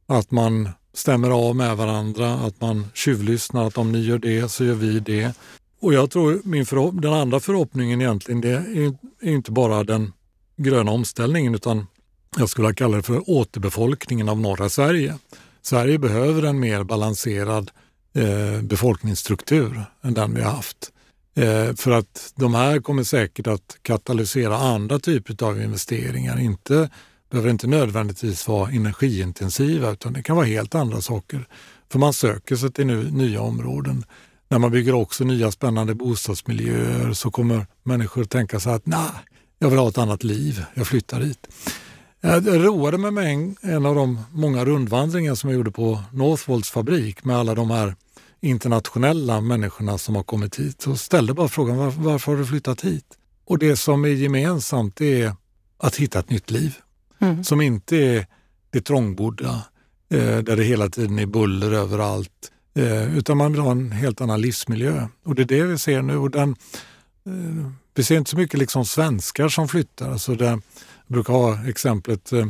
att 0.07 0.31
man 0.31 0.69
stämmer 0.93 1.31
av 1.31 1.57
med 1.57 1.77
varandra, 1.77 2.35
att 2.35 2.61
man 2.61 2.87
tjuvlyssnar, 2.95 3.67
att 3.67 3.79
om 3.79 3.93
ni 3.93 4.01
gör 4.01 4.19
det 4.19 4.49
så 4.49 4.65
gör 4.65 4.75
vi 4.75 5.01
det. 5.01 5.35
Och 5.81 5.95
jag 5.95 6.11
tror 6.11 6.41
min 6.45 6.67
den 7.01 7.13
andra 7.13 7.41
förhoppningen 7.41 8.01
egentligen, 8.01 8.41
det 8.41 8.51
är, 8.51 8.95
är 9.21 9.33
inte 9.33 9.53
bara 9.53 9.85
den 9.85 10.13
gröna 10.57 10.91
omställningen 10.91 11.55
utan 11.55 11.87
jag 12.37 12.49
skulle 12.49 12.75
kalla 12.75 12.97
det 12.97 13.03
för 13.03 13.31
återbefolkningen 13.31 14.29
av 14.29 14.41
norra 14.41 14.69
Sverige. 14.69 15.19
Sverige 15.63 15.99
behöver 15.99 16.43
en 16.43 16.61
mer 16.61 16.83
balanserad 16.83 17.71
eh, 18.15 18.63
befolkningsstruktur 18.63 19.85
än 20.03 20.15
den 20.15 20.35
vi 20.35 20.43
har 20.43 20.51
haft. 20.51 20.93
Eh, 21.35 21.75
för 21.75 21.91
att 21.91 22.33
de 22.37 22.55
här 22.55 22.81
kommer 22.81 23.03
säkert 23.03 23.47
att 23.47 23.79
katalysera 23.83 24.57
andra 24.57 24.99
typer 24.99 25.45
av 25.45 25.63
investeringar. 25.63 26.41
Inte, 26.41 26.91
behöver 27.31 27.51
inte 27.51 27.67
nödvändigtvis 27.67 28.49
vara 28.49 28.71
energiintensiva 28.71 29.91
utan 29.91 30.13
det 30.13 30.23
kan 30.23 30.37
vara 30.37 30.47
helt 30.47 30.75
andra 30.75 31.01
saker. 31.01 31.47
För 31.93 31.99
man 31.99 32.13
söker 32.13 32.57
sig 32.57 32.73
till 32.73 32.87
nya 33.13 33.41
områden. 33.41 34.05
När 34.49 34.59
man 34.59 34.71
bygger 34.71 34.95
också 34.95 35.25
nya 35.25 35.51
spännande 35.51 35.95
bostadsmiljöer 35.95 37.13
så 37.13 37.31
kommer 37.31 37.67
människor 37.83 38.23
att 38.23 38.31
tänka 38.31 38.61
sig 38.61 38.73
att 38.73 38.87
nej, 38.87 39.11
jag 39.59 39.71
vill 39.71 39.79
ha 39.79 39.89
ett 39.89 39.99
annat 39.99 40.25
liv, 40.25 40.65
jag 40.75 40.87
flyttar 40.87 41.21
dit. 41.21 41.47
Jag 42.21 42.47
roade 42.47 42.99
mig 42.99 43.11
med 43.11 43.33
en, 43.33 43.57
en 43.61 43.87
av 43.87 43.95
de 43.95 44.19
många 44.31 44.65
rundvandringar 44.65 45.35
som 45.35 45.51
jag 45.51 45.57
gjorde 45.57 45.71
på 45.71 46.03
Northvolts 46.13 46.71
fabrik 46.71 47.25
med 47.25 47.37
alla 47.37 47.55
de 47.55 47.71
här 47.71 47.95
internationella 48.41 49.41
människorna 49.41 49.99
som 49.99 50.17
har 50.17 50.23
kommit 50.23 50.59
hit 50.59 50.87
och 50.87 51.01
ställde 51.01 51.35
bara 51.35 51.49
frågan 51.49 51.77
varför, 51.77 52.01
varför 52.01 52.33
har 52.33 52.39
du 52.39 52.47
flyttat 52.47 52.81
hit? 52.81 53.05
Och 53.45 53.59
det 53.59 53.77
som 53.77 54.05
är 54.05 54.09
gemensamt 54.09 55.01
är 55.01 55.33
att 55.79 55.97
hitta 55.97 56.19
ett 56.19 56.31
nytt 56.31 56.51
liv 56.51 56.75
mm. 57.21 57.45
som 57.45 57.61
inte 57.61 57.97
är 57.97 58.27
det 58.71 58.81
trångbodda 58.81 59.65
eh, 60.11 60.39
där 60.39 60.57
det 60.57 60.65
hela 60.65 60.89
tiden 60.89 61.19
är 61.19 61.27
buller 61.27 61.73
överallt 61.73 62.53
eh, 62.75 63.17
utan 63.17 63.37
man 63.37 63.53
vill 63.53 63.61
ha 63.61 63.71
en 63.71 63.93
helt 63.93 64.21
annan 64.21 64.41
livsmiljö. 64.41 65.09
Och 65.25 65.35
det 65.35 65.43
är 65.43 65.47
det 65.47 65.63
vi 65.63 65.79
ser 65.79 66.03
nu. 66.03 66.17
Och 66.17 66.31
den, 66.31 66.57
eh, 67.27 67.71
vi 67.95 68.05
ser 68.05 68.17
inte 68.17 68.31
så 68.31 68.37
mycket 68.37 68.61
liksom 68.61 68.85
svenskar 68.85 69.49
som 69.49 69.69
flyttar. 69.69 70.11
Alltså 70.11 70.35
det, 70.35 70.45
jag 70.45 70.63
brukar 71.07 71.33
ha 71.33 71.69
exemplet 71.69 72.33
eh, 72.33 72.47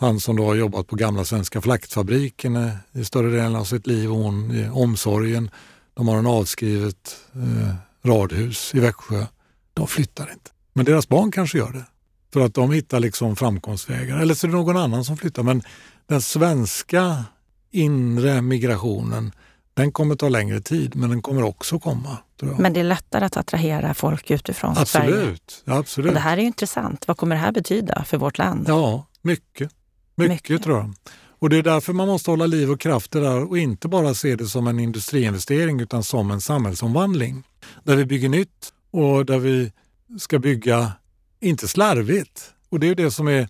han 0.00 0.20
som 0.20 0.36
då 0.36 0.44
har 0.44 0.54
jobbat 0.54 0.86
på 0.86 0.96
gamla 0.96 1.24
Svenska 1.24 1.60
flaktfabriken 1.60 2.56
eh, 2.56 2.72
i 2.92 3.04
större 3.04 3.30
delen 3.30 3.56
av 3.56 3.64
sitt 3.64 3.86
liv 3.86 4.12
och 4.12 4.18
hon 4.18 4.50
i 4.50 4.68
omsorgen. 4.68 5.50
De 5.94 6.08
har 6.08 6.18
en 6.18 6.26
avskrivet 6.26 7.16
eh, 7.32 7.74
radhus 8.08 8.74
i 8.74 8.80
Växjö. 8.80 9.26
De 9.74 9.86
flyttar 9.86 10.32
inte. 10.32 10.50
Men 10.72 10.84
deras 10.84 11.08
barn 11.08 11.30
kanske 11.30 11.58
gör 11.58 11.72
det. 11.72 11.84
För 12.32 12.40
att 12.40 12.54
de 12.54 12.72
hittar 12.72 13.00
liksom 13.00 13.36
framkomstvägar. 13.36 14.18
Eller 14.18 14.34
så 14.34 14.46
är 14.46 14.50
det 14.50 14.56
någon 14.56 14.76
annan 14.76 15.04
som 15.04 15.16
flyttar. 15.16 15.42
Men 15.42 15.62
den 16.06 16.22
svenska 16.22 17.24
inre 17.70 18.42
migrationen 18.42 19.32
den 19.74 19.92
kommer 19.92 20.14
ta 20.14 20.28
längre 20.28 20.60
tid, 20.60 20.96
men 20.96 21.10
den 21.10 21.22
kommer 21.22 21.42
också 21.42 21.78
komma. 21.78 22.18
Men 22.40 22.72
det 22.72 22.80
är 22.80 22.84
lättare 22.84 23.24
att 23.24 23.36
attrahera 23.36 23.94
folk 23.94 24.30
utifrån 24.30 24.70
absolut, 24.78 25.62
Sverige? 25.64 25.78
Absolut. 25.78 26.08
Och 26.08 26.14
det 26.14 26.20
här 26.20 26.38
är 26.38 26.42
intressant. 26.42 27.08
Vad 27.08 27.16
kommer 27.16 27.34
det 27.34 27.40
här 27.40 27.52
betyda 27.52 28.04
för 28.04 28.16
vårt 28.16 28.38
land? 28.38 28.64
Ja, 28.68 29.06
mycket. 29.22 29.70
Mycket, 30.14 30.32
mycket. 30.32 30.62
tror 30.62 30.78
jag. 30.78 30.94
Och 31.40 31.50
Det 31.50 31.56
är 31.56 31.62
därför 31.62 31.92
man 31.92 32.08
måste 32.08 32.30
hålla 32.30 32.46
liv 32.46 32.70
och 32.70 32.80
kraft 32.80 33.10
det 33.10 33.20
där 33.20 33.50
och 33.50 33.58
inte 33.58 33.88
bara 33.88 34.14
se 34.14 34.36
det 34.36 34.46
som 34.46 34.66
en 34.66 34.78
industriinvestering 34.78 35.80
utan 35.80 36.04
som 36.04 36.30
en 36.30 36.40
samhällsomvandling. 36.40 37.42
Där 37.84 37.96
vi 37.96 38.04
bygger 38.04 38.28
nytt 38.28 38.72
och 38.90 39.26
där 39.26 39.38
vi 39.38 39.72
ska 40.18 40.38
bygga, 40.38 40.92
inte 41.40 41.68
slarvigt. 41.68 42.52
Och 42.68 42.80
det 42.80 42.88
är 42.88 42.94
det 42.94 43.10
som 43.10 43.28
är... 43.28 43.48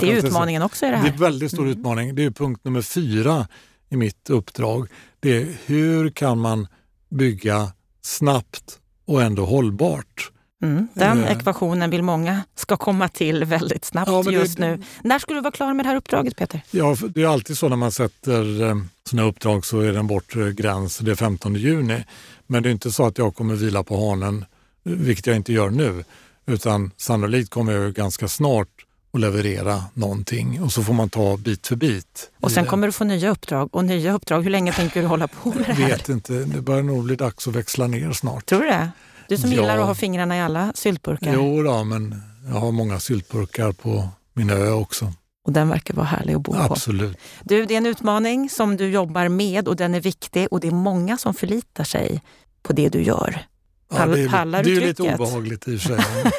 Det 0.00 0.12
är 0.12 0.26
utmaningen 0.26 0.62
också 0.62 0.86
i 0.86 0.90
det 0.90 0.96
här. 0.96 1.04
Det 1.04 1.10
är 1.10 1.12
en 1.12 1.20
väldigt 1.20 1.50
stor 1.50 1.62
mm. 1.62 1.78
utmaning. 1.78 2.14
Det 2.14 2.24
är 2.24 2.30
punkt 2.30 2.64
nummer 2.64 2.82
fyra 2.82 3.46
i 3.88 3.96
mitt 3.96 4.30
uppdrag. 4.30 4.88
Det 5.20 5.36
är 5.36 5.56
hur 5.66 6.10
kan 6.10 6.38
man 6.38 6.66
bygga 7.08 7.72
snabbt 8.02 8.78
och 9.04 9.22
ändå 9.22 9.44
hållbart? 9.44 10.30
Mm, 10.62 10.88
den 10.94 11.24
eh. 11.24 11.30
ekvationen 11.32 11.90
vill 11.90 12.02
många 12.02 12.42
ska 12.54 12.76
komma 12.76 13.08
till 13.08 13.44
väldigt 13.44 13.84
snabbt 13.84 14.10
ja, 14.10 14.30
just 14.30 14.56
det, 14.56 14.66
nu. 14.66 14.82
När 15.02 15.18
ska 15.18 15.34
du 15.34 15.40
vara 15.40 15.52
klar 15.52 15.74
med 15.74 15.84
det 15.84 15.88
här 15.88 15.96
uppdraget 15.96 16.36
Peter? 16.36 16.60
Ja, 16.70 16.96
det 17.14 17.22
är 17.22 17.26
alltid 17.26 17.58
så 17.58 17.68
när 17.68 17.76
man 17.76 17.92
sätter 17.92 18.62
eh, 18.62 18.76
sådana 19.04 19.28
uppdrag 19.28 19.66
så 19.66 19.80
är 19.80 19.92
det 19.92 19.98
en 19.98 20.06
bortre 20.06 20.52
gräns, 20.52 20.98
det 20.98 21.10
är 21.10 21.14
15 21.14 21.54
juni. 21.54 22.04
Men 22.46 22.62
det 22.62 22.68
är 22.68 22.70
inte 22.70 22.92
så 22.92 23.06
att 23.06 23.18
jag 23.18 23.34
kommer 23.34 23.54
vila 23.54 23.82
på 23.82 24.08
hanen, 24.08 24.44
vilket 24.82 25.26
jag 25.26 25.36
inte 25.36 25.52
gör 25.52 25.70
nu. 25.70 26.04
Utan 26.48 26.90
sannolikt 26.96 27.50
kommer 27.50 27.72
jag 27.72 27.94
ganska 27.94 28.28
snart 28.28 28.68
och 29.10 29.18
leverera 29.18 29.84
någonting 29.94 30.62
och 30.62 30.72
så 30.72 30.82
får 30.82 30.92
man 30.92 31.10
ta 31.10 31.36
bit 31.36 31.66
för 31.66 31.76
bit. 31.76 32.30
Och 32.40 32.52
sen 32.52 32.66
kommer 32.66 32.86
du 32.86 32.92
få 32.92 33.04
nya 33.04 33.30
uppdrag 33.30 33.74
och 33.74 33.84
nya 33.84 34.12
uppdrag. 34.12 34.42
Hur 34.42 34.50
länge 34.50 34.72
tänker 34.72 35.02
du 35.02 35.06
hålla 35.06 35.28
på 35.28 35.48
med 35.48 35.58
det 35.66 35.72
här? 35.72 35.82
Jag 35.82 35.88
vet 35.88 36.08
inte, 36.08 36.32
det 36.32 36.62
börjar 36.62 36.82
nog 36.82 37.04
bli 37.04 37.16
dags 37.16 37.48
att 37.48 37.54
växla 37.54 37.86
ner 37.86 38.12
snart. 38.12 38.46
Tror 38.46 38.60
du 38.60 38.66
det? 38.66 38.90
Du 39.28 39.36
som 39.36 39.52
ja. 39.52 39.56
gillar 39.60 39.78
att 39.78 39.86
ha 39.86 39.94
fingrarna 39.94 40.36
i 40.36 40.40
alla 40.40 40.72
syltburkar. 40.74 41.34
Jo 41.34 41.62
då, 41.62 41.84
men 41.84 42.22
jag 42.46 42.54
har 42.54 42.72
många 42.72 43.00
syltburkar 43.00 43.72
på 43.72 44.08
min 44.32 44.50
ö 44.50 44.70
också. 44.70 45.12
Och 45.46 45.52
den 45.52 45.68
verkar 45.68 45.94
vara 45.94 46.06
härlig 46.06 46.34
att 46.34 46.42
bo 46.42 46.52
på. 46.52 46.58
Absolut. 46.58 47.18
Du, 47.42 47.64
det 47.64 47.74
är 47.74 47.78
en 47.78 47.86
utmaning 47.86 48.50
som 48.50 48.76
du 48.76 48.90
jobbar 48.90 49.28
med 49.28 49.68
och 49.68 49.76
den 49.76 49.94
är 49.94 50.00
viktig 50.00 50.48
och 50.50 50.60
det 50.60 50.68
är 50.68 50.72
många 50.72 51.16
som 51.16 51.34
förlitar 51.34 51.84
sig 51.84 52.22
på 52.62 52.72
det 52.72 52.88
du 52.88 53.02
gör. 53.02 53.46
Pall, 53.88 54.10
ja, 54.10 54.16
det 54.16 54.22
är, 54.22 54.28
pallar 54.28 54.62
du 54.62 54.74
Det 54.74 54.82
är 54.82 54.86
lite 54.88 55.02
obehagligt 55.02 55.68
i 55.68 55.76
och 55.76 55.80
för 55.80 55.88
sig. 55.88 56.04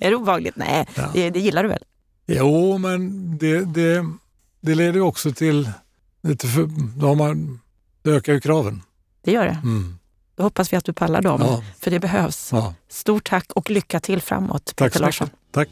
är 0.00 0.10
det 0.10 0.16
obehagligt? 0.16 0.56
Nej, 0.56 0.86
ja. 0.94 1.10
det, 1.14 1.30
det, 1.30 1.40
gillar 1.40 1.62
du 1.62 1.68
väl? 1.68 1.82
Jo, 2.26 2.78
men 2.78 3.30
det, 3.38 3.64
det, 3.64 4.04
det 4.60 4.74
leder 4.74 5.00
också 5.00 5.32
till 5.32 5.70
lite 6.22 6.46
för, 6.46 6.68
då 7.00 7.06
har 7.06 7.14
man, 7.14 7.60
det 8.02 8.10
ökar 8.10 8.32
ju 8.32 8.40
kraven. 8.40 8.82
Det 9.24 9.32
gör 9.32 9.44
det. 9.44 9.58
Mm. 9.62 9.98
Då 10.36 10.42
hoppas 10.42 10.72
vi 10.72 10.76
att 10.76 10.84
du 10.84 10.92
pallar 10.92 11.22
dem, 11.22 11.40
Ja. 11.44 11.62
för 11.80 11.90
det 11.90 12.00
behövs. 12.00 12.48
Ja. 12.52 12.74
Stort 12.88 13.28
tack 13.28 13.52
och 13.52 13.70
lycka 13.70 14.00
till 14.00 14.22
framåt, 14.22 14.64
Tack 14.64 14.76
Peter 14.76 14.98
så 14.98 15.04
Larsson. 15.04 15.26
mycket. 15.26 15.52
Tack. 15.52 15.68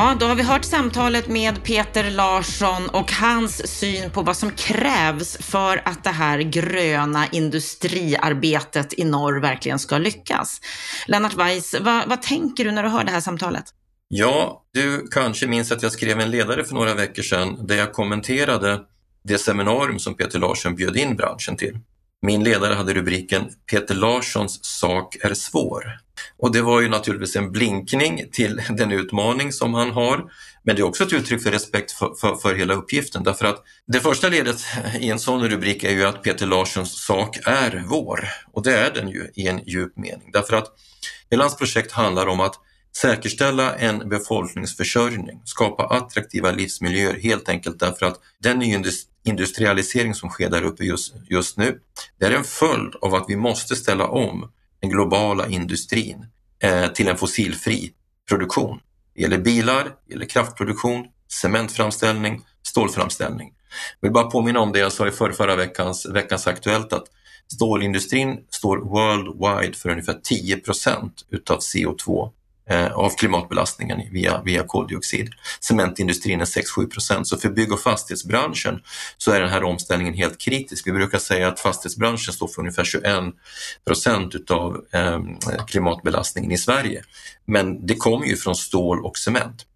Ja, 0.00 0.16
då 0.20 0.26
har 0.26 0.34
vi 0.34 0.42
hört 0.42 0.64
samtalet 0.64 1.28
med 1.28 1.64
Peter 1.64 2.10
Larsson 2.10 2.88
och 2.88 3.12
hans 3.12 3.78
syn 3.78 4.10
på 4.10 4.22
vad 4.22 4.36
som 4.36 4.50
krävs 4.50 5.36
för 5.36 5.82
att 5.84 6.04
det 6.04 6.10
här 6.10 6.38
gröna 6.38 7.26
industriarbetet 7.26 8.98
i 8.98 9.04
norr 9.04 9.40
verkligen 9.40 9.78
ska 9.78 9.98
lyckas. 9.98 10.60
Lennart 11.06 11.34
Weiss, 11.34 11.74
vad, 11.80 12.08
vad 12.08 12.22
tänker 12.22 12.64
du 12.64 12.70
när 12.70 12.82
du 12.82 12.88
hör 12.88 13.04
det 13.04 13.10
här 13.10 13.20
samtalet? 13.20 13.64
Ja, 14.08 14.64
du 14.72 15.08
kanske 15.10 15.46
minns 15.46 15.72
att 15.72 15.82
jag 15.82 15.92
skrev 15.92 16.20
en 16.20 16.30
ledare 16.30 16.64
för 16.64 16.74
några 16.74 16.94
veckor 16.94 17.22
sedan 17.22 17.66
där 17.66 17.76
jag 17.76 17.92
kommenterade 17.92 18.80
det 19.24 19.38
seminarium 19.38 19.98
som 19.98 20.14
Peter 20.14 20.38
Larsson 20.38 20.74
bjöd 20.74 20.96
in 20.96 21.16
branschen 21.16 21.56
till. 21.56 21.78
Min 22.22 22.44
ledare 22.44 22.74
hade 22.74 22.94
rubriken 22.94 23.42
Peter 23.70 23.94
Larssons 23.94 24.64
sak 24.64 25.16
är 25.20 25.34
svår. 25.34 25.84
Och 26.42 26.52
det 26.52 26.62
var 26.62 26.80
ju 26.80 26.88
naturligtvis 26.88 27.36
en 27.36 27.52
blinkning 27.52 28.24
till 28.32 28.62
den 28.70 28.92
utmaning 28.92 29.52
som 29.52 29.74
han 29.74 29.90
har. 29.90 30.24
Men 30.62 30.76
det 30.76 30.82
är 30.82 30.86
också 30.86 31.04
ett 31.04 31.12
uttryck 31.12 31.42
för 31.42 31.50
respekt 31.50 31.92
för, 31.92 32.14
för, 32.20 32.36
för 32.36 32.54
hela 32.54 32.74
uppgiften 32.74 33.22
därför 33.22 33.46
att 33.46 33.62
det 33.86 34.00
första 34.00 34.28
ledet 34.28 34.64
i 35.00 35.10
en 35.10 35.18
sån 35.18 35.48
rubrik 35.48 35.84
är 35.84 35.90
ju 35.90 36.04
att 36.04 36.22
Peter 36.22 36.46
Larssons 36.46 37.04
sak 37.04 37.38
är 37.46 37.84
vår. 37.88 38.28
Och 38.52 38.62
det 38.62 38.76
är 38.76 38.90
den 38.94 39.08
ju 39.08 39.30
i 39.34 39.48
en 39.48 39.60
djup 39.66 39.96
mening 39.96 40.30
därför 40.32 40.56
att 40.56 40.66
hela 41.30 41.44
hans 41.44 41.56
projekt 41.56 41.92
handlar 41.92 42.26
om 42.26 42.40
att 42.40 42.54
säkerställa 42.96 43.74
en 43.74 44.08
befolkningsförsörjning, 44.08 45.42
skapa 45.44 45.86
attraktiva 45.86 46.50
livsmiljöer 46.50 47.20
helt 47.20 47.48
enkelt 47.48 47.80
därför 47.80 48.06
att 48.06 48.20
den 48.42 48.62
industrialisering 49.24 50.14
som 50.14 50.28
sker 50.30 50.50
där 50.50 50.62
uppe 50.62 50.84
just, 50.84 51.14
just 51.28 51.56
nu, 51.56 51.78
det 52.18 52.26
är 52.26 52.30
en 52.30 52.44
följd 52.44 52.94
av 53.00 53.14
att 53.14 53.24
vi 53.28 53.36
måste 53.36 53.76
ställa 53.76 54.06
om 54.06 54.50
den 54.80 54.90
globala 54.90 55.46
industrin 55.48 56.26
eh, 56.62 56.86
till 56.86 57.08
en 57.08 57.16
fossilfri 57.16 57.92
produktion. 58.28 58.80
Det 59.14 59.22
gäller 59.22 59.38
bilar, 59.38 59.84
det 59.84 60.12
gäller 60.12 60.26
kraftproduktion, 60.26 61.06
cementframställning, 61.42 62.40
stålframställning. 62.62 63.52
Jag 64.00 64.08
vill 64.08 64.12
bara 64.12 64.30
påminna 64.30 64.60
om 64.60 64.72
det 64.72 64.78
jag 64.78 64.92
sa 64.92 65.08
i 65.08 65.10
förra, 65.10 65.32
förra 65.32 65.56
veckans, 65.56 66.06
veckans 66.06 66.46
Aktuellt 66.46 66.92
att 66.92 67.04
stålindustrin 67.52 68.38
står 68.50 68.78
worldwide 68.78 69.76
för 69.76 69.88
ungefär 69.88 70.20
10 70.22 70.56
procent 70.56 71.26
utav 71.30 71.58
CO2 71.58 72.30
Eh, 72.70 72.92
av 72.92 73.10
klimatbelastningen 73.10 74.00
via, 74.12 74.42
via 74.42 74.62
koldioxid. 74.66 75.30
Cementindustrin 75.60 76.40
är 76.40 76.44
6-7 76.44 76.86
procent, 76.86 77.28
så 77.28 77.36
för 77.36 77.48
bygg 77.48 77.72
och 77.72 77.80
fastighetsbranschen 77.80 78.80
så 79.18 79.32
är 79.32 79.40
den 79.40 79.50
här 79.50 79.64
omställningen 79.64 80.14
helt 80.14 80.40
kritisk. 80.40 80.86
Vi 80.86 80.92
brukar 80.92 81.18
säga 81.18 81.48
att 81.48 81.60
fastighetsbranschen 81.60 82.34
står 82.34 82.48
för 82.48 82.60
ungefär 82.60 82.84
21 82.84 83.04
procent 83.86 84.34
utav 84.34 84.84
eh, 84.92 85.20
klimatbelastningen 85.66 86.52
i 86.52 86.58
Sverige. 86.58 87.02
Men 87.46 87.86
det 87.86 87.94
kommer 87.94 88.26
ju 88.26 88.36
från 88.36 88.56
stål 88.56 89.04
och 89.04 89.18
cement. 89.18 89.66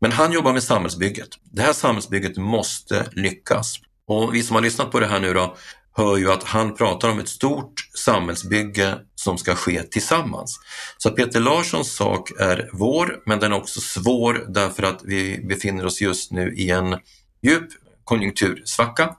Men 0.00 0.12
han 0.12 0.32
jobbar 0.32 0.52
med 0.52 0.62
samhällsbygget. 0.62 1.28
Det 1.52 1.62
här 1.62 1.72
samhällsbygget 1.72 2.36
måste 2.36 3.06
lyckas. 3.12 3.80
Och 4.06 4.34
vi 4.34 4.42
som 4.42 4.54
har 4.54 4.62
lyssnat 4.62 4.90
på 4.90 5.00
det 5.00 5.06
här 5.06 5.20
nu 5.20 5.34
då, 5.34 5.56
hör 5.96 6.16
ju 6.16 6.32
att 6.32 6.44
han 6.44 6.74
pratar 6.74 7.10
om 7.10 7.18
ett 7.18 7.28
stort 7.28 7.88
samhällsbygge 7.98 8.98
som 9.14 9.38
ska 9.38 9.54
ske 9.54 9.82
tillsammans. 9.82 10.60
Så 10.98 11.10
Peter 11.10 11.40
Larssons 11.40 11.94
sak 11.94 12.30
är 12.38 12.70
vår, 12.72 13.22
men 13.26 13.38
den 13.38 13.52
är 13.52 13.56
också 13.56 13.80
svår 13.80 14.44
därför 14.48 14.82
att 14.82 15.00
vi 15.04 15.46
befinner 15.48 15.86
oss 15.86 16.00
just 16.00 16.32
nu 16.32 16.54
i 16.54 16.70
en 16.70 16.98
djup 17.42 17.68
konjunktursvacka. 18.04 19.16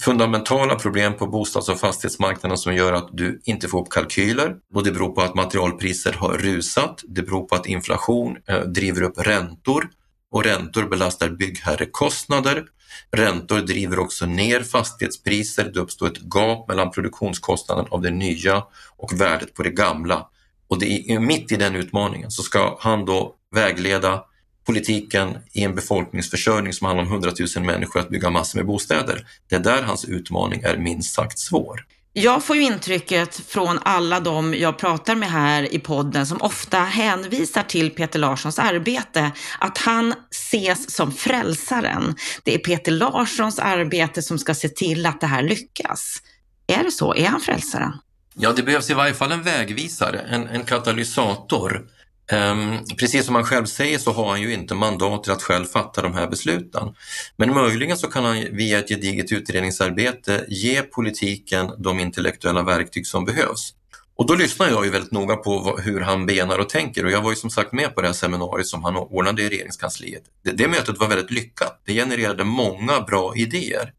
Fundamentala 0.00 0.74
problem 0.74 1.16
på 1.16 1.26
bostads 1.26 1.68
och 1.68 1.80
fastighetsmarknaden 1.80 2.58
som 2.58 2.74
gör 2.74 2.92
att 2.92 3.08
du 3.12 3.40
inte 3.44 3.68
får 3.68 3.80
upp 3.80 3.90
kalkyler 3.90 4.54
och 4.74 4.84
det 4.84 4.92
beror 4.92 5.08
på 5.08 5.22
att 5.22 5.34
materialpriser 5.34 6.12
har 6.12 6.32
rusat. 6.32 7.02
Det 7.08 7.22
beror 7.22 7.46
på 7.46 7.54
att 7.54 7.66
inflation 7.66 8.36
eh, 8.48 8.60
driver 8.60 9.02
upp 9.02 9.18
räntor 9.18 9.88
och 10.32 10.44
räntor 10.44 10.82
belastar 10.82 11.28
byggherrekostnader. 11.28 12.64
Räntor 13.10 13.60
driver 13.60 13.98
också 13.98 14.26
ner 14.26 14.62
fastighetspriser. 14.62 15.70
Det 15.74 15.80
uppstår 15.80 16.06
ett 16.06 16.34
gap 16.34 16.68
mellan 16.68 16.90
produktionskostnaden 16.90 17.86
av 17.90 18.02
det 18.02 18.10
nya 18.10 18.64
och 18.96 19.20
värdet 19.20 19.54
på 19.54 19.62
det 19.62 19.70
gamla. 19.70 20.26
Och 20.68 20.78
det 20.78 21.10
är 21.12 21.20
mitt 21.20 21.52
i 21.52 21.56
den 21.56 21.76
utmaningen 21.76 22.30
så 22.30 22.42
ska 22.42 22.76
han 22.80 23.04
då 23.04 23.34
vägleda 23.54 24.24
politiken 24.66 25.38
i 25.52 25.62
en 25.62 25.74
befolkningsförsörjning 25.74 26.72
som 26.72 26.86
handlar 26.86 27.04
om 27.04 27.12
100 27.12 27.32
000 27.56 27.64
människor 27.64 28.00
att 28.00 28.08
bygga 28.08 28.30
massor 28.30 28.58
med 28.58 28.66
bostäder. 28.66 29.26
Det 29.48 29.56
är 29.56 29.60
där 29.60 29.82
hans 29.82 30.04
utmaning 30.04 30.60
är 30.64 30.76
minst 30.76 31.14
sagt 31.14 31.38
svår. 31.38 31.84
Jag 32.18 32.44
får 32.44 32.56
ju 32.56 32.62
intrycket 32.62 33.40
från 33.48 33.78
alla 33.82 34.20
de 34.20 34.54
jag 34.54 34.78
pratar 34.78 35.14
med 35.14 35.30
här 35.30 35.74
i 35.74 35.78
podden 35.78 36.26
som 36.26 36.42
ofta 36.42 36.78
hänvisar 36.78 37.62
till 37.62 37.90
Peter 37.90 38.18
Larssons 38.18 38.58
arbete, 38.58 39.32
att 39.58 39.78
han 39.78 40.14
ses 40.30 40.94
som 40.96 41.12
frälsaren. 41.12 42.14
Det 42.44 42.54
är 42.54 42.58
Peter 42.58 42.92
Larssons 42.92 43.58
arbete 43.58 44.22
som 44.22 44.38
ska 44.38 44.54
se 44.54 44.68
till 44.68 45.06
att 45.06 45.20
det 45.20 45.26
här 45.26 45.42
lyckas. 45.42 46.22
Är 46.66 46.84
det 46.84 46.90
så? 46.90 47.14
Är 47.14 47.26
han 47.26 47.40
frälsaren? 47.40 47.92
Ja, 48.34 48.52
det 48.52 48.62
behövs 48.62 48.90
i 48.90 48.94
varje 48.94 49.14
fall 49.14 49.32
en 49.32 49.42
vägvisare, 49.42 50.18
en, 50.18 50.48
en 50.48 50.64
katalysator. 50.64 51.86
Um, 52.32 52.84
precis 52.98 53.26
som 53.26 53.34
han 53.34 53.44
själv 53.44 53.66
säger 53.66 53.98
så 53.98 54.12
har 54.12 54.28
han 54.28 54.40
ju 54.40 54.54
inte 54.54 54.74
mandat 54.74 55.22
till 55.22 55.32
att 55.32 55.42
själv 55.42 55.64
fatta 55.64 56.02
de 56.02 56.14
här 56.14 56.26
besluten. 56.26 56.94
Men 57.36 57.54
möjligen 57.54 57.96
så 57.96 58.06
kan 58.06 58.24
han 58.24 58.46
via 58.52 58.78
ett 58.78 58.88
gediget 58.88 59.32
utredningsarbete 59.32 60.44
ge 60.48 60.82
politiken 60.82 61.70
de 61.78 62.00
intellektuella 62.00 62.62
verktyg 62.62 63.06
som 63.06 63.24
behövs. 63.24 63.72
Och 64.16 64.26
då 64.26 64.34
lyssnar 64.34 64.68
jag 64.68 64.84
ju 64.84 64.90
väldigt 64.90 65.12
noga 65.12 65.36
på 65.36 65.58
vad, 65.58 65.80
hur 65.80 66.00
han 66.00 66.26
benar 66.26 66.58
och 66.58 66.68
tänker 66.68 67.04
och 67.04 67.10
jag 67.10 67.22
var 67.22 67.30
ju 67.30 67.36
som 67.36 67.50
sagt 67.50 67.72
med 67.72 67.94
på 67.94 68.00
det 68.00 68.06
här 68.06 68.14
seminariet 68.14 68.66
som 68.66 68.84
han 68.84 68.96
ordnade 68.96 69.42
i 69.42 69.48
regeringskansliet. 69.48 70.22
Det, 70.44 70.50
det 70.50 70.68
mötet 70.68 70.98
var 70.98 71.08
väldigt 71.08 71.30
lyckat. 71.30 71.82
Det 71.84 71.94
genererade 71.94 72.44
många 72.44 73.00
bra 73.00 73.36
idéer. 73.36 73.92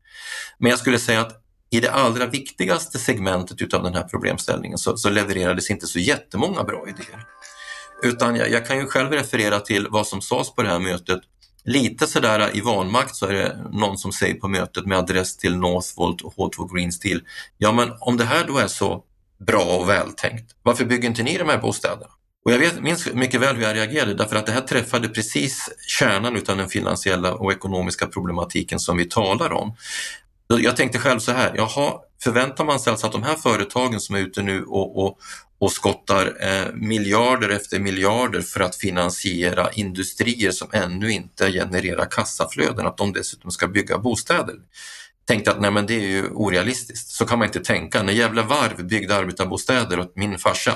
Men 0.59 0.69
jag 0.69 0.79
skulle 0.79 0.99
säga 0.99 1.21
att 1.21 1.43
i 1.69 1.79
det 1.79 1.91
allra 1.91 2.25
viktigaste 2.25 2.99
segmentet 2.99 3.61
utav 3.61 3.83
den 3.83 3.93
här 3.93 4.03
problemställningen 4.03 4.77
så, 4.77 4.97
så 4.97 5.09
levererades 5.09 5.69
inte 5.69 5.87
så 5.87 5.99
jättemånga 5.99 6.63
bra 6.63 6.85
idéer. 6.89 7.25
Utan 8.03 8.35
jag, 8.35 8.49
jag, 8.49 8.65
kan 8.65 8.77
ju 8.77 8.85
själv 8.85 9.11
referera 9.11 9.59
till 9.59 9.87
vad 9.89 10.07
som 10.07 10.21
sades 10.21 10.55
på 10.55 10.63
det 10.63 10.69
här 10.69 10.79
mötet. 10.79 11.19
Lite 11.63 12.07
sådär 12.07 12.57
i 12.57 12.61
vanmakt 12.61 13.15
så 13.15 13.25
är 13.25 13.33
det 13.33 13.57
någon 13.71 13.97
som 13.97 14.11
säger 14.11 14.33
på 14.33 14.47
mötet 14.47 14.85
med 14.85 14.97
adress 14.97 15.37
till 15.37 15.57
Northvolt 15.57 16.21
och 16.21 16.33
H2 16.33 16.75
Green 16.75 16.91
Steel. 16.91 17.21
Ja, 17.57 17.71
men 17.71 17.93
om 17.99 18.17
det 18.17 18.25
här 18.25 18.45
då 18.47 18.57
är 18.57 18.67
så 18.67 19.03
bra 19.47 19.63
och 19.63 19.89
vältänkt, 19.89 20.55
varför 20.63 20.85
bygger 20.85 21.09
inte 21.09 21.23
ni 21.23 21.37
de 21.37 21.49
här 21.49 21.57
bostäderna? 21.57 22.07
Och 22.45 22.53
jag 22.53 22.59
vet, 22.59 22.81
minns 22.81 23.13
mycket 23.13 23.41
väl 23.41 23.55
hur 23.55 23.63
jag 23.63 23.75
reagerade 23.75 24.13
därför 24.13 24.35
att 24.35 24.45
det 24.45 24.51
här 24.51 24.61
träffade 24.61 25.09
precis 25.09 25.69
kärnan 25.87 26.35
utav 26.35 26.57
den 26.57 26.69
finansiella 26.69 27.33
och 27.33 27.51
ekonomiska 27.51 28.07
problematiken 28.07 28.79
som 28.79 28.97
vi 28.97 29.05
talar 29.05 29.53
om. 29.53 29.75
Jag 30.47 30.77
tänkte 30.77 30.99
själv 30.99 31.19
så 31.19 31.31
här, 31.31 31.53
jaha, 31.55 31.93
förväntar 32.23 32.65
man 32.65 32.79
sig 32.79 32.91
alltså 32.91 33.07
att 33.07 33.13
de 33.13 33.23
här 33.23 33.35
företagen 33.35 33.99
som 33.99 34.15
är 34.15 34.19
ute 34.19 34.41
nu 34.41 34.63
och, 34.63 35.03
och, 35.03 35.17
och 35.59 35.71
skottar 35.71 36.37
eh, 36.41 36.73
miljarder 36.73 37.49
efter 37.49 37.79
miljarder 37.79 38.41
för 38.41 38.59
att 38.59 38.75
finansiera 38.75 39.71
industrier 39.71 40.51
som 40.51 40.67
ännu 40.71 41.11
inte 41.11 41.51
genererar 41.51 42.05
kassaflöden, 42.05 42.87
att 42.87 42.97
de 42.97 43.13
dessutom 43.13 43.51
ska 43.51 43.67
bygga 43.67 43.97
bostäder. 43.97 44.55
Tänkte 45.25 45.51
att 45.51 45.61
nej 45.61 45.71
men 45.71 45.85
det 45.85 45.93
är 45.93 46.07
ju 46.07 46.29
orealistiskt, 46.29 47.09
så 47.09 47.25
kan 47.25 47.39
man 47.39 47.47
inte 47.47 47.59
tänka. 47.59 48.03
När 48.03 48.13
Gävle 48.13 48.41
Varv 48.41 48.87
byggde 48.87 49.15
arbetarbostäder 49.15 49.99
åt 49.99 50.15
min 50.15 50.37
farsa 50.37 50.75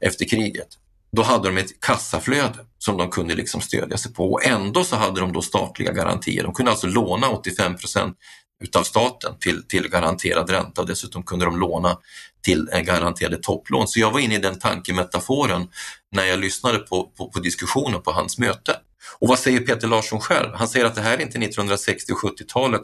efter 0.00 0.24
kriget, 0.24 0.68
då 1.16 1.22
hade 1.22 1.48
de 1.48 1.58
ett 1.58 1.80
kassaflöde 1.80 2.58
som 2.78 2.96
de 2.96 3.10
kunde 3.10 3.34
liksom 3.34 3.60
stödja 3.60 3.96
sig 3.96 4.12
på 4.12 4.32
och 4.32 4.46
ändå 4.46 4.84
så 4.84 4.96
hade 4.96 5.20
de 5.20 5.32
då 5.32 5.42
statliga 5.42 5.92
garantier. 5.92 6.42
De 6.42 6.54
kunde 6.54 6.70
alltså 6.70 6.86
låna 6.86 7.28
85 7.28 7.76
procent 7.76 8.18
utav 8.62 8.82
staten 8.82 9.34
till, 9.40 9.68
till 9.68 9.88
garanterad 9.88 10.50
ränta 10.50 10.80
och 10.80 10.86
dessutom 10.86 11.22
kunde 11.22 11.44
de 11.44 11.60
låna 11.60 11.98
till 12.42 12.68
garanterade 12.84 13.36
topplån. 13.36 13.88
Så 13.88 14.00
jag 14.00 14.10
var 14.10 14.20
inne 14.20 14.34
i 14.34 14.38
den 14.38 14.58
tankemetaforen 14.58 15.68
när 16.12 16.24
jag 16.24 16.38
lyssnade 16.38 16.78
på, 16.78 17.12
på, 17.16 17.28
på 17.28 17.40
diskussionen 17.40 18.02
på 18.02 18.12
hans 18.12 18.38
möte. 18.38 18.76
Och 19.18 19.28
vad 19.28 19.38
säger 19.38 19.60
Peter 19.60 19.88
Larsson 19.88 20.20
själv? 20.20 20.48
Han 20.54 20.68
säger 20.68 20.86
att 20.86 20.94
det 20.94 21.00
här 21.00 21.18
är 21.18 21.22
inte 21.22 21.38
1960 21.38 22.12
och 22.12 22.18
70-talet. 22.18 22.80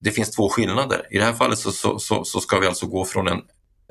Det 0.00 0.10
finns 0.10 0.30
två 0.30 0.48
skillnader. 0.48 1.06
I 1.10 1.18
det 1.18 1.24
här 1.24 1.32
fallet 1.32 1.58
så, 1.58 1.72
så, 1.72 1.98
så, 1.98 2.24
så 2.24 2.40
ska 2.40 2.58
vi 2.58 2.66
alltså 2.66 2.86
gå 2.86 3.04
från 3.04 3.28
en 3.28 3.40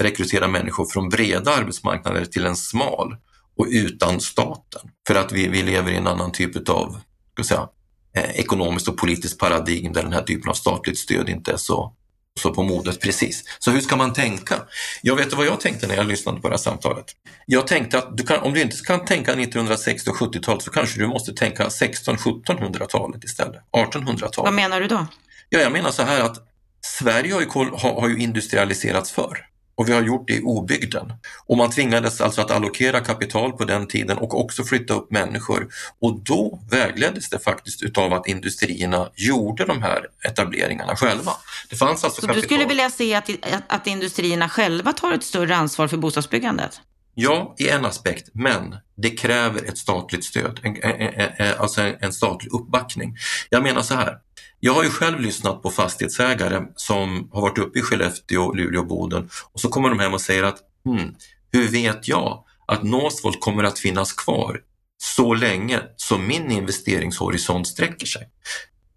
rekrytera 0.01 0.47
människor 0.47 0.85
från 0.85 1.09
breda 1.09 1.51
arbetsmarknader 1.51 2.25
till 2.25 2.45
en 2.45 2.55
smal 2.55 3.15
och 3.57 3.67
utan 3.69 4.21
staten. 4.21 4.81
För 5.07 5.15
att 5.15 5.31
vi, 5.31 5.47
vi 5.47 5.63
lever 5.63 5.91
i 5.91 5.95
en 5.95 6.07
annan 6.07 6.31
typ 6.31 6.69
av 6.69 7.01
ska 7.33 7.43
säga, 7.43 7.69
ekonomiskt 8.13 8.87
och 8.87 8.97
politiskt 8.97 9.39
paradigm 9.39 9.93
där 9.93 10.03
den 10.03 10.13
här 10.13 10.21
typen 10.21 10.49
av 10.49 10.53
statligt 10.53 10.97
stöd 10.97 11.29
inte 11.29 11.51
är 11.51 11.57
så, 11.57 11.93
så 12.39 12.53
på 12.53 12.63
modet 12.63 13.01
precis. 13.01 13.43
Så 13.59 13.71
hur 13.71 13.81
ska 13.81 13.95
man 13.95 14.13
tänka? 14.13 14.55
Jag 15.01 15.15
vet 15.15 15.33
vad 15.33 15.45
jag 15.45 15.59
tänkte 15.59 15.87
när 15.87 15.95
jag 15.95 16.07
lyssnade 16.07 16.41
på 16.41 16.47
det 16.47 16.53
här 16.53 16.57
samtalet. 16.57 17.05
Jag 17.45 17.67
tänkte 17.67 17.97
att 17.97 18.17
du 18.17 18.23
kan, 18.23 18.39
om 18.39 18.53
du 18.53 18.61
inte 18.61 18.77
kan 18.77 19.05
tänka 19.05 19.31
1960 19.31 20.09
och 20.09 20.15
70-talet 20.15 20.63
så 20.63 20.71
kanske 20.71 20.99
du 20.99 21.07
måste 21.07 21.33
tänka 21.33 21.67
1600-1700-talet 21.67 23.23
istället, 23.23 23.61
1800-talet. 23.71 24.37
Vad 24.37 24.53
menar 24.53 24.81
du 24.81 24.87
då? 24.87 25.07
Ja, 25.49 25.59
jag 25.59 25.71
menar 25.71 25.91
så 25.91 26.03
här 26.03 26.21
att 26.21 26.37
Sverige 26.85 27.33
har 27.33 27.41
ju, 27.41 27.47
har, 27.47 28.01
har 28.01 28.09
ju 28.09 28.17
industrialiserats 28.17 29.11
förr 29.11 29.47
och 29.77 29.89
vi 29.89 29.93
har 29.93 30.01
gjort 30.01 30.27
det 30.27 30.33
i 30.33 30.41
obygden. 30.41 31.13
Och 31.45 31.57
man 31.57 31.69
tvingades 31.69 32.21
alltså 32.21 32.41
att 32.41 32.51
allokera 32.51 32.99
kapital 32.99 33.51
på 33.51 33.65
den 33.65 33.87
tiden 33.87 34.17
och 34.17 34.39
också 34.39 34.63
flytta 34.63 34.93
upp 34.93 35.11
människor. 35.11 35.67
Och 36.01 36.19
då 36.19 36.59
vägleddes 36.71 37.29
det 37.29 37.39
faktiskt 37.39 37.83
utav 37.83 38.13
att 38.13 38.27
industrierna 38.27 39.09
gjorde 39.15 39.65
de 39.65 39.81
här 39.81 40.05
etableringarna 40.27 40.95
själva. 40.95 41.31
Det 41.69 41.75
fanns 41.75 42.03
alltså 42.03 42.21
Så 42.21 42.27
kapital. 42.27 42.41
du 42.41 42.47
skulle 42.47 42.65
vilja 42.65 42.89
se 42.89 43.15
att, 43.15 43.29
att, 43.67 43.87
industrierna 43.87 44.49
själva 44.49 44.93
tar 44.93 45.13
ett 45.13 45.23
större 45.23 45.55
ansvar 45.55 45.87
för 45.87 45.97
bostadsbyggandet? 45.97 46.81
Ja, 47.15 47.55
i 47.57 47.69
en 47.69 47.85
aspekt, 47.85 48.29
men 48.33 48.75
det 48.97 49.09
kräver 49.09 49.69
ett 49.69 49.77
statligt 49.77 50.23
stöd, 50.23 50.59
en, 50.63 50.75
en, 50.83 51.31
en, 51.37 51.57
alltså 51.57 51.81
en 51.99 52.13
statlig 52.13 52.53
uppbackning. 52.53 53.17
Jag 53.49 53.63
menar 53.63 53.81
så 53.81 53.93
här, 53.93 54.17
jag 54.59 54.73
har 54.73 54.83
ju 54.83 54.89
själv 54.89 55.19
lyssnat 55.19 55.63
på 55.63 55.69
fastighetsägare 55.69 56.61
som 56.75 57.29
har 57.33 57.41
varit 57.41 57.57
uppe 57.57 57.79
i 57.79 57.81
Skellefteå, 57.81 58.53
Luleå 58.53 58.81
och 58.81 58.87
Boden 58.87 59.29
och 59.53 59.59
så 59.59 59.69
kommer 59.69 59.89
de 59.89 59.99
hem 59.99 60.13
och 60.13 60.21
säger 60.21 60.43
att 60.43 60.59
hmm, 60.85 61.15
hur 61.51 61.67
vet 61.67 62.07
jag 62.07 62.43
att 62.67 62.83
Northvolt 62.83 63.41
kommer 63.41 63.63
att 63.63 63.79
finnas 63.79 64.13
kvar 64.13 64.61
så 64.97 65.33
länge 65.33 65.81
som 65.95 66.27
min 66.27 66.51
investeringshorisont 66.51 67.67
sträcker 67.67 68.05
sig? 68.05 68.29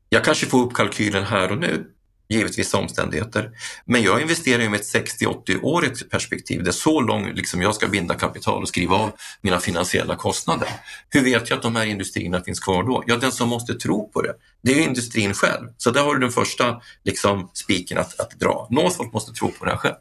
Jag 0.08 0.24
kanske 0.24 0.46
får 0.46 0.62
upp 0.62 0.74
kalkylen 0.74 1.24
här 1.24 1.52
och 1.52 1.58
nu, 1.58 1.86
givet 2.30 2.58
vissa 2.58 2.78
omständigheter. 2.78 3.50
Men 3.84 4.02
jag 4.02 4.20
investerar 4.20 4.62
ju 4.62 4.68
med 4.68 4.80
ett 4.80 4.94
60-80-årigt 5.20 6.10
perspektiv. 6.10 6.62
Det 6.62 6.70
är 6.70 6.72
så 6.72 7.00
långt 7.00 7.36
liksom 7.36 7.62
jag 7.62 7.74
ska 7.74 7.88
binda 7.88 8.14
kapital 8.14 8.62
och 8.62 8.68
skriva 8.68 8.96
av 8.96 9.12
mina 9.40 9.60
finansiella 9.60 10.16
kostnader. 10.16 10.68
Hur 11.08 11.24
vet 11.24 11.50
jag 11.50 11.56
att 11.56 11.62
de 11.62 11.76
här 11.76 11.84
industrierna 11.84 12.40
finns 12.42 12.60
kvar 12.60 12.82
då? 12.82 13.04
Ja, 13.06 13.16
den 13.16 13.32
som 13.32 13.48
måste 13.48 13.74
tro 13.74 14.08
på 14.08 14.22
det, 14.22 14.34
det 14.62 14.72
är 14.72 14.76
ju 14.76 14.82
industrin 14.82 15.34
själv. 15.34 15.68
Så 15.76 15.90
där 15.90 16.02
har 16.02 16.14
du 16.14 16.20
den 16.20 16.32
första 16.32 16.80
liksom, 17.04 17.50
spiken 17.54 17.98
att, 17.98 18.20
att 18.20 18.30
dra. 18.30 18.68
Northvolt 18.70 19.12
måste 19.12 19.32
tro 19.32 19.50
på 19.50 19.64
det 19.64 19.70
här 19.70 19.78
själv. 19.78 19.96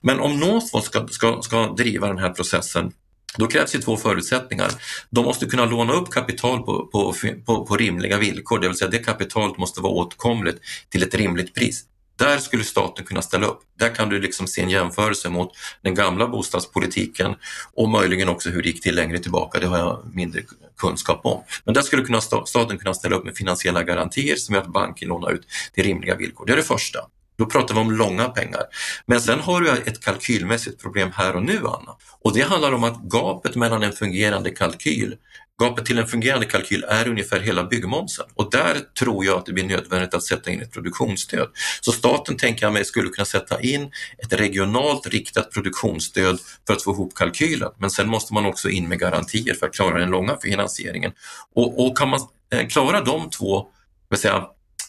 Men 0.00 0.20
om 0.20 0.40
Northvolt 0.40 0.84
ska, 0.84 1.08
ska, 1.08 1.42
ska 1.42 1.66
driva 1.66 2.08
den 2.08 2.18
här 2.18 2.30
processen 2.30 2.92
då 3.36 3.46
krävs 3.46 3.74
ju 3.74 3.78
två 3.78 3.96
förutsättningar. 3.96 4.70
De 5.10 5.24
måste 5.24 5.46
kunna 5.46 5.64
låna 5.64 5.92
upp 5.92 6.10
kapital 6.10 6.62
på, 6.62 6.86
på, 6.86 7.14
på, 7.46 7.66
på 7.66 7.76
rimliga 7.76 8.18
villkor, 8.18 8.58
det 8.58 8.68
vill 8.68 8.76
säga 8.76 8.90
det 8.90 8.98
kapitalet 8.98 9.58
måste 9.58 9.80
vara 9.80 9.92
åtkomligt 9.92 10.58
till 10.88 11.02
ett 11.02 11.14
rimligt 11.14 11.54
pris. 11.54 11.84
Där 12.16 12.38
skulle 12.38 12.64
staten 12.64 13.04
kunna 13.04 13.22
ställa 13.22 13.46
upp. 13.46 13.60
Där 13.78 13.94
kan 13.94 14.08
du 14.08 14.20
liksom 14.20 14.46
se 14.46 14.62
en 14.62 14.70
jämförelse 14.70 15.28
mot 15.28 15.52
den 15.82 15.94
gamla 15.94 16.28
bostadspolitiken 16.28 17.34
och 17.74 17.88
möjligen 17.88 18.28
också 18.28 18.50
hur 18.50 18.62
det 18.62 18.68
gick 18.68 18.82
till 18.82 18.94
längre 18.94 19.18
tillbaka. 19.18 19.60
Det 19.60 19.66
har 19.66 19.78
jag 19.78 20.10
mindre 20.14 20.42
kunskap 20.76 21.20
om. 21.26 21.42
Men 21.64 21.74
där 21.74 21.82
skulle 21.82 22.02
kunna 22.02 22.20
staten 22.20 22.78
kunna 22.78 22.94
ställa 22.94 23.16
upp 23.16 23.24
med 23.24 23.36
finansiella 23.36 23.82
garantier 23.82 24.36
som 24.36 24.54
gör 24.54 24.62
att 24.62 24.72
banken 24.72 25.08
lånar 25.08 25.32
ut 25.32 25.46
till 25.72 25.84
rimliga 25.84 26.14
villkor. 26.14 26.46
Det 26.46 26.52
är 26.52 26.56
det 26.56 26.62
första. 26.62 26.98
Då 27.36 27.46
pratar 27.46 27.74
vi 27.74 27.80
om 27.80 27.92
långa 27.92 28.28
pengar. 28.28 28.62
Men 29.06 29.20
sen 29.20 29.40
har 29.40 29.60
du 29.60 29.70
ett 29.70 30.04
kalkylmässigt 30.04 30.82
problem 30.82 31.10
här 31.14 31.36
och 31.36 31.42
nu, 31.42 31.58
Anna. 31.58 31.96
Och 32.20 32.34
det 32.34 32.42
handlar 32.42 32.72
om 32.72 32.84
att 32.84 33.02
gapet 33.02 33.56
mellan 33.56 33.82
en 33.82 33.92
fungerande 33.92 34.50
kalkyl 34.50 35.16
Gapet 35.60 35.86
till 35.86 35.98
en 35.98 36.06
fungerande 36.06 36.46
kalkyl 36.46 36.84
är 36.88 37.08
ungefär 37.08 37.40
hela 37.40 37.64
byggmomsen 37.64 38.26
och 38.34 38.50
där 38.50 38.80
tror 38.98 39.24
jag 39.24 39.38
att 39.38 39.46
det 39.46 39.52
blir 39.52 39.64
nödvändigt 39.64 40.14
att 40.14 40.22
sätta 40.22 40.50
in 40.50 40.62
ett 40.62 40.72
produktionsstöd. 40.72 41.48
Så 41.80 41.92
staten 41.92 42.36
tänker 42.36 42.66
jag 42.66 42.72
mig 42.72 42.84
skulle 42.84 43.08
kunna 43.08 43.24
sätta 43.24 43.60
in 43.60 43.90
ett 44.18 44.32
regionalt 44.32 45.06
riktat 45.06 45.50
produktionsstöd 45.50 46.38
för 46.66 46.74
att 46.74 46.82
få 46.82 46.92
ihop 46.92 47.14
kalkylen. 47.14 47.70
Men 47.78 47.90
sen 47.90 48.08
måste 48.08 48.34
man 48.34 48.46
också 48.46 48.70
in 48.70 48.88
med 48.88 48.98
garantier 48.98 49.54
för 49.54 49.66
att 49.66 49.74
klara 49.74 49.98
den 49.98 50.10
långa 50.10 50.36
finansieringen. 50.36 51.12
Och, 51.54 51.86
och 51.86 51.98
kan 51.98 52.08
man 52.08 52.20
eh, 52.52 52.66
klara 52.68 53.00
de 53.00 53.30
två 53.30 53.66
vill 54.10 54.18
säga, 54.20 54.44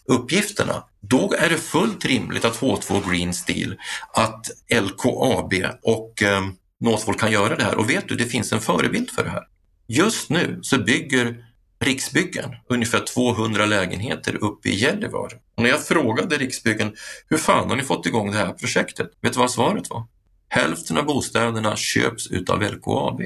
uppgifterna, 0.08 0.84
då 1.02 1.34
är 1.40 1.50
det 1.50 1.58
fullt 1.58 2.06
rimligt 2.06 2.46
att 2.46 2.60
H2 2.62 3.12
Green 3.12 3.34
Steel, 3.34 3.78
att 4.14 4.46
LKAB 4.82 5.54
och 5.84 6.24
eh, 6.24 6.42
Northvolt 6.80 7.20
kan 7.20 7.32
göra 7.32 7.56
det 7.56 7.64
här. 7.64 7.76
Och 7.76 7.90
vet 7.90 8.08
du, 8.08 8.16
det 8.16 8.26
finns 8.26 8.54
en 8.54 8.62
förebild 8.62 9.10
för 9.10 9.24
det 9.24 9.30
här. 9.30 9.44
Just 9.88 10.30
nu 10.30 10.60
så 10.62 10.78
bygger 10.78 11.46
Riksbyggen 11.80 12.50
ungefär 12.70 13.00
200 13.00 13.66
lägenheter 13.66 14.36
uppe 14.36 14.70
i 14.70 14.76
Gällivare. 14.76 15.36
Och 15.56 15.64
när 15.64 15.70
jag 15.70 15.88
frågade 15.88 16.38
Riksbyggen, 16.38 16.96
hur 17.30 17.38
fan 17.38 17.70
har 17.70 17.76
ni 17.76 17.84
fått 17.84 18.06
igång 18.06 18.32
det 18.32 18.38
här 18.38 18.54
projektet? 18.54 19.12
Vet 19.22 19.34
du 19.34 19.40
vad 19.40 19.52
svaret 19.52 19.90
var? 19.90 20.04
Hälften 20.50 20.98
av 20.98 21.06
bostäderna 21.06 21.76
köps 21.76 22.28
utav 22.28 22.62
LKAB. 22.62 23.22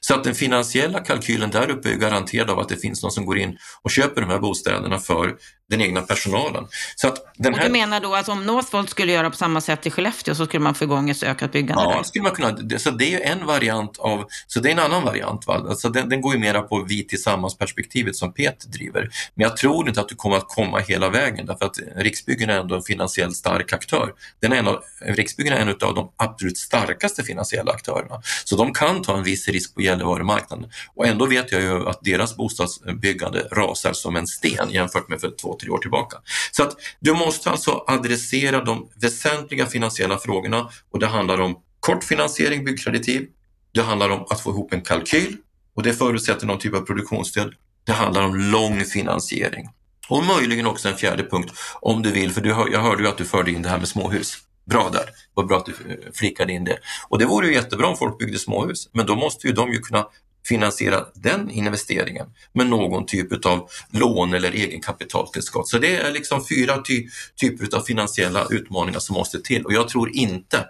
Så 0.00 0.14
att 0.14 0.24
den 0.24 0.34
finansiella 0.34 1.00
kalkylen 1.00 1.50
där 1.50 1.70
uppe 1.70 1.90
är 1.90 1.96
garanterad 1.96 2.50
av 2.50 2.58
att 2.58 2.68
det 2.68 2.76
finns 2.76 3.02
någon 3.02 3.12
som 3.12 3.26
går 3.26 3.38
in 3.38 3.58
och 3.82 3.90
köper 3.90 4.20
de 4.20 4.30
här 4.30 4.38
bostäderna 4.38 4.98
för 4.98 5.36
den 5.70 5.80
egna 5.80 6.02
personalen. 6.02 6.66
Så 6.96 7.08
att 7.08 7.32
den 7.36 7.54
här... 7.54 7.60
Och 7.60 7.66
du 7.66 7.72
menar 7.72 8.00
då 8.00 8.14
att 8.14 8.28
om 8.28 8.46
Northvolt 8.46 8.90
skulle 8.90 9.12
göra 9.12 9.30
på 9.30 9.36
samma 9.36 9.60
sätt 9.60 9.86
i 9.86 9.90
Skellefteå 9.90 10.34
så 10.34 10.46
skulle 10.46 10.62
man 10.62 10.74
få 10.74 10.84
igång 10.84 11.10
ett 11.10 11.22
ökat 11.22 11.52
byggande 11.52 11.82
ja, 11.82 11.96
där? 11.96 12.02
skulle 12.02 12.22
man 12.22 12.32
kunna. 12.32 12.78
Så 12.78 12.90
det 12.90 13.14
är 13.14 13.32
en 13.32 13.46
variant 13.46 13.98
av, 13.98 14.24
så 14.46 14.60
det 14.60 14.68
är 14.68 14.72
en 14.72 14.78
annan 14.78 15.04
variant. 15.04 15.46
Va? 15.46 15.66
Alltså 15.68 15.88
den, 15.88 16.08
den 16.08 16.20
går 16.20 16.34
ju 16.34 16.40
mera 16.40 16.62
på 16.62 16.84
vi 16.88 17.06
tillsammans-perspektivet 17.06 18.16
som 18.16 18.32
Peter 18.32 18.68
driver. 18.68 19.10
Men 19.34 19.44
jag 19.44 19.56
tror 19.56 19.88
inte 19.88 20.00
att 20.00 20.08
du 20.08 20.14
kommer 20.14 20.36
att 20.36 20.48
komma 20.48 20.78
hela 20.78 21.08
vägen 21.08 21.46
därför 21.46 21.66
att 21.66 21.78
Riksbyggen 21.96 22.50
är 22.50 22.60
ändå 22.60 22.74
en 22.74 22.82
finansiellt 22.82 23.36
stark 23.36 23.72
aktör. 23.72 24.12
Den 24.40 24.52
är 24.52 24.56
en 24.56 24.68
av, 24.68 24.82
Riksbyggen 25.00 25.52
är 25.52 25.60
en 25.60 25.68
av 25.68 25.94
de 25.94 26.12
absolut 26.16 26.58
starkaste 26.58 27.22
finansiella 27.22 27.72
aktörerna. 27.72 28.22
Så 28.44 28.56
de 28.56 28.72
kan 28.72 29.02
ta 29.02 29.16
en 29.16 29.24
viss 29.24 29.48
risk 29.48 29.74
på 29.74 29.82
Gällivaremarknaden. 29.82 30.70
Och 30.94 31.06
ändå 31.06 31.26
vet 31.26 31.52
jag 31.52 31.62
ju 31.62 31.88
att 31.88 31.98
deras 32.02 32.36
bostadsbyggande 32.36 33.48
rasar 33.52 33.92
som 33.92 34.16
en 34.16 34.26
sten 34.26 34.70
jämfört 34.70 35.08
med 35.08 35.20
för 35.20 35.30
två, 35.42 35.53
tre 35.60 35.70
år 35.70 35.78
tillbaka. 35.78 36.16
Så 36.52 36.62
att 36.62 36.76
du 37.00 37.12
måste 37.12 37.50
alltså 37.50 37.84
adressera 37.86 38.64
de 38.64 38.88
väsentliga 39.00 39.66
finansiella 39.66 40.18
frågorna 40.18 40.70
och 40.90 40.98
det 40.98 41.06
handlar 41.06 41.40
om 41.40 41.56
kort 41.80 42.04
finansiering, 42.04 42.64
byggkreditiv. 42.64 43.26
Det 43.72 43.82
handlar 43.82 44.08
om 44.08 44.26
att 44.30 44.40
få 44.40 44.50
ihop 44.50 44.72
en 44.72 44.80
kalkyl 44.80 45.36
och 45.76 45.82
det 45.82 45.92
förutsätter 45.92 46.46
någon 46.46 46.58
typ 46.58 46.74
av 46.74 46.80
produktionsstöd. 46.80 47.54
Det 47.84 47.92
handlar 47.92 48.22
om 48.22 48.36
lång 48.36 48.84
finansiering. 48.84 49.68
Och 50.08 50.24
möjligen 50.24 50.66
också 50.66 50.88
en 50.88 50.96
fjärde 50.96 51.24
punkt 51.24 51.52
om 51.80 52.02
du 52.02 52.10
vill, 52.10 52.32
för 52.32 52.40
du, 52.40 52.48
jag 52.48 52.80
hörde 52.80 53.02
ju 53.02 53.08
att 53.08 53.18
du 53.18 53.24
förde 53.24 53.50
in 53.50 53.62
det 53.62 53.68
här 53.68 53.78
med 53.78 53.88
småhus. 53.88 54.38
Bra 54.64 54.90
där, 54.92 55.04
vad 55.34 55.46
bra 55.46 55.56
att 55.56 55.66
du 55.66 55.72
eh, 55.72 56.12
flikade 56.14 56.52
in 56.52 56.64
det. 56.64 56.78
Och 57.08 57.18
det 57.18 57.26
vore 57.26 57.46
ju 57.46 57.54
jättebra 57.54 57.86
om 57.86 57.96
folk 57.96 58.18
byggde 58.18 58.38
småhus, 58.38 58.88
men 58.92 59.06
då 59.06 59.16
måste 59.16 59.46
ju 59.46 59.52
de 59.52 59.72
ju 59.72 59.78
kunna 59.78 60.06
finansiera 60.46 61.06
den 61.14 61.50
investeringen 61.50 62.26
med 62.52 62.66
någon 62.66 63.06
typ 63.06 63.46
av 63.46 63.68
lån 63.90 64.34
eller 64.34 64.52
egenkapitaltillskott. 64.52 65.68
Så 65.68 65.78
det 65.78 65.96
är 65.96 66.12
liksom 66.12 66.46
fyra 66.46 66.82
ty 66.82 67.08
typer 67.40 67.76
av 67.76 67.80
finansiella 67.80 68.46
utmaningar 68.50 68.98
som 68.98 69.14
måste 69.14 69.40
till 69.40 69.64
och 69.64 69.72
jag 69.72 69.88
tror 69.88 70.16
inte 70.16 70.68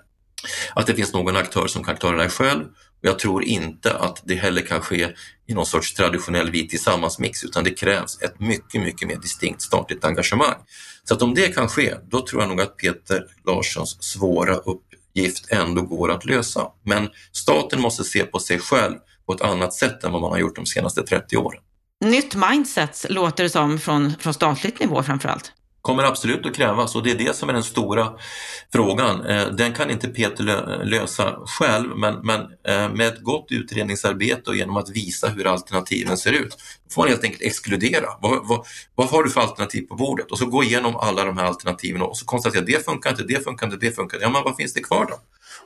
att 0.74 0.86
det 0.86 0.94
finns 0.94 1.12
någon 1.12 1.36
aktör 1.36 1.66
som 1.66 1.84
kan 1.84 1.96
klara 1.96 2.16
det 2.16 2.28
själv 2.28 2.64
och 3.04 3.08
jag 3.08 3.18
tror 3.18 3.44
inte 3.44 3.94
att 3.94 4.22
det 4.24 4.34
heller 4.34 4.62
kan 4.62 4.80
ske 4.80 5.08
i 5.46 5.54
någon 5.54 5.66
sorts 5.66 5.94
traditionell 5.94 6.50
vi 6.50 6.68
tillsammans-mix 6.68 7.44
utan 7.44 7.64
det 7.64 7.70
krävs 7.70 8.22
ett 8.22 8.40
mycket, 8.40 8.80
mycket 8.82 9.08
mer 9.08 9.16
distinkt 9.16 9.62
statligt 9.62 10.04
engagemang. 10.04 10.54
Så 11.04 11.14
att 11.14 11.22
om 11.22 11.34
det 11.34 11.54
kan 11.54 11.68
ske, 11.68 11.94
då 12.10 12.26
tror 12.26 12.42
jag 12.42 12.48
nog 12.48 12.60
att 12.60 12.76
Peter 12.76 13.26
Larssons 13.46 14.02
svåra 14.02 14.54
uppgift 14.54 15.52
ändå 15.52 15.82
går 15.82 16.10
att 16.10 16.24
lösa. 16.24 16.66
Men 16.84 17.08
staten 17.32 17.80
måste 17.80 18.04
se 18.04 18.24
på 18.24 18.38
sig 18.38 18.58
själv 18.58 18.94
på 19.26 19.32
ett 19.32 19.40
annat 19.40 19.74
sätt 19.74 20.04
än 20.04 20.12
vad 20.12 20.20
man 20.20 20.30
har 20.30 20.38
gjort 20.38 20.56
de 20.56 20.66
senaste 20.66 21.02
30 21.02 21.36
åren. 21.36 21.60
Nytt 22.04 22.34
mindset 22.34 23.06
låter 23.08 23.42
det 23.42 23.50
som 23.50 23.78
från, 23.78 24.14
från 24.20 24.34
statligt 24.34 24.80
nivå 24.80 25.02
framför 25.02 25.28
allt 25.28 25.52
kommer 25.84 26.04
absolut 26.04 26.46
att 26.46 26.54
krävas 26.56 26.96
och 26.96 27.02
det 27.02 27.10
är 27.10 27.18
det 27.18 27.36
som 27.36 27.48
är 27.48 27.52
den 27.52 27.62
stora 27.62 28.12
frågan. 28.72 29.26
Eh, 29.26 29.46
den 29.48 29.72
kan 29.72 29.90
inte 29.90 30.08
Peter 30.08 30.44
lösa 30.84 31.36
själv 31.46 31.96
men, 31.96 32.14
men 32.22 32.40
eh, 32.40 32.94
med 32.94 33.08
ett 33.08 33.20
gott 33.22 33.46
utredningsarbete 33.50 34.50
och 34.50 34.56
genom 34.56 34.76
att 34.76 34.90
visa 34.90 35.28
hur 35.28 35.46
alternativen 35.46 36.16
ser 36.16 36.32
ut 36.32 36.56
får 36.90 37.02
man 37.02 37.08
helt 37.08 37.24
enkelt 37.24 37.42
exkludera. 37.42 38.06
Vad, 38.20 38.48
vad, 38.48 38.66
vad 38.94 39.08
har 39.08 39.22
du 39.22 39.30
för 39.30 39.40
alternativ 39.40 39.82
på 39.82 39.94
bordet? 39.94 40.30
Och 40.30 40.38
så 40.38 40.46
gå 40.46 40.62
igenom 40.62 40.96
alla 40.96 41.24
de 41.24 41.38
här 41.38 41.44
alternativen 41.44 42.02
och 42.02 42.16
så 42.16 42.24
konstatera 42.24 42.64
det 42.64 42.84
funkar 42.84 43.10
inte, 43.10 43.22
det 43.22 43.44
funkar 43.44 43.66
inte, 43.66 43.78
det 43.78 43.92
funkar 43.92 44.16
inte. 44.16 44.24
Ja, 44.24 44.30
men 44.30 44.42
vad 44.42 44.56
finns 44.56 44.72
det 44.72 44.80
kvar 44.80 45.06
då? 45.10 45.16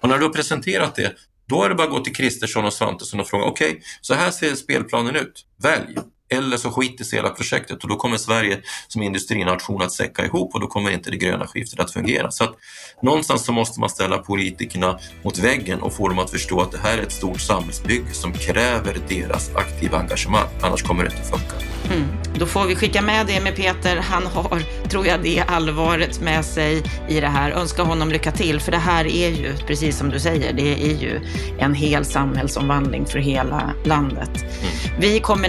Och 0.00 0.08
när 0.08 0.18
du 0.18 0.24
har 0.24 0.32
presenterat 0.32 0.94
det, 0.94 1.14
då 1.48 1.62
är 1.62 1.68
det 1.68 1.74
bara 1.74 1.84
att 1.84 1.90
gå 1.90 2.00
till 2.00 2.14
Kristersson 2.14 2.64
och 2.64 2.72
Svantesson 2.72 3.20
och 3.20 3.28
fråga 3.28 3.44
okej, 3.44 3.70
okay, 3.70 3.82
så 4.00 4.14
här 4.14 4.30
ser 4.30 4.54
spelplanen 4.54 5.16
ut. 5.16 5.46
Välj! 5.62 5.98
Eller 6.30 6.56
så 6.56 6.70
skites 6.70 7.14
hela 7.14 7.30
projektet 7.30 7.82
och 7.82 7.88
då 7.88 7.96
kommer 7.96 8.16
Sverige 8.16 8.60
som 8.88 9.02
industrination 9.02 9.82
att 9.82 9.92
säcka 9.92 10.24
ihop 10.24 10.54
och 10.54 10.60
då 10.60 10.66
kommer 10.66 10.90
inte 10.90 11.10
det 11.10 11.16
gröna 11.16 11.46
skiftet 11.46 11.80
att 11.80 11.92
fungera. 11.92 12.30
Så 12.30 12.44
att 12.44 12.54
någonstans 13.02 13.44
så 13.44 13.52
måste 13.52 13.80
man 13.80 13.90
ställa 13.90 14.18
politikerna 14.18 14.98
mot 15.22 15.38
väggen 15.38 15.80
och 15.80 15.92
få 15.92 16.08
dem 16.08 16.18
att 16.18 16.30
förstå 16.30 16.60
att 16.60 16.72
det 16.72 16.78
här 16.78 16.98
är 16.98 17.02
ett 17.02 17.12
stort 17.12 17.40
samhällsbygge 17.40 18.12
som 18.12 18.32
kräver 18.32 19.00
deras 19.08 19.54
aktiva 19.54 19.98
engagemang, 19.98 20.48
annars 20.62 20.82
kommer 20.82 21.04
det 21.04 21.10
inte 21.10 21.28
funka. 21.28 21.54
Mm. 21.92 22.04
Då 22.34 22.46
får 22.46 22.66
vi 22.66 22.76
skicka 22.76 23.02
med 23.02 23.26
det 23.26 23.40
med 23.40 23.56
Peter. 23.56 23.96
Han 23.96 24.26
har, 24.26 24.62
tror 24.88 25.06
jag, 25.06 25.22
det 25.22 25.40
allvaret 25.40 26.20
med 26.20 26.44
sig 26.44 26.82
i 27.08 27.20
det 27.20 27.26
här. 27.26 27.50
Önska 27.50 27.82
honom 27.82 28.08
lycka 28.08 28.32
till, 28.32 28.60
för 28.60 28.72
det 28.72 28.78
här 28.78 29.04
är 29.04 29.28
ju, 29.28 29.56
precis 29.66 29.98
som 29.98 30.10
du 30.10 30.20
säger, 30.20 30.52
det 30.52 30.82
är 30.82 30.94
ju 30.94 31.20
en 31.58 31.74
hel 31.74 32.04
samhällsomvandling 32.04 33.06
för 33.06 33.18
hela 33.18 33.74
landet. 33.84 34.30
Mm. 34.36 35.00
Vi 35.00 35.20
kommer 35.20 35.48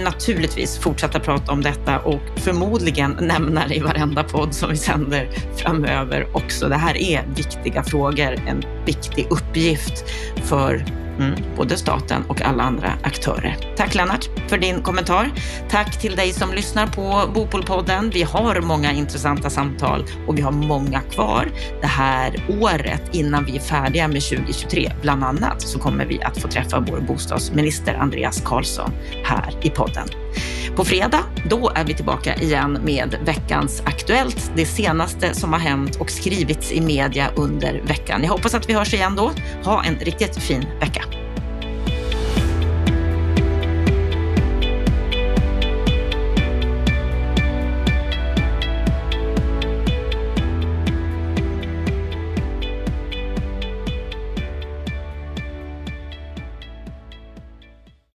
naturligtvis 0.70 0.78
fortsätta 0.78 1.20
prata 1.20 1.52
om 1.52 1.62
detta 1.62 1.98
och 1.98 2.20
förmodligen 2.36 3.16
nämna 3.20 3.68
det 3.68 3.74
i 3.74 3.80
varenda 3.80 4.24
podd 4.24 4.54
som 4.54 4.70
vi 4.70 4.76
sänder 4.76 5.28
framöver 5.56 6.26
också. 6.32 6.68
Det 6.68 6.76
här 6.76 6.96
är 6.96 7.22
viktiga 7.36 7.82
frågor, 7.82 8.38
en 8.48 8.62
viktig 8.86 9.26
uppgift 9.30 10.04
för 10.44 10.84
Mm, 11.20 11.42
både 11.56 11.76
staten 11.76 12.22
och 12.28 12.42
alla 12.42 12.62
andra 12.62 12.92
aktörer. 13.02 13.56
Tack 13.76 13.94
Lennart 13.94 14.28
för 14.48 14.58
din 14.58 14.82
kommentar. 14.82 15.30
Tack 15.70 16.00
till 16.00 16.16
dig 16.16 16.32
som 16.32 16.52
lyssnar 16.52 16.86
på 16.86 17.32
Bopolpodden. 17.34 18.10
Vi 18.10 18.22
har 18.22 18.60
många 18.60 18.92
intressanta 18.92 19.50
samtal 19.50 20.04
och 20.26 20.38
vi 20.38 20.42
har 20.42 20.52
många 20.52 21.00
kvar 21.00 21.48
det 21.80 21.86
här 21.86 22.44
året 22.60 23.02
innan 23.12 23.44
vi 23.44 23.56
är 23.56 23.60
färdiga 23.60 24.08
med 24.08 24.22
2023. 24.22 24.92
Bland 25.02 25.24
annat 25.24 25.62
så 25.62 25.78
kommer 25.78 26.06
vi 26.06 26.22
att 26.22 26.38
få 26.38 26.48
träffa 26.48 26.80
vår 26.80 27.00
bostadsminister 27.00 27.94
Andreas 27.94 28.42
Karlsson 28.44 28.90
här 29.24 29.54
i 29.62 29.70
podden. 29.70 30.08
På 30.76 30.84
fredag, 30.84 31.24
då 31.50 31.72
är 31.74 31.84
vi 31.84 31.94
tillbaka 31.94 32.34
igen 32.34 32.78
med 32.84 33.16
veckans 33.24 33.82
Aktuellt, 33.86 34.52
det 34.56 34.66
senaste 34.66 35.34
som 35.34 35.52
har 35.52 35.60
hänt 35.60 35.96
och 35.96 36.10
skrivits 36.10 36.72
i 36.72 36.80
media 36.80 37.30
under 37.36 37.82
veckan. 37.82 38.22
Jag 38.22 38.30
hoppas 38.30 38.54
att 38.54 38.68
vi 38.68 38.74
hörs 38.74 38.94
igen 38.94 39.16
då. 39.16 39.30
Ha 39.64 39.84
en 39.84 39.94
riktigt 39.94 40.36
fin 40.36 40.66
vecka. 40.80 41.09